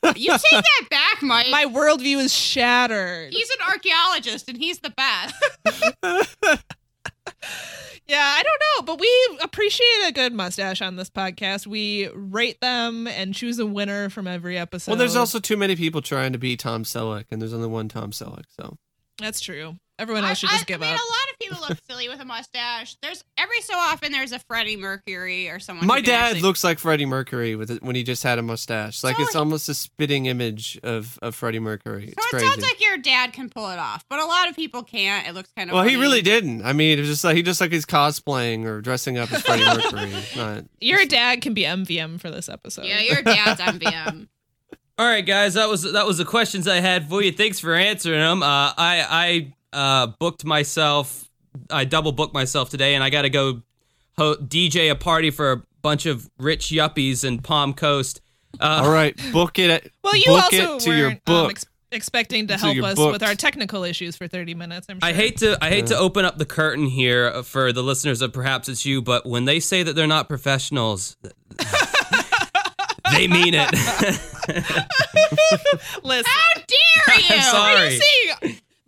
[0.00, 0.16] what?
[0.16, 1.48] You take that back, Mike.
[1.50, 3.32] My worldview is shattered.
[3.32, 5.34] He's an archaeologist and he's the best.
[8.06, 11.66] Yeah, I don't know, but we appreciate a good mustache on this podcast.
[11.66, 14.92] We rate them and choose a winner from every episode.
[14.92, 17.88] well, there's also too many people trying to be Tom Selleck, and there's only one
[17.88, 18.44] Tom Selleck.
[18.58, 18.78] So
[19.18, 19.76] that's true.
[19.98, 21.00] Everyone else should just I- give I mean, up.
[21.00, 22.96] a lot of people look silly with a mustache.
[23.02, 25.86] There's every so often there's a Freddie Mercury or someone.
[25.86, 29.02] my dad actually- looks like Freddie Mercury with it when he just had a mustache.
[29.02, 32.06] Like So it's he- almost a spitting image of of Freddie Mercury.
[32.06, 32.46] So it crazy.
[32.46, 35.26] sounds like your dad can pull it off, but a lot of people can't.
[35.26, 35.74] It looks kind of.
[35.74, 36.64] well, he really didn't.
[36.64, 39.42] I mean, it was just like he just like he's cosplaying or dressing up as
[39.42, 40.12] Freddie Mercury.
[40.14, 42.84] It's Not, Your dad can be MVM for this episode.
[42.84, 44.28] Yeah, your dad's MVM.
[44.98, 47.30] All right, guys, that was that was the questions I had for you.
[47.32, 48.42] Thanks for answering them.
[48.42, 51.28] Uh, I I uh, booked myself.
[51.70, 53.62] I double booked myself today, and I got to go
[54.16, 58.20] ho- DJ a party for a bunch of rich yuppies in Palm Coast.
[58.60, 59.92] Uh, all right, book it.
[60.04, 61.50] Well, you book also it to your weren't um, book.
[61.52, 63.12] ex- expecting to To help us books.
[63.12, 64.86] with our technical issues for 30 minutes.
[64.90, 65.08] I'm sure.
[65.08, 68.32] I hate to I hate to open up the curtain here for the listeners of
[68.32, 71.16] perhaps it's you, but when they say that they're not professionals,
[73.12, 73.70] they mean it.
[76.02, 77.26] Listen, How dare you?
[77.30, 78.00] I'm sorry.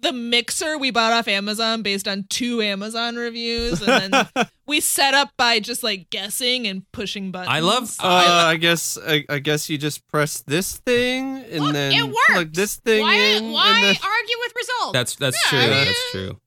[0.03, 4.27] You see the mixer we bought off Amazon based on two Amazon reviews, and then
[4.67, 7.51] we set up by just like guessing and pushing buttons.
[7.55, 11.73] I love Uh, I guess I, I guess you just press this thing and Look,
[11.73, 12.17] then it works.
[12.31, 13.53] plug this thing why in.
[13.53, 13.97] why and then...
[14.03, 14.93] argue with results?
[14.93, 15.59] That's that's Yeah, true.
[15.59, 16.41] I mean- That's true.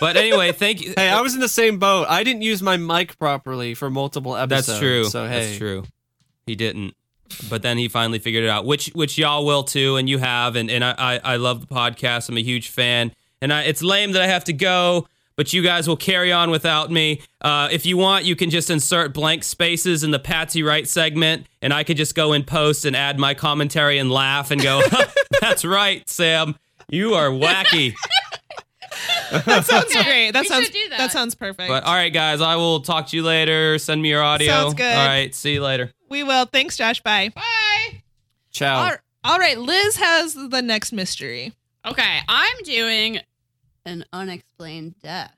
[0.00, 0.92] But anyway, thank you.
[0.96, 2.06] Hey, I was in the same boat.
[2.08, 4.66] I didn't use my mic properly for multiple episodes.
[4.66, 5.04] That's true.
[5.04, 5.84] So hey, That's true.
[6.46, 6.94] He didn't.
[7.48, 10.56] But then he finally figured it out, which which y'all will too, and you have,
[10.56, 12.28] and, and I, I I love the podcast.
[12.28, 13.12] I'm a huge fan.
[13.40, 16.50] And I, it's lame that I have to go, but you guys will carry on
[16.52, 17.20] without me.
[17.40, 21.46] Uh, if you want, you can just insert blank spaces in the Patsy Wright segment,
[21.60, 24.80] and I could just go in post and add my commentary and laugh and go,
[25.40, 26.54] "That's right, Sam,
[26.88, 27.94] you are wacky."
[29.32, 30.30] that sounds Okay, great.
[30.32, 31.10] That we sounds should do that.
[31.10, 31.68] sounds perfect.
[31.68, 33.78] But all right, guys, I will talk to you later.
[33.78, 34.48] Send me your audio.
[34.52, 34.94] Sounds good.
[34.96, 35.92] All right, see you later.
[36.12, 36.44] We will.
[36.46, 37.02] Thanks, Josh.
[37.02, 37.30] Bye.
[37.34, 38.02] Bye.
[38.52, 38.84] ciao.
[38.84, 41.52] All- all right, Liz has the next mystery.
[41.86, 43.18] Okay, I'm doing
[43.86, 45.36] an unexplained death.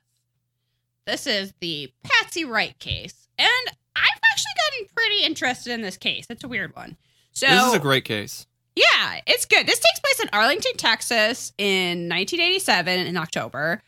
[1.05, 3.47] This is the Patsy Wright case, and
[3.95, 6.25] I've actually gotten pretty interested in this case.
[6.31, 6.97] It's a weird one.
[7.31, 8.47] So This is a great case.
[8.75, 9.67] Yeah, it's good.
[9.67, 13.81] This takes place in Arlington, Texas in 1987 in October.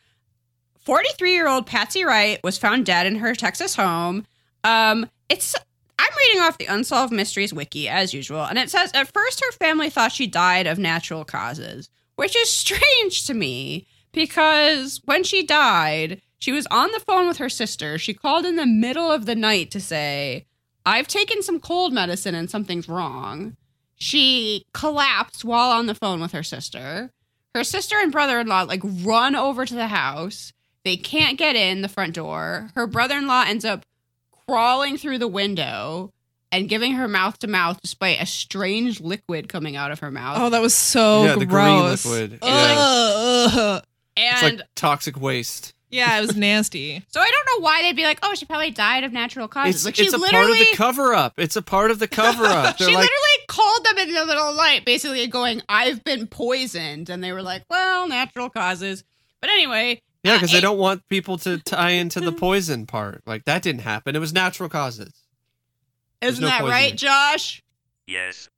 [0.86, 4.26] 43 year old Patsy Wright was found dead in her Texas home.
[4.64, 5.56] Um, it's
[6.00, 9.52] I'm reading off the Unsolved Mysteries wiki as usual, and it says at first her
[9.54, 15.44] family thought she died of natural causes, which is strange to me because when she
[15.44, 17.98] died, she was on the phone with her sister.
[17.98, 20.46] She called in the middle of the night to say,
[20.86, 23.58] I've taken some cold medicine and something's wrong.
[23.96, 27.12] She collapsed while on the phone with her sister.
[27.54, 30.54] Her sister and brother in law like run over to the house.
[30.84, 32.70] They can't get in the front door.
[32.76, 33.86] Her brother in law ends up
[34.48, 36.14] crawling through the window
[36.52, 40.38] and giving her mouth to mouth despite a strange liquid coming out of her mouth.
[40.40, 42.06] Oh, that was so yeah, the green gross.
[42.06, 42.40] liquid.
[42.42, 42.76] Yeah.
[42.78, 43.84] Ugh, ugh.
[44.16, 45.74] It's and like toxic waste.
[45.90, 47.04] Yeah, it was nasty.
[47.08, 49.76] so I don't know why they'd be like, oh, she probably died of natural causes.
[49.76, 51.34] It's, like she it's a literally part of the cover up.
[51.38, 52.78] It's a part of the cover up.
[52.78, 56.28] she like, literally called them in the middle of the night, basically going, I've been
[56.28, 57.10] poisoned.
[57.10, 59.04] And they were like, well, natural causes.
[59.40, 63.22] But anyway, yeah, because they don't want people to tie into the poison part.
[63.26, 64.16] Like that didn't happen.
[64.16, 65.14] It was natural causes.
[66.22, 67.64] There's isn't no that poison right, Josh?
[68.06, 68.50] Yes.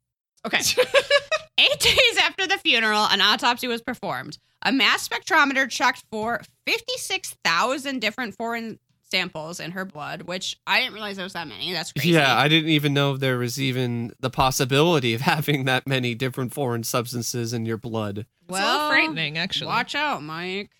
[0.45, 0.59] Okay.
[1.57, 4.37] Eight days after the funeral, an autopsy was performed.
[4.61, 8.79] A mass spectrometer checked for 56,000 different foreign
[9.09, 11.73] samples in her blood, which I didn't realize there was that many.
[11.73, 12.11] That's crazy.
[12.11, 16.53] Yeah, I didn't even know there was even the possibility of having that many different
[16.53, 18.19] foreign substances in your blood.
[18.19, 19.67] It's a little frightening, actually.
[19.67, 20.71] Watch out, Mike.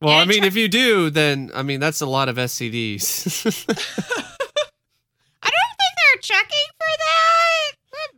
[0.00, 3.26] Well, I mean, if you do, then I mean that's a lot of STDs.
[5.42, 7.72] I don't think they're checking for that.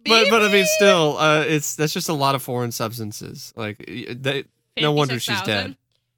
[0.06, 3.52] but but I mean, still, uh, it's that's just a lot of foreign substances.
[3.56, 4.44] Like they,
[4.80, 5.46] no wonder she's 56,000?
[5.46, 5.76] dead.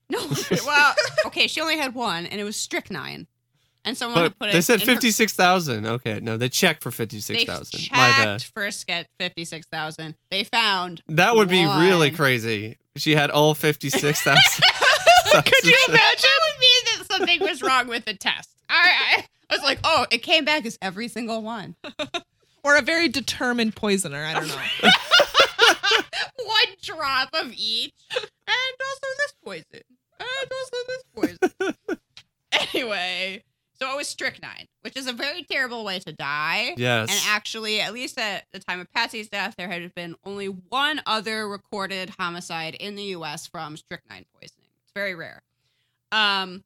[0.09, 0.19] No,
[0.67, 0.95] well,
[1.27, 3.27] okay, she only had one, and it was strychnine.
[3.85, 4.53] And someone But put it.
[4.53, 5.87] they said in her- fifty six thousand.
[5.87, 7.69] Okay, no, they checked for fifty six thousand.
[7.73, 8.43] They checked My bad.
[8.43, 10.17] first get fifty six thousand.
[10.31, 12.17] They found That would be really one.
[12.17, 12.77] crazy.
[12.97, 14.65] She had all fifty six thousand.
[15.45, 16.23] Could you imagine?
[16.23, 18.51] That would mean that something was wrong with the test.
[18.69, 21.77] I, I, I was like, oh, it came back as every single one.
[22.63, 24.23] Or a very determined poisoner.
[24.23, 24.55] I don't know.
[26.45, 29.83] one drop of each, and also this poison,
[30.19, 31.05] and also this
[31.59, 31.97] poison.
[32.75, 33.43] anyway,
[33.73, 36.75] so it was strychnine, which is a very terrible way to die.
[36.77, 37.09] yes.
[37.11, 41.01] And actually, at least at the time of Patsy's death, there had been only one
[41.07, 43.47] other recorded homicide in the U.S.
[43.47, 44.60] from strychnine poisoning.
[44.91, 45.41] It's very rare.
[46.11, 46.65] Um,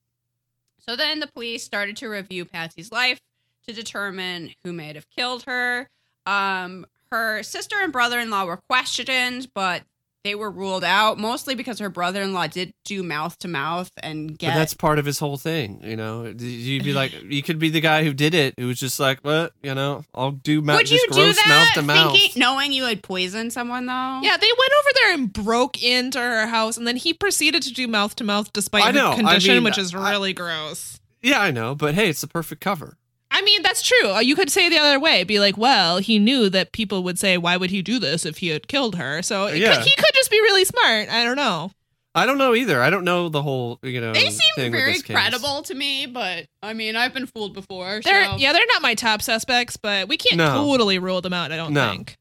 [0.78, 3.20] so then the police started to review Patsy's life
[3.66, 5.90] to determine who may have killed her.
[6.24, 9.82] Um, her sister and brother-in-law were questioned, but
[10.24, 14.48] they were ruled out mostly because her brother-in-law did do mouth to mouth and get.
[14.48, 16.24] But that's part of his whole thing, you know.
[16.24, 19.20] You'd be like, you could be the guy who did it, who was just like,
[19.20, 22.12] "What, you know, I'll do mouth." Would you do that, mouth to mouth.
[22.12, 24.20] thinking, knowing you had poisoned someone though?
[24.22, 27.72] Yeah, they went over there and broke into her house, and then he proceeded to
[27.72, 30.32] do mouth to mouth despite I know, her I condition, mean, which is I- really
[30.32, 30.98] gross.
[31.22, 32.96] Yeah, I know, but hey, it's the perfect cover.
[33.30, 34.10] I mean, that's true.
[34.12, 37.18] Uh, You could say the other way, be like, well, he knew that people would
[37.18, 39.22] say, why would he do this if he had killed her?
[39.22, 39.74] So Yeah.
[39.74, 41.08] could, he could just be really smart.
[41.08, 41.70] I don't know.
[42.16, 42.80] I don't know either.
[42.80, 46.46] I don't know the whole, you know, They seem with very credible to me, but
[46.62, 48.00] I mean, I've been fooled before.
[48.04, 50.54] They're yeah, they're not my top suspects, but we can't No.
[50.54, 51.50] totally rule them out.
[51.50, 51.90] I don't No.
[51.90, 52.16] think.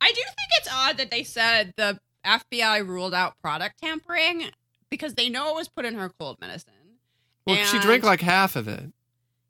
[0.00, 4.50] I do think it's odd that they said the FBI ruled out product tampering
[4.90, 6.72] because they know it was put in her cold medicine.
[7.46, 8.92] Well, she drank like half of it.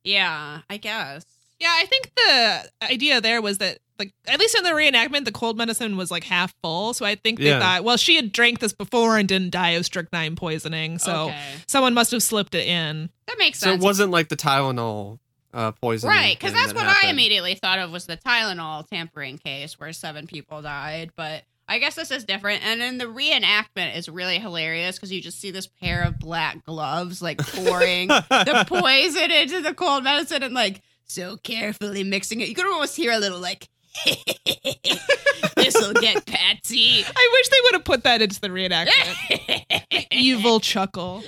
[0.04, 1.24] Yeah, I guess.
[1.58, 5.30] Yeah, I think the idea there was that, like, at least in the reenactment, the
[5.32, 6.92] cold medicine was like half full.
[6.94, 7.60] So I think they Yeah.
[7.60, 11.38] thought, well, she had drank this before and didn't die of strychnine poisoning, so okay.
[11.68, 13.10] someone must have slipped it in.
[13.28, 13.64] that makes sense.
[13.64, 13.82] So sense.
[13.82, 15.20] it wasn't like the Tylenol
[15.54, 16.16] uh, poisoning.
[16.16, 19.92] right, because that's that what I immediately thought of was the Tylenol tampering case where
[19.92, 21.10] seven people died.
[21.16, 22.64] But I guess this is different.
[22.64, 26.64] And then the reenactment is really hilarious because you just see this pair of black
[26.64, 32.48] gloves like pouring the poison into the cold medicine and like so carefully mixing it.
[32.48, 33.68] You could almost hear a little like,
[35.56, 40.06] "This'll get Patsy." I wish they would have put that into the reenactment.
[40.12, 41.22] Evil chuckle.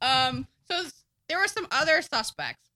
[0.00, 0.46] Um.
[0.70, 0.84] So
[1.28, 2.70] there were some other suspects.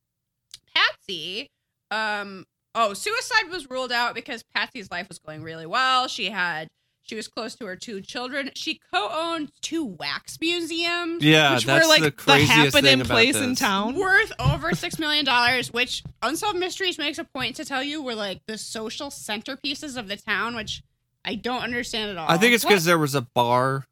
[0.74, 1.50] Patsy.
[1.90, 2.44] Um.
[2.74, 6.08] Oh, suicide was ruled out because Patsy's life was going really well.
[6.08, 6.68] She had.
[7.08, 8.50] She was close to her two children.
[8.54, 11.24] She co-owned two wax museums.
[11.24, 13.94] Yeah, which that's were like the the, happening thing about place in town.
[13.96, 18.14] worth over six million dollars, which Unsolved Mysteries makes a point to tell you were
[18.14, 20.82] like the social centerpieces of the town, which
[21.24, 22.28] I don't understand at all.
[22.30, 23.86] I think it's because there was a bar.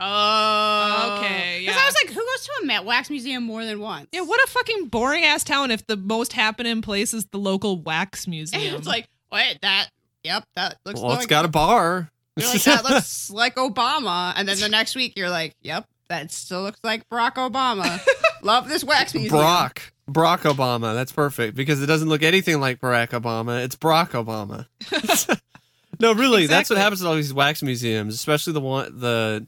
[0.00, 1.82] oh Okay, Because yeah.
[1.82, 4.08] I was like, who goes to a Met wax museum more than once?
[4.12, 7.80] Yeah, what a fucking boring ass town if the most happening place is the local
[7.80, 8.76] wax museum.
[8.76, 9.88] it's like what that.
[10.28, 12.10] "Yep, that looks Well, like it's got a bar.
[12.36, 14.32] You're like, that looks like Obama.
[14.36, 18.00] And then the next week, you're like, yep, that still looks like Barack Obama.
[18.42, 19.34] Love this wax museum.
[19.34, 19.92] Brock.
[20.08, 20.94] Barack Obama.
[20.94, 23.64] That's perfect because it doesn't look anything like Barack Obama.
[23.64, 24.66] It's Barack Obama.
[26.00, 29.46] no, really, that's what happens at all these wax museums, especially the one the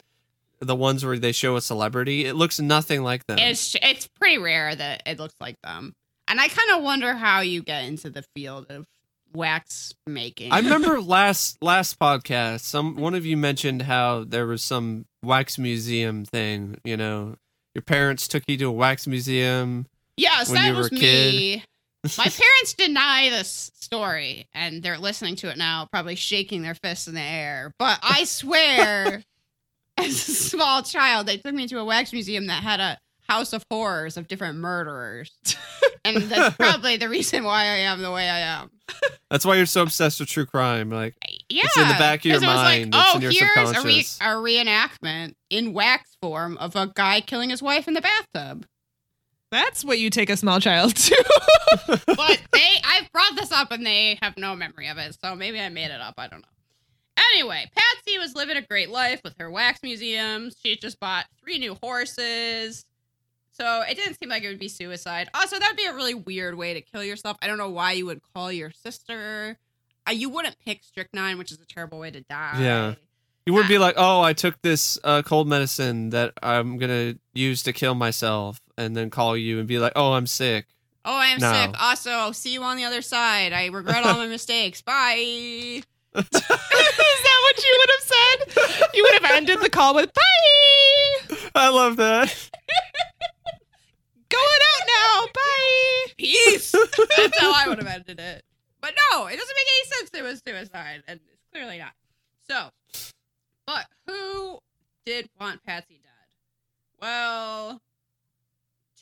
[0.60, 2.26] the ones where they show a celebrity.
[2.26, 3.38] It looks nothing like them.
[3.38, 5.94] It's, it's pretty rare that it looks like them.
[6.28, 8.86] And I kind of wonder how you get into the field of
[9.32, 10.52] wax making.
[10.52, 15.58] I remember last last podcast, some one of you mentioned how there was some wax
[15.58, 16.78] museum thing.
[16.84, 17.36] You know,
[17.74, 19.86] your parents took you to a wax museum.
[20.16, 21.64] Yes, that was me.
[22.04, 27.08] My parents deny this story, and they're listening to it now, probably shaking their fists
[27.08, 27.74] in the air.
[27.78, 29.22] But I swear,
[29.98, 32.98] as a small child, they took me to a wax museum that had a
[33.30, 35.30] house of horrors of different murderers.
[36.04, 38.70] and that's probably the reason why I am the way I am.
[39.30, 40.90] That's why you're so obsessed with true crime.
[40.90, 41.14] Like,
[41.48, 41.62] Yeah.
[41.64, 42.92] It's in the back of your 'cause it was mind.
[42.92, 46.90] Like, It's oh, in your here's a, re- a reenactment in wax form of a
[46.94, 48.66] guy killing his wife in the bathtub.
[49.50, 51.24] That's what you take a small child to.
[52.06, 55.60] but they I've brought this up and they have no memory of it, so maybe
[55.60, 56.14] I made it up.
[56.18, 56.46] I don't know.
[57.34, 60.56] Anyway, Patsy was living a great life with her wax museums.
[60.62, 62.84] She just bought three new horses.
[63.52, 65.28] So it didn't seem like it would be suicide.
[65.34, 67.36] Also, that'd be a really weird way to kill yourself.
[67.42, 69.58] I don't know why you would call your sister.
[70.08, 72.58] Uh, you wouldn't pick strychnine, which is a terrible way to die.
[72.60, 72.94] Yeah.
[73.44, 77.62] you wouldn't be like, oh, I took this uh, cold medicine that I'm gonna use
[77.64, 80.66] to kill myself, and then call you and be like, oh, I'm sick.
[81.04, 81.52] Oh, I am No.
[81.52, 81.82] sick.
[81.82, 83.52] Also, see you on the other side.
[83.52, 84.80] I regret all my mistakes.
[84.80, 85.16] Bye.
[86.14, 88.02] Is that what you would have
[88.78, 88.88] said?
[88.94, 92.50] You would have ended the call with "Bye, I love that.
[94.30, 95.26] going out now.
[95.34, 96.72] Bye." Peace.
[97.16, 98.44] That's how I would have ended it.
[98.80, 101.92] But no, it doesn't make any sense it was suicide, and it's clearly not.
[102.48, 102.70] So,
[103.66, 104.58] but who
[105.04, 107.00] did want Patsy dead?
[107.00, 107.80] Well,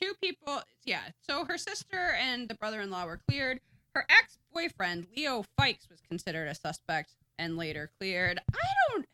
[0.00, 0.60] two people.
[0.84, 3.60] Yeah, so her sister and the brother-in-law were cleared.
[3.94, 8.40] Her ex-boyfriend Leo Fikes was considered a suspect and later cleared.
[8.52, 8.58] I
[8.90, 9.06] don't.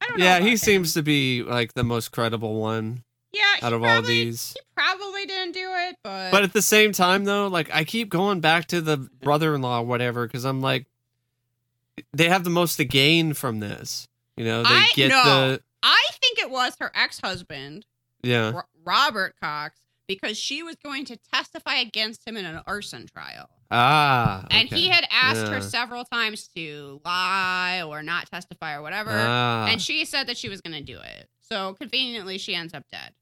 [0.00, 0.24] I don't know.
[0.24, 0.56] Yeah, he him.
[0.56, 3.02] seems to be like the most credible one
[3.36, 4.54] Yeah, out of all these.
[4.54, 8.08] He probably didn't do it, but But at the same time, though, like I keep
[8.08, 10.86] going back to the brother-in-law, whatever, because I'm like,
[12.12, 14.08] they have the most to gain from this.
[14.36, 15.22] You know, they I- get no.
[15.24, 17.86] the I think it was her ex-husband
[18.22, 18.50] yeah.
[18.50, 23.48] Ro- Robert Cox because she was going to testify against him in an arson trial.
[23.70, 24.76] Ah, And okay.
[24.80, 29.10] he had asked her several times to lie or not testify or whatever.
[29.12, 29.66] Ah.
[29.68, 31.28] And she said that she was going to do it.
[31.40, 33.12] So conveniently, she ends up dead.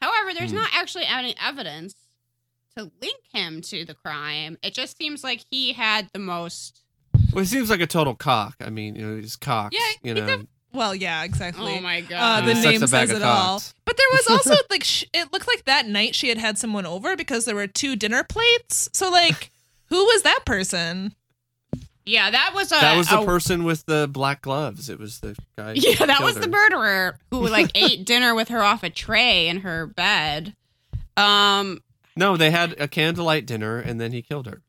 [0.00, 0.56] However, there's Hmm.
[0.58, 1.94] not actually any evidence
[2.76, 4.58] to link him to the crime.
[4.62, 6.82] It just seems like he had the most.
[7.32, 8.56] Well, he seems like a total cock.
[8.60, 9.74] I mean, you know, he's cocks.
[9.78, 11.78] Yeah, you he know, def- Well, yeah, exactly.
[11.78, 12.44] Oh my Uh, god!
[12.46, 13.62] the He name sucks a bag says it all.
[13.86, 16.84] But there was also like sh- it looked like that night she had had someone
[16.84, 18.90] over because there were two dinner plates.
[18.92, 19.50] So like,
[19.86, 21.14] who was that person?
[22.06, 22.76] Yeah, that was a.
[22.76, 24.88] that was the a- person with the black gloves.
[24.88, 25.72] It was the guy.
[25.76, 29.48] Yeah, that killed was the murderer who like ate dinner with her off a tray
[29.48, 30.54] in her bed.
[31.16, 31.80] Um,
[32.16, 34.62] No, they had a candlelight dinner, and then he killed her.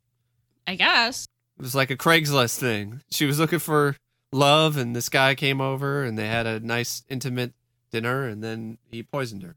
[0.65, 1.27] I guess.
[1.57, 3.01] It was like a Craigslist thing.
[3.09, 3.95] She was looking for
[4.31, 7.53] love, and this guy came over, and they had a nice, intimate
[7.91, 9.55] dinner, and then he poisoned her.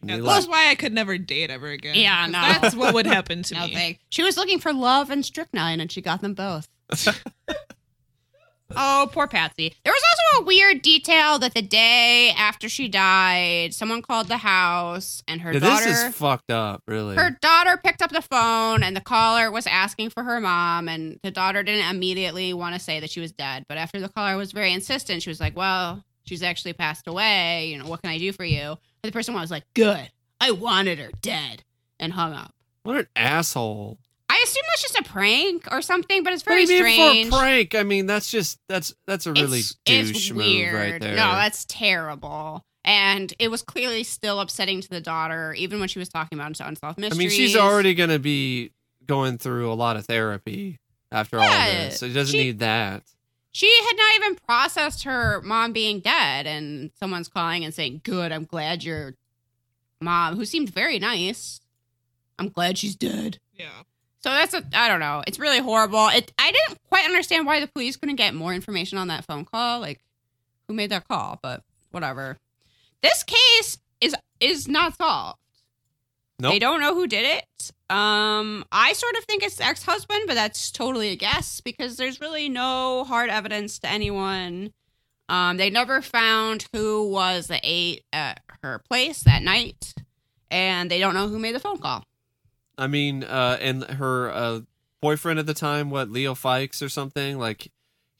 [0.00, 0.48] And they That's left.
[0.48, 1.94] why I could never date ever again.
[1.96, 2.40] Yeah, no.
[2.40, 3.74] That's what would happen to No me.
[3.74, 3.98] thank.
[4.08, 6.68] She was looking for love and strychnine, and she got them both.
[8.76, 9.74] oh, poor Patsy.
[9.84, 10.02] There was
[10.36, 15.40] also a weird detail that the day after she died, someone called the house, and
[15.42, 15.84] her Yeah, daughter.
[15.86, 17.16] this is fucked up, really.
[17.16, 21.18] her daughter picked up the phone and the caller was asking for her mom and
[21.22, 24.36] the daughter didn't immediately want to say that she was dead but after the caller
[24.36, 28.10] was very insistent she was like well she's actually passed away you know what can
[28.10, 30.10] i do for you and the person was like good
[30.40, 31.62] i wanted her dead
[32.00, 32.52] and hung up
[32.84, 33.98] what an asshole!
[34.34, 36.94] I assume that's just a prank or something but it's What very do you mean
[36.94, 37.74] strange for a prank.
[37.74, 40.74] I mean, that's just that's that's a really it's, douche it's move weird.
[40.74, 41.16] right there.
[41.16, 42.64] No, that's terrible.
[42.84, 46.58] And it was clearly still upsetting to the daughter, even when she was talking about
[46.60, 48.72] unsolved I mean, she's already gonna be
[49.06, 50.78] going through a lot of therapy
[51.12, 53.02] after all this, so she doesn't she- need that.
[53.52, 58.32] she had not even processed her mom being dead and someone's calling and saying good
[58.32, 59.14] i'm glad your
[60.00, 61.60] mom who seemed very nice
[62.38, 63.82] i'm glad she's dead Yeah.
[64.22, 67.60] So that's a i don't know it's really horrible it i didn't quite understand why
[67.60, 70.00] the police couldn't get more information on that phone call like
[70.68, 72.38] who made that call but whatever
[73.02, 75.38] this case is is not solved
[76.38, 76.52] Nope.
[76.52, 80.32] they don't know who did it Um, I sort of think it's the ex-husband, but
[80.34, 84.72] that's totally a guess because there's really no hard evidence to anyone.
[85.28, 89.92] Um, they never found who was the eight at her place that night,
[90.50, 92.02] and they don't know who made the phone call.
[92.78, 94.60] I mean, uh, and her uh,
[95.00, 97.70] boyfriend at the time, what Leo Fikes or something, like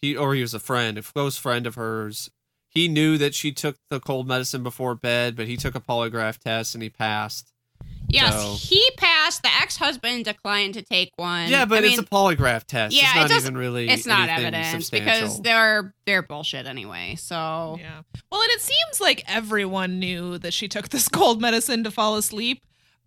[0.01, 2.31] he or he was a friend, a close friend of hers.
[2.69, 6.39] He knew that she took the cold medicine before bed, but he took a polygraph
[6.39, 7.49] test and he passed.
[8.09, 9.43] Yes, So- he passed.
[9.43, 11.49] The ex-husband declined to take one.
[11.49, 12.95] yeah, but I it's mean, a polygraph test.
[12.95, 13.89] yeah, it's it not doesn't- even really.
[13.89, 17.15] it's not evidence because they're they're bullshit anyway.
[17.17, 18.03] So Yeah.
[18.31, 22.17] Well, and it seems like everyone knew that she took this cold medicine to fall
[22.17, 22.63] asleep.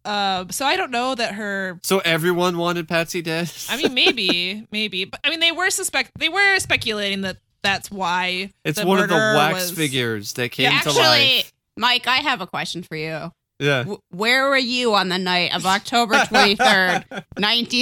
[0.06, 1.80] Uh, so I don't know that her.
[1.84, 3.52] So everyone wanted Patsy dead.
[3.70, 6.12] I mean, maybe, maybe, but I mean, they were suspect.
[6.18, 10.52] They were speculating that that's why it's the one of the wax was- figures that
[10.52, 11.02] came Yeah, to actually,
[11.38, 11.54] life.
[11.78, 13.32] Mike, I have a question for you.
[13.60, 13.80] Yeah.
[13.80, 17.06] W- where were you on the night of October 23rd,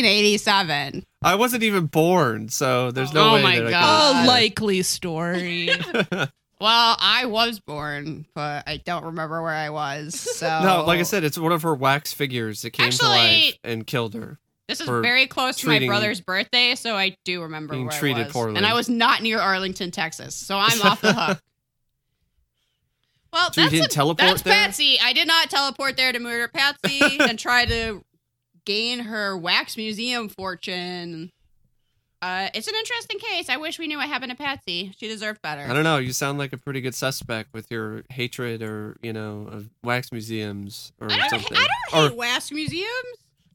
[0.07, 1.03] 1987?
[1.23, 3.43] I wasn't even born, so there's no Oh way.
[3.43, 4.25] my that I God.
[4.25, 5.69] A likely story.
[6.63, 10.15] Well, I was born, but I don't remember where I was.
[10.39, 13.57] So No, like I said, it's one of her wax figures that came to life
[13.65, 14.39] and killed her.
[14.69, 17.99] this is very close to my treating- brother's birthday, so I do remember being where
[17.99, 18.33] treated I was.
[18.33, 18.55] poorly.
[18.57, 21.41] And I was not near Arlington, Texas, so I'm off the hook.
[23.33, 24.53] Well, So you that's didn't a- teleport that's there?
[24.53, 24.99] Patsy.
[25.01, 28.03] I did not teleport there to murder Patsy and try to
[28.63, 31.31] gain her wax museum fortune.
[32.23, 33.49] Uh, it's an interesting case.
[33.49, 34.93] I wish we knew what happened to Patsy.
[34.97, 35.61] She deserved better.
[35.69, 35.97] I don't know.
[35.97, 40.09] You sound like a pretty good suspect with your hatred, or you know, of wax
[40.13, 42.87] museums or I don't, something, I don't hate or, wax museums.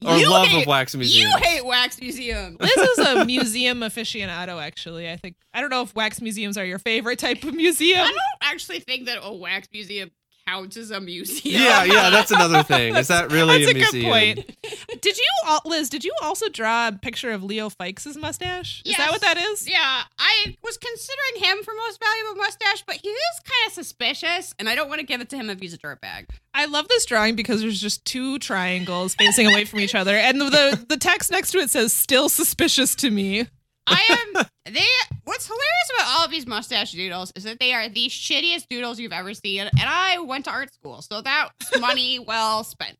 [0.05, 1.17] or You love hate, of wax museums.
[1.19, 1.45] You museums.
[1.47, 2.57] hate wax museums.
[2.59, 4.61] This is a museum aficionado.
[4.61, 8.01] Actually, I think I don't know if wax museums are your favorite type of museum.
[8.01, 8.19] I don't
[8.53, 10.11] actually think that a wax museum
[10.49, 11.61] counts as a museum.
[11.61, 12.95] yeah, yeah, that's another thing.
[12.95, 14.45] Is that really That's a a good museum?
[14.45, 15.01] point.
[15.01, 15.25] Did you,
[15.65, 15.89] Liz?
[15.89, 18.81] Did you also draw a picture of Leo Fikes' mustache?
[18.85, 19.69] Is that what that is?
[19.69, 24.53] Yeah, I was considering him for most valuable mustache, but he is kind of suspicious,
[24.59, 26.27] and I don't want to give it to him if he's a dirtbag.
[26.53, 30.41] I love this drawing because there's just two triangles facing away from each other, and
[30.41, 33.47] the the text next to it says "still suspicious to me."
[33.89, 34.45] I am.
[34.73, 34.85] They.
[35.25, 38.99] What's hilarious about all of these mustache doodles is that they are the shittiest doodles
[38.99, 42.97] you've ever seen, and I went to art school, so that's money well spent.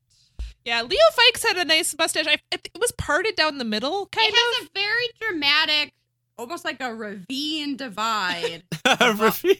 [0.65, 2.27] Yeah, Leo Fikes had a nice mustache.
[2.27, 4.33] I, it was parted down the middle, kind of.
[4.33, 5.93] it has a very dramatic,
[6.37, 8.63] almost like a ravine divide.
[9.01, 9.55] Ravine.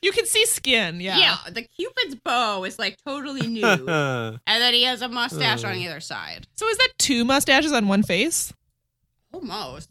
[0.00, 1.00] You can see skin.
[1.00, 1.18] Yeah.
[1.18, 5.72] yeah, the cupid's bow is like totally new, and then he has a mustache on
[5.72, 5.76] uh.
[5.76, 6.46] either side.
[6.54, 8.52] So is that two mustaches on one face?
[9.32, 9.88] Almost.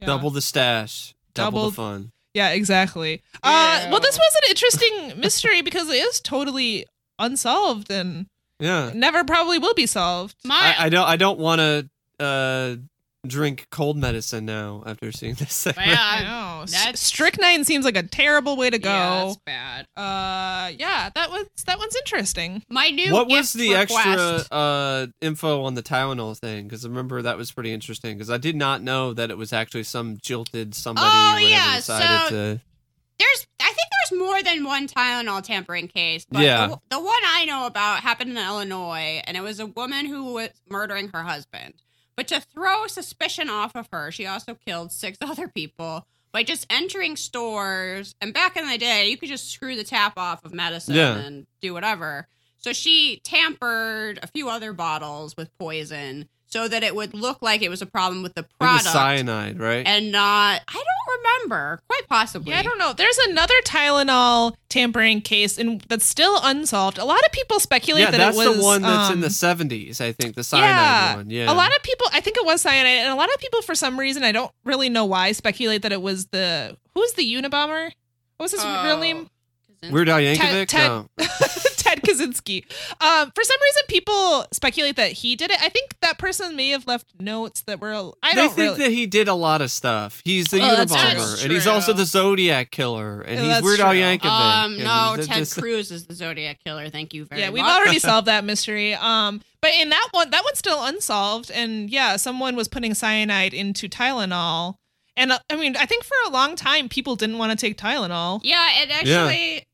[0.00, 0.06] Yeah.
[0.06, 2.12] Double the stash, double, Double- the fun.
[2.34, 3.22] Yeah, exactly.
[3.42, 6.86] Uh, well, this was an interesting mystery because it is totally
[7.18, 8.26] unsolved and
[8.60, 10.36] Yeah, never probably will be solved.
[10.44, 11.08] My I, I don't.
[11.08, 11.88] I don't want to
[12.24, 12.76] uh,
[13.26, 15.52] drink cold medicine now after seeing this.
[15.52, 15.88] segment.
[15.98, 16.47] I know.
[16.62, 18.88] S- that's- Strychnine seems like a terrible way to go.
[18.90, 19.86] yeah, that's bad.
[19.96, 22.62] uh, yeah, that was that one's interesting.
[22.68, 26.64] My new What was gift the extra uh, info on the Tylenol thing?
[26.68, 28.16] Because I remember that was pretty interesting.
[28.16, 31.06] Because I did not know that it was actually some jilted somebody.
[31.10, 32.60] Oh, yeah, decided so- to.
[33.18, 33.78] There's, I think
[34.10, 36.24] there's more than one Tylenol tampering case.
[36.30, 36.68] But Yeah.
[36.68, 40.34] the, the one I know about happened in Illinois, and it was a woman who
[40.34, 41.74] was murdering her husband.
[42.14, 46.66] But to throw suspicion off of her, she also killed six other people by just
[46.70, 48.14] entering stores.
[48.20, 51.16] And back in the day, you could just screw the tap off of medicine Yeah.
[51.16, 52.28] and do whatever.
[52.58, 57.60] So she tampered a few other bottles with poison so that it would look like
[57.62, 59.86] it was a problem with the It was product cyanide, right?
[59.86, 60.62] and not.
[60.66, 61.80] I don't remember.
[61.88, 62.52] Quite possibly.
[62.52, 62.92] Yeah, I don't know.
[62.94, 66.98] There's another Tylenol tampering case, and that's still unsolved.
[66.98, 69.20] A lot of people speculate yeah, that that's it was the one that's in um,
[69.20, 70.00] the seventies.
[70.00, 71.30] I think the cyanide yeah, one.
[71.30, 73.60] Yeah, A lot of people, I think it was cyanide, and a lot of people,
[73.62, 77.24] for some reason, I don't really know why, speculate that it was the who's the
[77.34, 77.90] Unabomber?
[78.38, 79.00] What was his real Oh.
[79.00, 79.30] name?
[79.90, 80.68] Weird Al Ted- Yankovic.
[80.68, 81.08] Ted- No.
[82.18, 82.64] Ted Kaczynski.
[83.00, 85.58] Um, for some reason, people speculate that he did it.
[85.62, 87.92] I think that person may have left notes that were.
[88.22, 88.78] I don't think really.
[88.78, 90.20] that he did a lot of stuff.
[90.24, 93.80] He's the Oh, Unabomber, and he's also the Zodiac killer, and Yeah, he's that's Weird
[93.80, 94.00] Al true.
[94.00, 94.64] Yankovic.
[94.64, 96.88] Um, and no, Ted this- Cruz is the Zodiac killer.
[96.90, 97.44] Thank you very much.
[97.44, 97.54] yeah, much.
[97.54, 98.94] we've already solved that mystery.
[98.94, 101.50] Um, but in that one, that one's still unsolved.
[101.50, 104.74] And yeah, someone was putting cyanide into Tylenol.
[105.16, 107.76] And uh, I mean, I think for a long time, people didn't want to take
[107.76, 108.40] Tylenol.
[108.44, 109.64] Yeah, it actually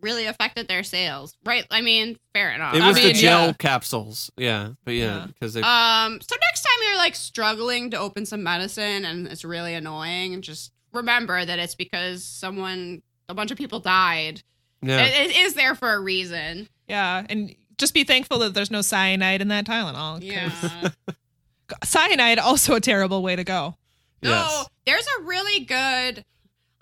[0.00, 1.34] really affected their sales.
[1.44, 1.66] Right?
[1.70, 2.74] I mean, fair enough.
[2.74, 3.52] It I was mean, the gel yeah.
[3.58, 4.30] capsules.
[4.36, 5.26] Yeah, but yeah, Yeah.
[5.26, 9.74] because um, so next time you're like struggling to open some medicine and it's really
[9.74, 14.42] annoying, just remember that it's because someone, a bunch of people died.
[14.82, 15.02] yeah.
[15.04, 16.68] It, it is there for a reason.
[16.86, 20.22] Yeah, and just be thankful that there's no cyanide in that Tylenol.
[20.22, 20.50] Yeah.
[21.84, 23.76] Cyanide also a terrible way to go.
[24.22, 24.66] No, Yes.
[24.86, 26.24] there's a really good.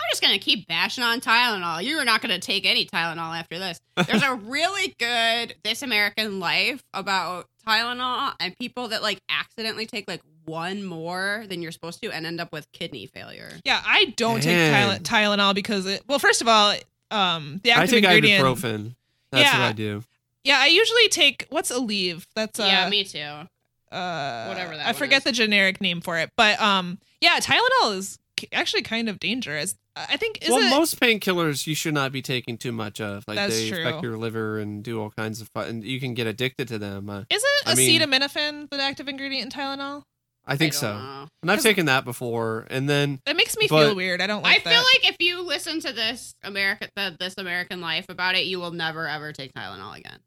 [0.06, 1.82] I'm just gonna keep bashing on Tylenol.
[1.84, 3.80] You're not gonna take any Tylenol after this.
[4.06, 10.06] There's a really good This American Life about Tylenol and people that like accidentally take
[10.06, 13.50] like one more than you're supposed to and end up with kidney failure.
[13.64, 15.00] Yeah, I don't Man.
[15.00, 16.02] take Tylen- Tylenol because it.
[16.06, 16.74] Well, first of all,
[17.10, 18.44] um, the active I active take ingredient.
[18.44, 18.94] ibuprofen.
[19.32, 19.58] That's Yeah.
[19.60, 20.04] what I do.
[20.44, 22.24] Yeah, I usually take what's Aleve.
[22.36, 23.18] That's uh, yeah, me too.
[23.18, 25.24] uh, Whatever that I one forget is.
[25.24, 28.22] the generic name for it, but um, yeah, Tylenol is k-
[28.52, 29.74] actually kind of dangerous.
[29.94, 30.70] I think is well, it?
[30.70, 33.24] most painkillers you should not be taking too much of.
[33.26, 33.80] Like That's they true.
[33.80, 35.68] affect your liver and do all kinds of fun.
[35.68, 37.08] And you can get addicted to them.
[37.08, 40.02] Uh, is it I mean- acetaminophen the active ingredient in Tylenol?
[40.48, 40.92] I think I so.
[40.92, 41.26] don't know.
[41.42, 42.66] And I've 'Cause- taken that before.
[42.70, 44.20] And then It makes me But- feel weird.
[44.20, 47.34] I don't Like I like feel like if you listen to this American the, this
[47.38, 50.18] American Life about it, you will never ever take Tylenol again.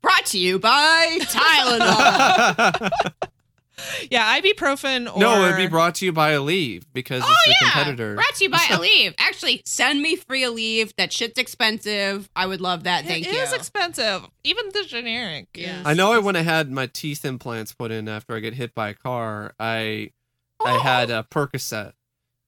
[0.00, 2.90] Brought to you by Tylenol.
[4.10, 7.44] yeah, ibuprofen or no, it would be brought to you by Aleve because oh it's
[7.46, 8.14] the yeah, competitor.
[8.14, 9.14] brought to you by Aleve.
[9.18, 10.92] Actually, send me free Aleve.
[10.96, 12.28] That shit's expensive.
[12.34, 13.04] I would love that.
[13.04, 13.32] Thank you.
[13.32, 14.26] It is expensive.
[14.44, 15.48] Even the generic.
[15.54, 15.82] Yeah.
[15.84, 18.74] I know I when I had my teeth implants put in after I get hit
[18.74, 20.10] by a car, I
[20.64, 20.80] I oh.
[20.80, 21.92] had a Percocet.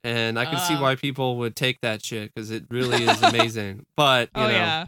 [0.02, 0.80] And I can see Oh.
[0.82, 3.84] why people would take that shit because it really is amazing.
[3.96, 4.86] But you Oh know, yeah.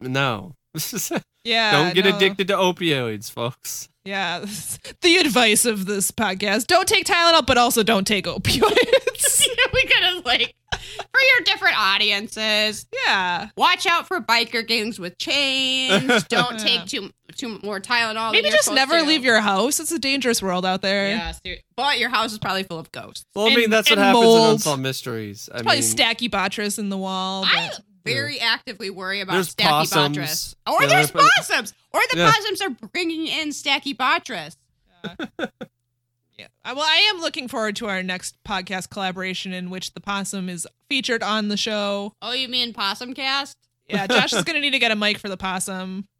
[0.00, 0.56] no,
[1.44, 1.72] Yeah.
[1.72, 2.16] don't get no.
[2.16, 3.88] addicted to opioids, folks.
[4.04, 4.40] Yeah.
[5.02, 9.46] the advice of this podcast: don't take Tylenol, but also don't take opioids.
[9.74, 12.86] we could have like for your different audiences.
[13.06, 13.48] yeah.
[13.56, 16.22] Watch out for biker gangs with chains.
[16.28, 18.30] Don't take too too more Tylenol.
[18.32, 19.04] Maybe just never to.
[19.04, 19.80] leave your house.
[19.80, 21.08] It's a dangerous world out there.
[21.08, 23.24] Yeah, ser- but your house is probably full of ghosts.
[23.34, 24.46] Well, I mean, And- that's what and happens mold.
[24.46, 25.48] in Unsolved Mysteries.
[25.52, 27.44] I Probably mean, stacky bottress in the wall.
[27.46, 27.72] I
[28.04, 30.56] Very actively worry about There's Stacky possums.
[30.66, 31.74] Or Yeah, there's possums.
[31.92, 32.32] Or the Yeah.
[32.32, 34.56] possums are bringing in Stachybotrys.
[35.38, 36.46] yeah.
[36.64, 40.48] Uh, Well, I am looking forward to our next podcast collaboration in which the possum
[40.48, 42.14] is featured on the show.
[42.22, 43.56] Oh, you mean Possum Cast?
[43.88, 46.06] Yeah, Josh is going to need to get a mic for the possum.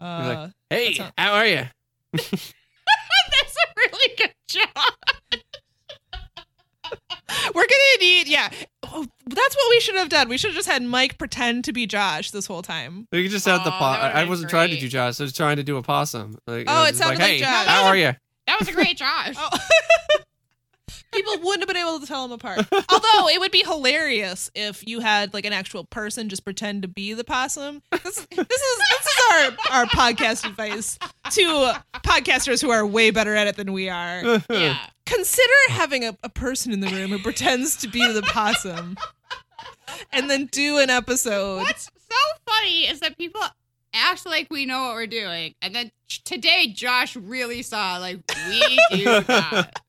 [0.00, 1.64] Uh, like, hey, how are you?
[2.12, 4.94] That's a really good job.
[7.54, 8.50] we're gonna need, yeah.
[8.84, 10.28] Oh, that's what we should have done.
[10.28, 13.06] We should have just had Mike pretend to be Josh this whole time.
[13.12, 14.80] You can just have the Aw, po- that would've I been wasn't trying to great.
[14.80, 15.20] do Josh.
[15.20, 16.38] I was trying to do a possum.
[16.46, 17.66] Like, Oh, I was it just sounded like, like hey, Josh.
[17.66, 18.12] how are you?
[18.46, 19.34] That was a great Josh.
[19.38, 19.58] Oh.
[21.12, 22.58] People wouldn't have been able to tell them apart.
[22.70, 26.88] Although it would be hilarious if you had like an actual person just pretend to
[26.88, 27.82] be the possum.
[27.92, 29.50] This, this is this is our
[29.80, 30.98] our podcast advice
[31.30, 31.74] to
[32.04, 34.42] podcasters who are way better at it than we are.
[34.50, 34.78] Yeah.
[35.08, 38.96] Consider having a, a person in the room who pretends to be the possum,
[40.12, 41.58] and then do an episode.
[41.58, 42.16] What's so
[42.46, 43.40] funny is that people
[43.94, 45.54] act like we know what we're doing.
[45.62, 45.90] And then
[46.24, 48.18] today, Josh really saw, like,
[48.48, 49.80] we do not.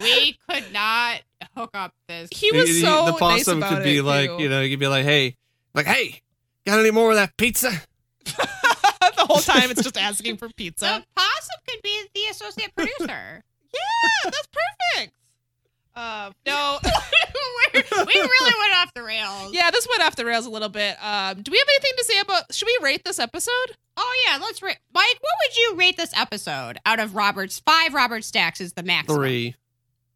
[0.00, 1.22] We could not
[1.56, 2.30] hook up this.
[2.32, 4.42] He was You- so the nice possum about could be it, like, too.
[4.42, 5.36] you know, you could be like, hey,
[5.74, 6.20] like, hey,
[6.64, 7.72] got any more of that pizza?
[8.24, 10.84] the whole time it's just asking for pizza.
[10.84, 13.42] The possum could be the associate producer.
[13.74, 14.48] Yeah, that's
[14.94, 15.14] perfect.
[15.94, 16.78] Uh, no,
[17.74, 19.52] We're- really went off the rails.
[19.52, 20.96] yeah, this went off the rails a little bit.
[21.04, 22.54] Um, do we have anything to say about?
[22.54, 23.76] Should we rate this episode?
[23.96, 24.78] Oh yeah, let's rate.
[24.94, 27.92] Mike, what would you rate this episode out of Robert's five?
[27.92, 29.18] Robert Stacks is the maximum.
[29.20, 29.54] Three.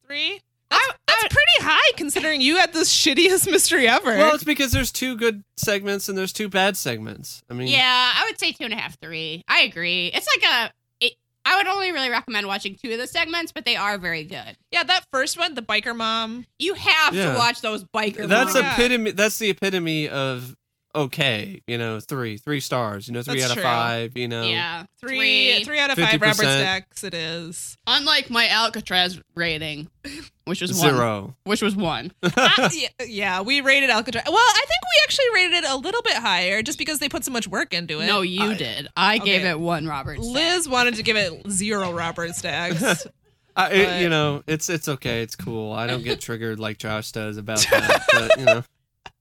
[0.07, 0.41] Three.
[0.71, 4.11] That's, I- that's pretty high considering you had the shittiest mystery ever.
[4.17, 7.43] Well, it's because there's two good segments and there's two bad segments.
[7.51, 9.43] I mean, Yeah, I would say two and a half, three.
[9.49, 10.07] I agree.
[10.15, 10.73] It's like a.
[11.45, 14.25] It, I would only really recommend watching two of the segments, but they are very
[14.25, 14.57] good.
[14.71, 16.47] yeah, that first one, the biker mom.
[16.59, 17.33] You have Yeah.
[17.33, 18.27] to watch those biker.
[18.29, 18.73] that's my God.
[18.79, 19.11] epitome.
[19.13, 20.57] That's the epitome of
[20.95, 21.63] okay.
[21.67, 23.09] You know, three, three stars.
[23.09, 24.17] You know, three That's out of five.
[24.17, 26.23] You know, yeah, Three, three, out of five 50%.
[26.23, 27.05] Robert Stacks.
[27.05, 27.77] It is.
[27.87, 29.89] Unlike my Alcatraz rating,
[30.45, 31.37] which was one, zero.
[31.45, 32.13] which was one.
[32.37, 34.25] Uh, yeah, yeah, we rated Alcatraz.
[34.27, 37.25] Well, I think we actually rated it a little bit higher just because they put
[37.25, 38.07] so much work into it.
[38.07, 38.89] No, you Uh, did.
[38.97, 40.19] I gave it one Robert.
[40.23, 40.33] Stack.
[40.35, 43.07] Liz wanted to give it zero Robert Stacks.
[43.57, 45.23] I, it- you know, it's it's okay.
[45.23, 45.73] It's cool.
[45.73, 48.05] I don't get triggered like Josh does about that.
[48.13, 48.65] But you know,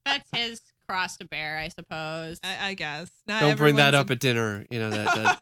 [0.06, 2.40] That's his cross to bear, I suppose.
[2.44, 3.10] I, I guess.
[3.28, 4.66] Not don't bring that everyone's up at dinner.
[4.70, 5.42] You know that.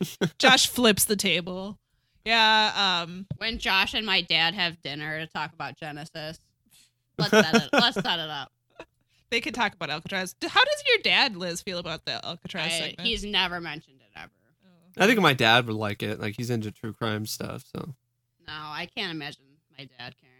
[0.00, 1.78] that Josh flips the table.
[2.24, 6.38] Yeah, um when Josh and my dad have dinner to talk about Genesis.
[7.18, 7.68] Let's set it.
[7.72, 8.50] let's set it up.
[9.30, 10.34] they could talk about Alcatraz.
[10.42, 13.00] How does your dad, Liz, feel about the Alcatraz I- segment?
[13.06, 14.30] he's never mentioned it ever.
[14.98, 16.20] I think my dad would like it.
[16.20, 17.64] Like he's into true crime stuff.
[17.74, 17.94] So
[18.46, 19.42] No, I can't imagine
[19.78, 20.33] my dad caring about that.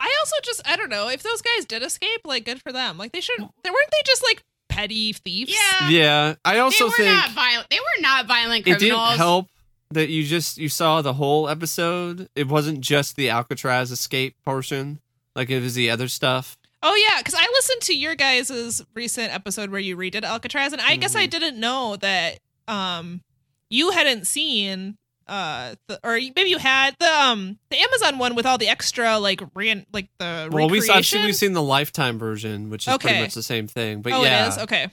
[0.00, 2.98] I also just I don't know if those guys did escape, like good for them.
[2.98, 3.38] Like they should.
[3.38, 5.52] They weren't they just like petty thieves.
[5.54, 5.88] Yeah.
[5.88, 7.70] Yeah, I also think They were think not violent.
[7.70, 9.48] They were not violent it didn't help
[9.90, 12.28] that you just you saw the whole episode.
[12.34, 15.00] It wasn't just the Alcatraz escape portion,
[15.34, 16.56] like it was the other stuff.
[16.82, 20.82] Oh yeah, because I listened to your guys' recent episode where you redid Alcatraz, and
[20.82, 23.22] I guess I didn't know that um
[23.70, 24.96] you hadn't seen
[25.28, 29.18] uh the, or maybe you had the um the Amazon one with all the extra
[29.18, 31.24] like ran like the Well, we saw recreation?
[31.24, 33.22] we've seen the Lifetime version, which is pretty Okay.
[33.22, 34.02] much the same thing.
[34.02, 34.88] But oh, yeah, it is okay.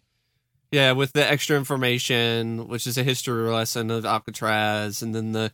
[0.71, 5.51] yeah, with the extra information, which is a history lesson of Alcatraz, and then the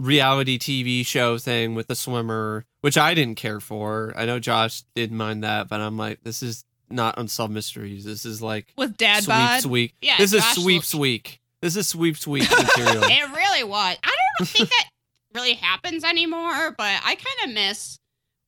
[0.00, 4.12] reality TV show thing with the swimmer, which I didn't care for.
[4.16, 8.04] I know Josh didn't mind that, but I'm like, this is not unsolved mysteries.
[8.04, 9.64] This is like With Dad sweeps bod.
[9.66, 9.94] week.
[10.02, 11.40] Yeah, this is sweeps looked- week.
[11.64, 13.04] This is sweeps week material.
[13.10, 13.96] It really was.
[14.02, 14.90] I don't think that
[15.34, 17.98] really happens anymore, but I kind of miss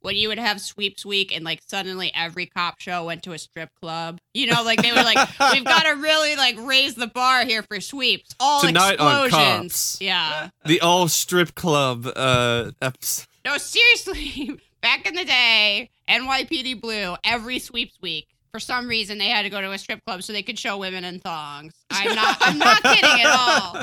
[0.03, 3.39] when you would have sweeps week and like suddenly every cop show went to a
[3.39, 4.19] strip club.
[4.35, 5.17] You know, like they were like,
[5.55, 8.35] we've got to really like raise the bar here for sweeps.
[8.39, 9.73] All Tonight on explosions.
[9.73, 10.01] Cops.
[10.03, 10.51] Yeah.
[10.67, 13.29] the all strip club uh episode.
[13.47, 14.61] No, seriously.
[14.83, 19.51] Back in the day, NYPD Blue, every sweeps week, for some reason they had to
[19.51, 21.75] go to a strip club so they could show women in thongs.
[21.91, 23.83] I'm not I'm not kidding at all.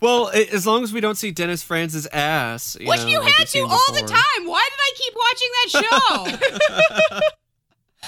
[0.00, 3.34] Well, as long as we don't see Dennis Franz's ass, you Which know, you like
[3.34, 4.46] had to seen all the time.
[4.46, 6.40] Why did I keep watching that
[7.12, 7.18] show?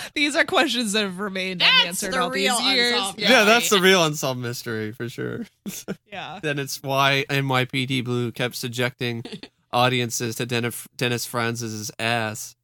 [0.15, 2.93] These are questions that have remained That's unanswered the all real these years.
[2.95, 5.47] unsolved Yeah, that's the real unsolved mystery for sure.
[6.13, 6.39] yeah.
[6.43, 9.25] Then it's why NYPD Blue kept subjecting
[9.73, 12.57] audiences to Dennis, Dennis Franz's ass.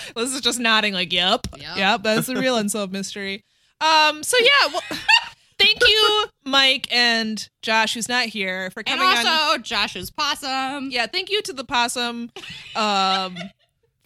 [0.16, 1.76] Liz is just nodding like, "Yep, Yep.
[1.76, 3.44] yep, that's the real unsolved mystery."
[3.80, 4.22] Um.
[4.22, 4.72] So yeah.
[4.72, 4.82] Well,
[5.58, 9.16] thank you, Mike and Josh, who's not here, for And coming.
[9.18, 10.90] And also Josh's possum.
[10.90, 11.06] Yeah.
[11.06, 12.30] Thank you to the possum.
[12.74, 13.36] Um.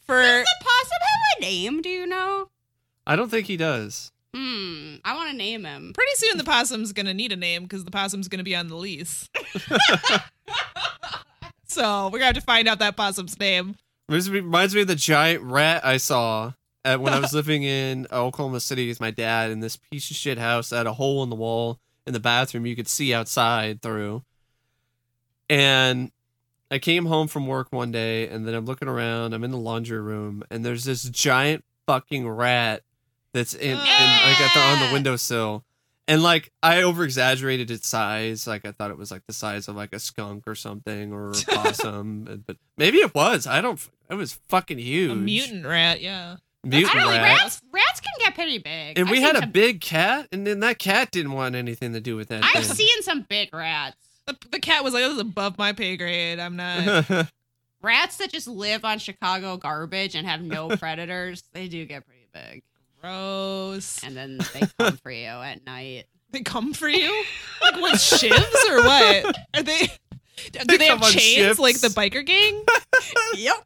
[0.07, 1.81] For Does the possum have a name?
[1.83, 2.49] Do you know?
[3.07, 4.11] I don't think he does.
[4.35, 4.97] Hmm.
[5.05, 5.93] I want to name him.
[5.95, 8.77] pretty soon, the possum's gonna need a name because the possum's gonna be on the
[8.77, 9.29] lease.
[11.67, 13.77] so we're gonna have to find out that possum's name.
[14.09, 16.53] Reminds me, reminds me of the giant rat I saw
[16.85, 20.11] at, when I was living in uh, Oklahoma City with my dad in this piece
[20.11, 22.89] of shit house that had a hole in the wall in the bathroom you could
[22.89, 24.23] see outside through.
[25.49, 26.11] And
[26.71, 29.59] I came home from work one day and then I'm looking around, I'm in the
[29.59, 32.83] laundry room, and there's this giant fucking rat
[33.33, 34.93] that's in, in like at the, on the Yeah.
[34.93, 35.65] windowsill.
[36.09, 39.69] And like I over exaggerated its size, like I thought it was like the size
[39.69, 43.47] of like a skunk or something or a possum, but maybe it was.
[43.47, 43.81] I don't.
[44.11, 45.13] It was fucking huge.
[45.13, 46.01] A mutant rat.
[46.01, 46.37] Yeah.
[46.65, 47.19] mutant I don't know.
[47.21, 47.39] rat.
[47.39, 48.99] Rats, rats can get pretty big.
[48.99, 51.55] And I've we had seen a some- big cat, and then that cat didn't want
[51.55, 52.43] anything to do with that.
[52.45, 52.75] I've thing.
[52.77, 53.97] seen some big rats.
[54.27, 56.39] The, the cat was like, "This is above my pay grade.
[56.41, 57.29] I'm not."
[57.83, 61.43] Rats that just live on Chicago garbage and have no predators.
[61.53, 62.63] They do get pretty big,
[63.03, 64.03] Gross.
[64.05, 66.05] and then they come for you at night.
[66.31, 67.25] They come for you?
[67.61, 69.37] Like with shivs or what?
[69.55, 69.89] Are they?
[70.51, 71.59] Do They they, have come on chains ships.
[71.59, 72.65] like the biker gang?
[73.37, 73.57] yep.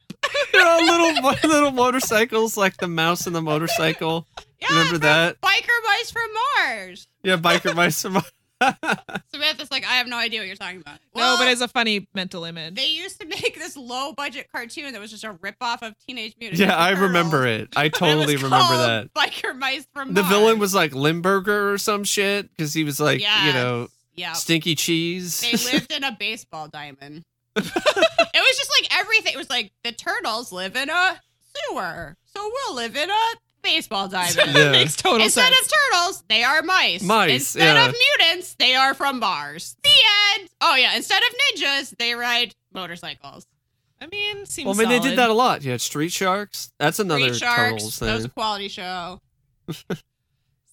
[0.52, 4.26] you know, little little motorcycles like the mouse and the motorcycle.
[4.60, 5.40] Yeah, Remember that?
[5.40, 7.06] Biker mice from Mars.
[7.22, 8.02] Yeah, biker mice.
[8.02, 8.22] from-
[9.32, 10.98] Samantha's like, I have no idea what you're talking about.
[11.14, 12.74] no, Well, but it's a funny mental image.
[12.74, 15.94] they used to make this low budget cartoon that was just a rip off of
[16.06, 16.60] Teenage Mutant.
[16.60, 17.68] yeah, Ninja I remember it.
[17.76, 19.14] I But it totally was remember called that.
[19.14, 20.34] Biker mice from The Mars.
[20.34, 24.32] villain was like Limburger or some shit because he was like, you know, yeah.
[24.32, 25.40] stinky cheese.
[25.40, 27.24] They lived in a baseball diamond.
[27.56, 29.32] it was just like everything.
[29.34, 31.20] It was like the turtles live in a
[31.70, 33.14] sewer, so we'll live in a
[33.66, 34.54] baseball diamond.
[34.54, 34.70] Yeah.
[34.70, 35.66] Makes total Instead sense.
[35.66, 37.02] of turtles, they are mice.
[37.02, 37.88] Mice, Instead yeah.
[37.88, 39.76] of mutants, they are from Mars.
[39.82, 39.90] The
[40.38, 40.48] end.
[40.60, 40.94] Oh yeah.
[40.96, 41.28] Instead of
[41.58, 43.46] ninjas, they ride motorcycles.
[44.00, 45.64] I mean, seems well, I mean, they did that a lot.
[45.64, 46.70] You had Street Sharks.
[46.78, 47.72] That's another Street Sharks.
[47.72, 48.30] Turtles That was thing.
[48.30, 49.20] a quality show.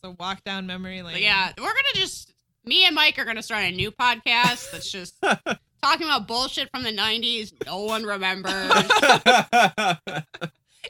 [0.03, 1.13] So walk down memory lane.
[1.13, 2.33] But yeah, we're gonna just
[2.65, 5.15] me and Mike are gonna start a new podcast that's just
[5.81, 7.53] talking about bullshit from the '90s.
[7.65, 8.69] No one remembers.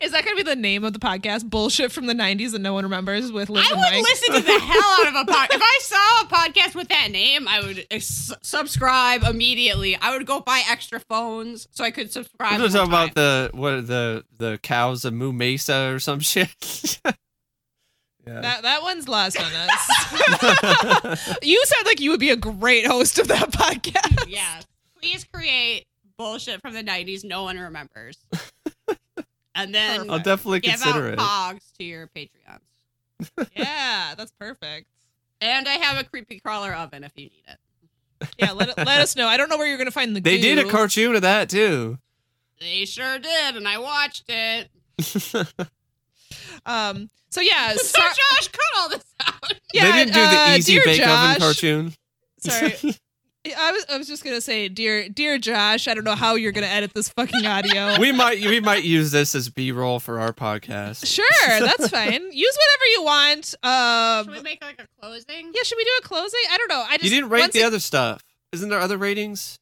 [0.01, 1.49] Is that going to be the name of the podcast?
[1.49, 4.03] Bullshit from the 90s that no one remembers with Liz I and would Mike?
[4.03, 5.55] listen to the hell out of a podcast.
[5.55, 9.95] If I saw a podcast with that name, I would s- subscribe immediately.
[9.95, 12.53] I would go buy extra phones so I could subscribe.
[12.53, 16.49] I'm talking the about the what the the cows of Moo Mesa or some shit.
[17.05, 17.13] yeah.
[18.25, 21.37] That, that one's lost on us.
[21.43, 24.25] you sound like you would be a great host of that podcast.
[24.27, 24.61] yeah.
[24.99, 25.85] Please create
[26.17, 28.17] bullshit from the '90s no one remembers,
[29.55, 31.19] and then I'll definitely give consider out it.
[31.19, 32.29] pogs to your Patreons.
[33.55, 34.87] Yeah, that's perfect.
[35.39, 38.29] And I have a creepy crawler oven if you need it.
[38.37, 39.27] Yeah, let, let us know.
[39.27, 41.49] I don't know where you're going to find the They did a cartoon of that
[41.49, 41.97] too.
[42.59, 44.69] They sure did, and I watched it.
[46.65, 47.09] Um.
[47.29, 47.73] So yeah.
[47.77, 49.53] So So, Josh, cut all this out.
[49.73, 49.83] yeah.
[49.91, 51.93] they didn't do uh, the easy dear bake Josh, oven cartoon.
[52.39, 52.95] Sorry.
[53.45, 56.53] I was I was just gonna say, dear dear Josh, I don't know how you're
[56.53, 57.97] gonna edit this fucking audio.
[57.99, 61.05] We might we might use this as B roll for our podcast.
[61.05, 61.25] sure,
[61.59, 62.31] that's fine.
[62.31, 63.55] Use whatever you want.
[63.63, 65.51] Um, Should we make like a closing?
[65.53, 66.39] yeah, should we do a closing?
[66.51, 66.85] I don't know.
[66.87, 68.21] I just You didn't rate the it- other stuff.
[68.53, 69.57] Isn't there other ratings?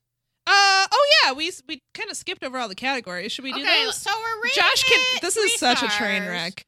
[0.47, 3.31] Uh oh yeah, we we kind of skipped over all the categories.
[3.31, 3.67] Should we do that?
[3.71, 3.97] okay, those?
[3.97, 4.99] so we're rating Josh can.
[5.21, 6.63] This is such a train wreck.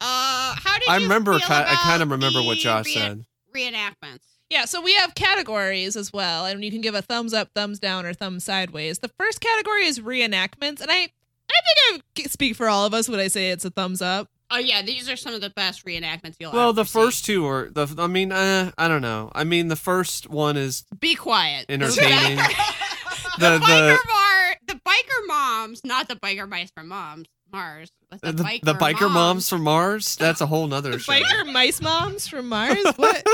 [0.00, 1.38] Uh, how did I remember.
[1.38, 3.24] feel Ki- I kind of remember what Josh rea- said.
[3.54, 4.24] Reenactments.
[4.50, 7.78] Yeah, so we have categories as well, and you can give a thumbs up, thumbs
[7.78, 8.98] down, or thumbs sideways.
[8.98, 13.08] The first category is reenactments, and I, I think I speak for all of us
[13.08, 14.28] when I say it's a thumbs up.
[14.50, 16.98] Oh yeah, these are some of the best reenactments you'll Well, ever the see.
[16.98, 17.86] first two are the.
[17.96, 19.30] I mean, uh, I don't know.
[19.32, 21.66] I mean, the first one is Be quiet.
[21.68, 22.36] entertaining.
[22.38, 22.42] the,
[23.38, 27.90] The- the- biker mar, the biker moms, not the biker mice from moms, Mars.
[28.10, 30.16] The, the, biker, the biker moms from Mars.
[30.16, 31.12] That's a whole nother The show.
[31.12, 32.76] biker mice moms from Mars.
[32.96, 33.24] What?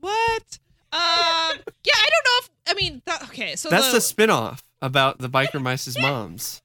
[0.00, 0.58] What?
[0.92, 1.58] Um.
[1.84, 3.02] Yeah, I don't know if I mean.
[3.06, 6.62] Th- okay, so That's the, the spin-off about the biker mice's moms.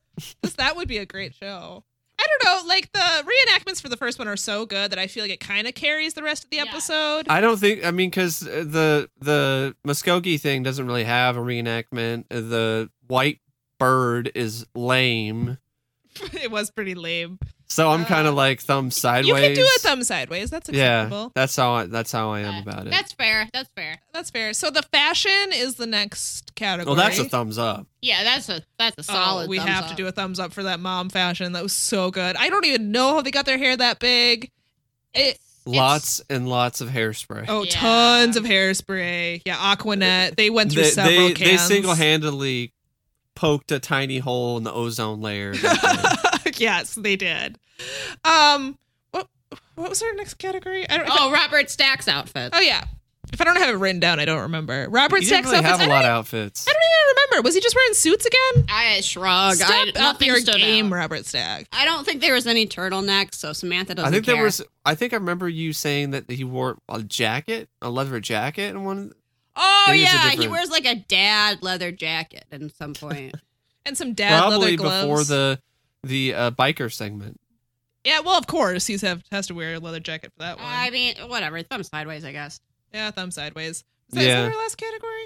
[0.57, 1.83] that would be a great show.
[2.19, 2.67] I don't know.
[2.67, 5.41] Like the reenactments for the first one are so good that I feel like it
[5.41, 6.63] kind of carries the rest of the Yeah.
[6.69, 7.27] episode.
[7.29, 7.85] I don't think.
[7.85, 12.25] I mean, because the the Muskogee thing doesn't really have a reenactment.
[12.31, 13.41] Uh, The white
[13.79, 15.57] bird is lame,
[16.33, 17.37] it was pretty lame.
[17.67, 19.27] So I'm kind Uh, of like thumb sideways.
[19.27, 20.49] You can do a thumb sideways.
[20.49, 20.77] That's acceptable.
[20.79, 21.31] Yeah, acceptable.
[21.35, 22.91] that's how I, that's how I am about it.
[22.91, 23.49] That's fair.
[23.53, 23.97] That's fair.
[24.13, 24.53] That's fair.
[24.53, 26.95] So the fashion is the next category.
[26.95, 27.87] well, that's a thumbs up.
[28.01, 29.45] Yeah, that's a that's a solid.
[29.45, 29.89] Oh, we thumbs have up.
[29.91, 31.53] to do a thumbs up for that mom fashion.
[31.53, 32.35] That was so good.
[32.35, 34.51] I don't even know how they got their hair that big.
[35.13, 37.45] It, Lots and lots of hairspray.
[37.47, 37.71] oh, Yeah.
[37.71, 39.41] tons of hairspray.
[39.47, 40.35] Yeah, Aquanet.
[40.35, 42.71] They went through they several they, they single-handedly
[43.33, 45.55] poked a tiny hole in the ozone layer.
[46.59, 47.57] yes, they did.
[48.23, 48.77] Um,
[49.11, 49.27] what
[49.75, 50.89] what was our next category?
[50.89, 51.09] I don't.
[51.11, 52.51] Oh, Robert Stack's outfit.
[52.53, 52.85] oh yeah.
[53.33, 54.87] If I don't have it written down, I don't remember.
[54.89, 55.79] Robert you didn't Stack's really outfits.
[55.81, 56.67] have a I, lot don't, of outfits.
[56.67, 57.47] I don't even remember.
[57.47, 58.65] Was he just wearing suits again?
[58.69, 59.55] I shrug.
[59.55, 60.97] Step I, up your stood game, out.
[60.97, 61.67] Robert Stack.
[61.73, 64.35] I don't think there was any turtlenecks, so Samantha doesn't I think care.
[64.35, 64.61] there was.
[64.85, 68.85] I think I remember you saying that he wore a jacket, a leather jacket, and
[68.85, 69.11] one.
[69.55, 72.93] Oh Maybe it's a yeah, he wears like a dad leather jacket at some.
[73.87, 75.01] And some dad probably leather gloves.
[75.05, 75.59] before the
[76.05, 77.39] the uh, biker segment.
[78.03, 80.67] Yeah, well, of course, he's have has to wear a leather jacket for that one.
[80.69, 81.61] I mean, whatever.
[81.63, 82.59] Thumb sideways, I guess.
[82.93, 83.77] yeah, thumb sideways.
[83.77, 84.41] Is that, is Yeah.
[84.43, 85.23] that our last category?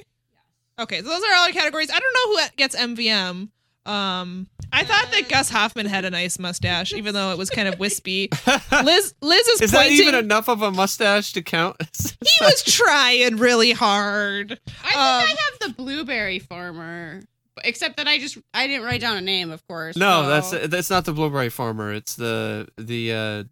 [0.78, 0.84] Yeah.
[0.84, 1.90] Okay, so those are all our categories.
[1.92, 3.50] I don't know who gets MVM.
[3.86, 7.50] Um, I thought Uh, that Gus Hoffman had a nice mustache, even though it was
[7.50, 8.30] kind of wispy.
[8.84, 11.76] Liz, Liz is, Is that even enough of a mustache to count?
[12.02, 14.60] he was trying really hard.
[14.84, 17.24] I think Um, I have the blueberry farmer,
[17.64, 19.96] except that I just I didn't write down a name, of course.
[19.96, 21.94] no, so- that's that's not the blueberry farmer.
[21.94, 23.44] It's the the uh,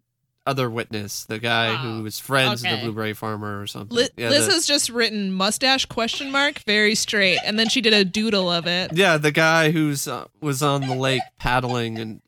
[0.46, 3.98] other witness, the guy Oh, who was friends with the blueberry farmer or something.
[3.98, 7.82] Li- yeah, Liz the, has just written mustache question mark very straight, and then she
[7.82, 8.92] did a doodle of it.
[8.94, 12.22] yeah, the guy who's uh, was on the lake paddling and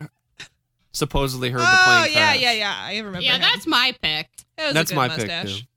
[0.91, 2.41] supposedly heard the Oh plane yeah, crash.
[2.41, 2.75] yeah, yeah.
[2.77, 3.11] I remember.
[3.19, 3.23] That.
[3.23, 3.41] Yeah, him.
[3.41, 4.27] that's my pick.
[4.57, 5.45] That was a That's good my mustache.
[5.45, 5.67] pick too.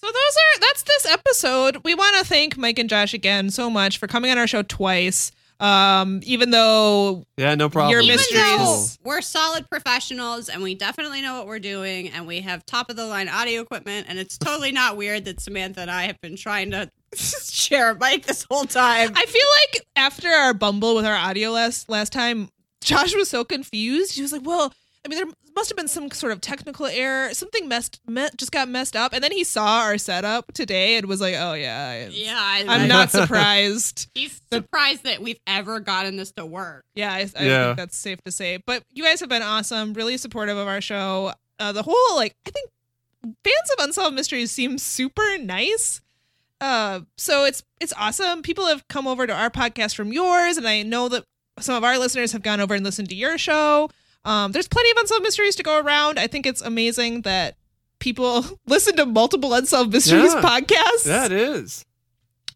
[0.00, 1.78] So those are that's this episode.
[1.84, 4.62] We want to thank Mike and Josh again so much for coming on our show
[4.62, 5.30] twice.
[5.60, 7.90] Um, even though Yeah, no problem.
[7.92, 12.26] Your Even mysteries- though we're solid professionals and we definitely know what we're doing, and
[12.26, 15.82] we have top of the line audio equipment, and it's totally not weird that Samantha
[15.82, 19.12] and I have been trying to share a mic this whole time.
[19.14, 22.48] I feel like after our bumble with our audio last last time,
[22.82, 24.14] Josh was so confused.
[24.14, 24.72] He was like, "Well,
[25.04, 27.32] I mean, there must have been some sort of technical error.
[27.34, 31.06] Something messed me- just got messed up." And then he saw our setup today and
[31.06, 33.10] was like, "Oh yeah, it's- yeah, I, I'm not
[33.44, 36.84] surprised." He's surprised that we've ever gotten this to work.
[36.94, 37.64] Yeah, I, I Yeah.
[37.66, 38.58] think that's safe to say.
[38.64, 41.32] But you guys have been awesome, really supportive of our show.
[41.58, 42.70] Uh, the whole like, I think
[43.24, 46.00] fans of Unsolved Mysteries seem super nice.
[46.60, 48.42] Uh, so it's it's awesome.
[48.42, 51.24] People have come over to our podcast from yours, and I know that
[51.58, 53.88] some of our listeners have gone over and listened to your show.
[54.24, 56.18] Um, there's plenty of Unsolved Mysteries to go around.
[56.18, 57.56] I think it's amazing that
[57.98, 60.42] people listen to multiple Unsolved Mysteries Yeah.
[60.42, 61.06] podcasts.
[61.06, 61.84] Yeah, it is.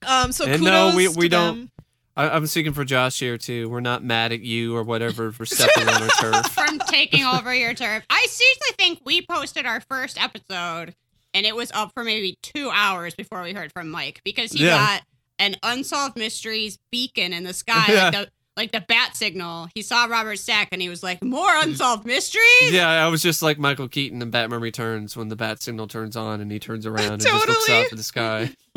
[0.07, 1.70] Um, so And kudos no, we- to we don't- them.
[2.16, 3.69] I, I'm speaking for Josh here too.
[3.69, 6.47] We're not mad at you or whatever for stepping on our turf.
[6.53, 8.05] from taking over your turf.
[8.09, 10.95] I seriously think we posted our first episode
[11.32, 14.65] and it was up for maybe two hours before we heard from Mike because he
[14.65, 14.77] Yeah.
[14.77, 15.03] got
[15.41, 18.05] an unsolved mysteries beacon in the sky, Yeah.
[18.05, 19.68] like the like the bat signal.
[19.74, 23.43] He saw Robert Stack and he was like, "More unsolved mysteries." Yeah, I was just
[23.43, 26.86] like Michael Keaton in Batman Returns when the bat signal turns on and he turns
[26.86, 27.86] around and just looks Totally.
[27.86, 28.51] up at the sky.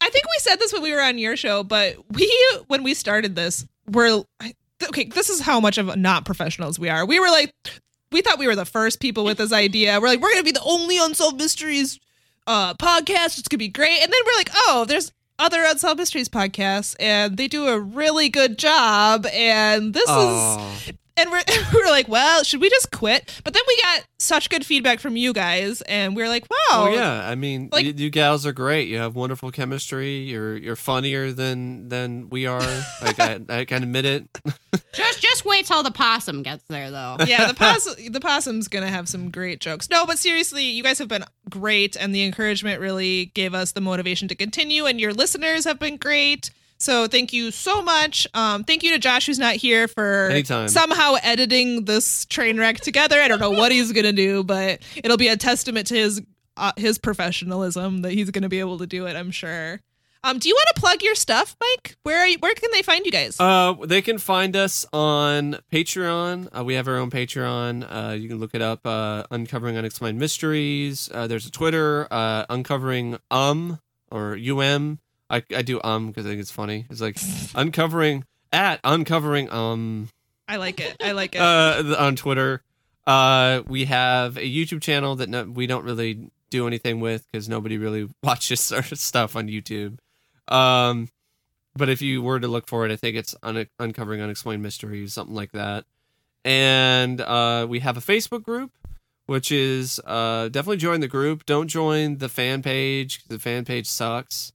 [0.00, 2.30] I think we said this when we were on your show, but we
[2.68, 4.22] when we started this, we're
[4.84, 5.04] okay.
[5.04, 7.04] This is how much of not professionals we are.
[7.04, 7.52] We were like,
[8.12, 10.00] we thought we were the first people with this idea.
[10.00, 11.98] We're like, we're gonna be the only unsolved mysteries
[12.46, 13.38] uh podcast.
[13.38, 14.00] It's gonna be great.
[14.02, 18.28] And then we're like, oh, there's other unsolved mysteries podcasts, and they do a really
[18.28, 19.26] good job.
[19.32, 21.42] And this is and we're
[21.74, 23.40] we're like, well, should we just quit?
[23.44, 26.84] But then we got such good feedback from you guys, and we are like, wow,
[26.84, 27.28] well, yeah.
[27.28, 28.88] I mean, like- you, you gals are great.
[28.88, 30.18] You have wonderful chemistry.
[30.18, 32.60] You're you're funnier than than we are.
[33.02, 34.28] like I, I can admit it.
[34.92, 37.16] Just just wait till the possum gets there, though.
[37.26, 39.88] yeah, the possum, the possum's gonna have some great jokes.
[39.88, 43.80] No, but seriously, you guys have been great, and the encouragement really gave us the
[43.80, 44.86] motivation to continue.
[44.86, 46.50] And your listeners have been great.
[46.78, 48.26] So thank you so much.
[48.34, 50.68] Um, thank you to Josh, who's not here for Anytime.
[50.68, 53.20] somehow editing this train wreck together.
[53.20, 56.22] I don't know what he's gonna do, but it'll be a testament to his
[56.56, 59.16] uh, his professionalism that he's gonna be able to do it.
[59.16, 59.80] I'm sure.
[60.24, 61.96] Um, do you want to plug your stuff, Mike?
[62.02, 63.38] Where are you, where can they find you guys?
[63.38, 66.48] Uh, they can find us on Patreon.
[66.58, 67.86] Uh, we have our own Patreon.
[67.88, 68.84] Uh, you can look it up.
[68.84, 71.08] Uh, Uncovering Unexplained Mysteries.
[71.14, 72.08] Uh, there's a Twitter.
[72.10, 73.78] Uh, Uncovering Um
[74.10, 74.98] or Um.
[75.30, 76.86] I I do um because I think it's funny.
[76.90, 77.18] It's like
[77.54, 80.08] uncovering at uncovering um
[80.46, 80.96] I like it.
[81.02, 81.40] I like it.
[81.40, 82.62] uh on Twitter.
[83.06, 87.48] Uh, we have a YouTube channel that no, we don't really do anything with because
[87.48, 89.98] nobody really watches our stuff on YouTube.
[90.48, 91.08] Um,
[91.74, 95.14] but if you were to look for it, I think it's un- uncovering unexplained mysteries,
[95.14, 95.84] something like that.
[96.44, 98.72] And uh, we have a Facebook group,
[99.26, 101.46] which is uh, definitely join the group.
[101.46, 103.24] Don't join the fan page.
[103.28, 104.52] The fan page sucks.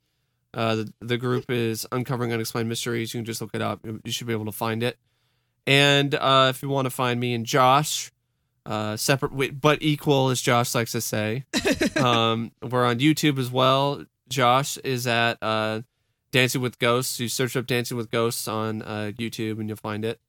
[0.53, 3.13] Uh, the, the group is uncovering unexplained mysteries.
[3.13, 3.79] You can just look it up.
[3.83, 4.97] You should be able to find it.
[5.65, 8.11] And uh, if you want to find me and Josh,
[8.65, 11.45] uh, separate but equal, as Josh likes to say,
[11.95, 14.05] um, we're on YouTube as well.
[14.29, 15.81] Josh is at uh,
[16.31, 17.19] Dancing with Ghosts.
[17.19, 20.19] You search up Dancing with Ghosts on uh, YouTube and you'll find it.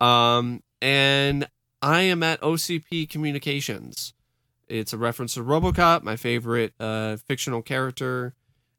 [0.00, 1.48] Um, and
[1.82, 4.14] I am at OCP Communications.
[4.68, 8.34] It's a reference to RoboCop, my favorite uh, fictional character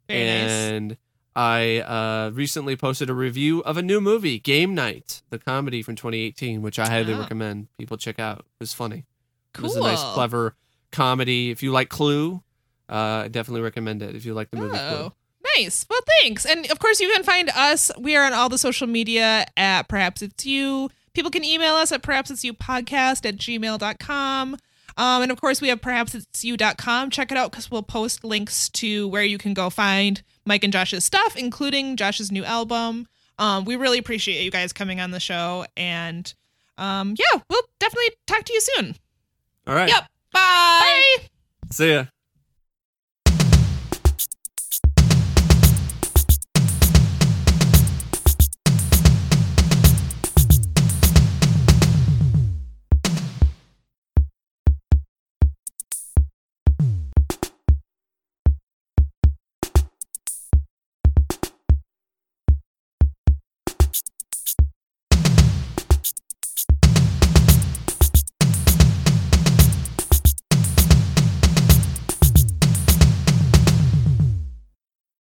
[0.10, 0.52] Very nice.
[0.52, 0.98] and
[1.36, 5.96] I uh, recently posted a review of a new movie, Game Night, the comedy from
[5.96, 7.20] 2018, which I highly Ah.
[7.20, 8.40] recommend people check out.
[8.40, 8.98] It was funny.
[8.98, 9.06] It
[9.54, 9.64] Cool.
[9.64, 10.56] was a nice, clever
[10.92, 11.50] comedy.
[11.52, 12.42] If you like Clue,
[12.90, 14.16] uh, I definitely recommend it.
[14.16, 14.80] If you like the movie Clue.
[14.82, 15.14] Oh,
[15.58, 15.86] nice.
[15.90, 16.46] Well, thanks.
[16.46, 17.92] And of course, you can find us.
[17.98, 20.90] We are on all the social media at Perhaps It's You.
[21.14, 24.58] People can email us at perhaps it's you podcast at gmail.com.
[25.00, 27.10] Um, and of course, we have perhaps it's you.com.
[27.10, 30.74] Check it out because we'll post links to where you can go find Mike and
[30.74, 33.08] Josh's stuff, including Josh's new album.
[33.38, 35.66] Um, we really appreciate you guys coming on the show.
[35.78, 36.32] And
[36.78, 38.96] um, yeah, we'll definitely talk to you soon.
[39.66, 39.88] All right.
[39.88, 40.04] Yep.
[40.34, 41.16] Bye.
[41.22, 41.28] Bye.
[41.72, 42.06] See ya.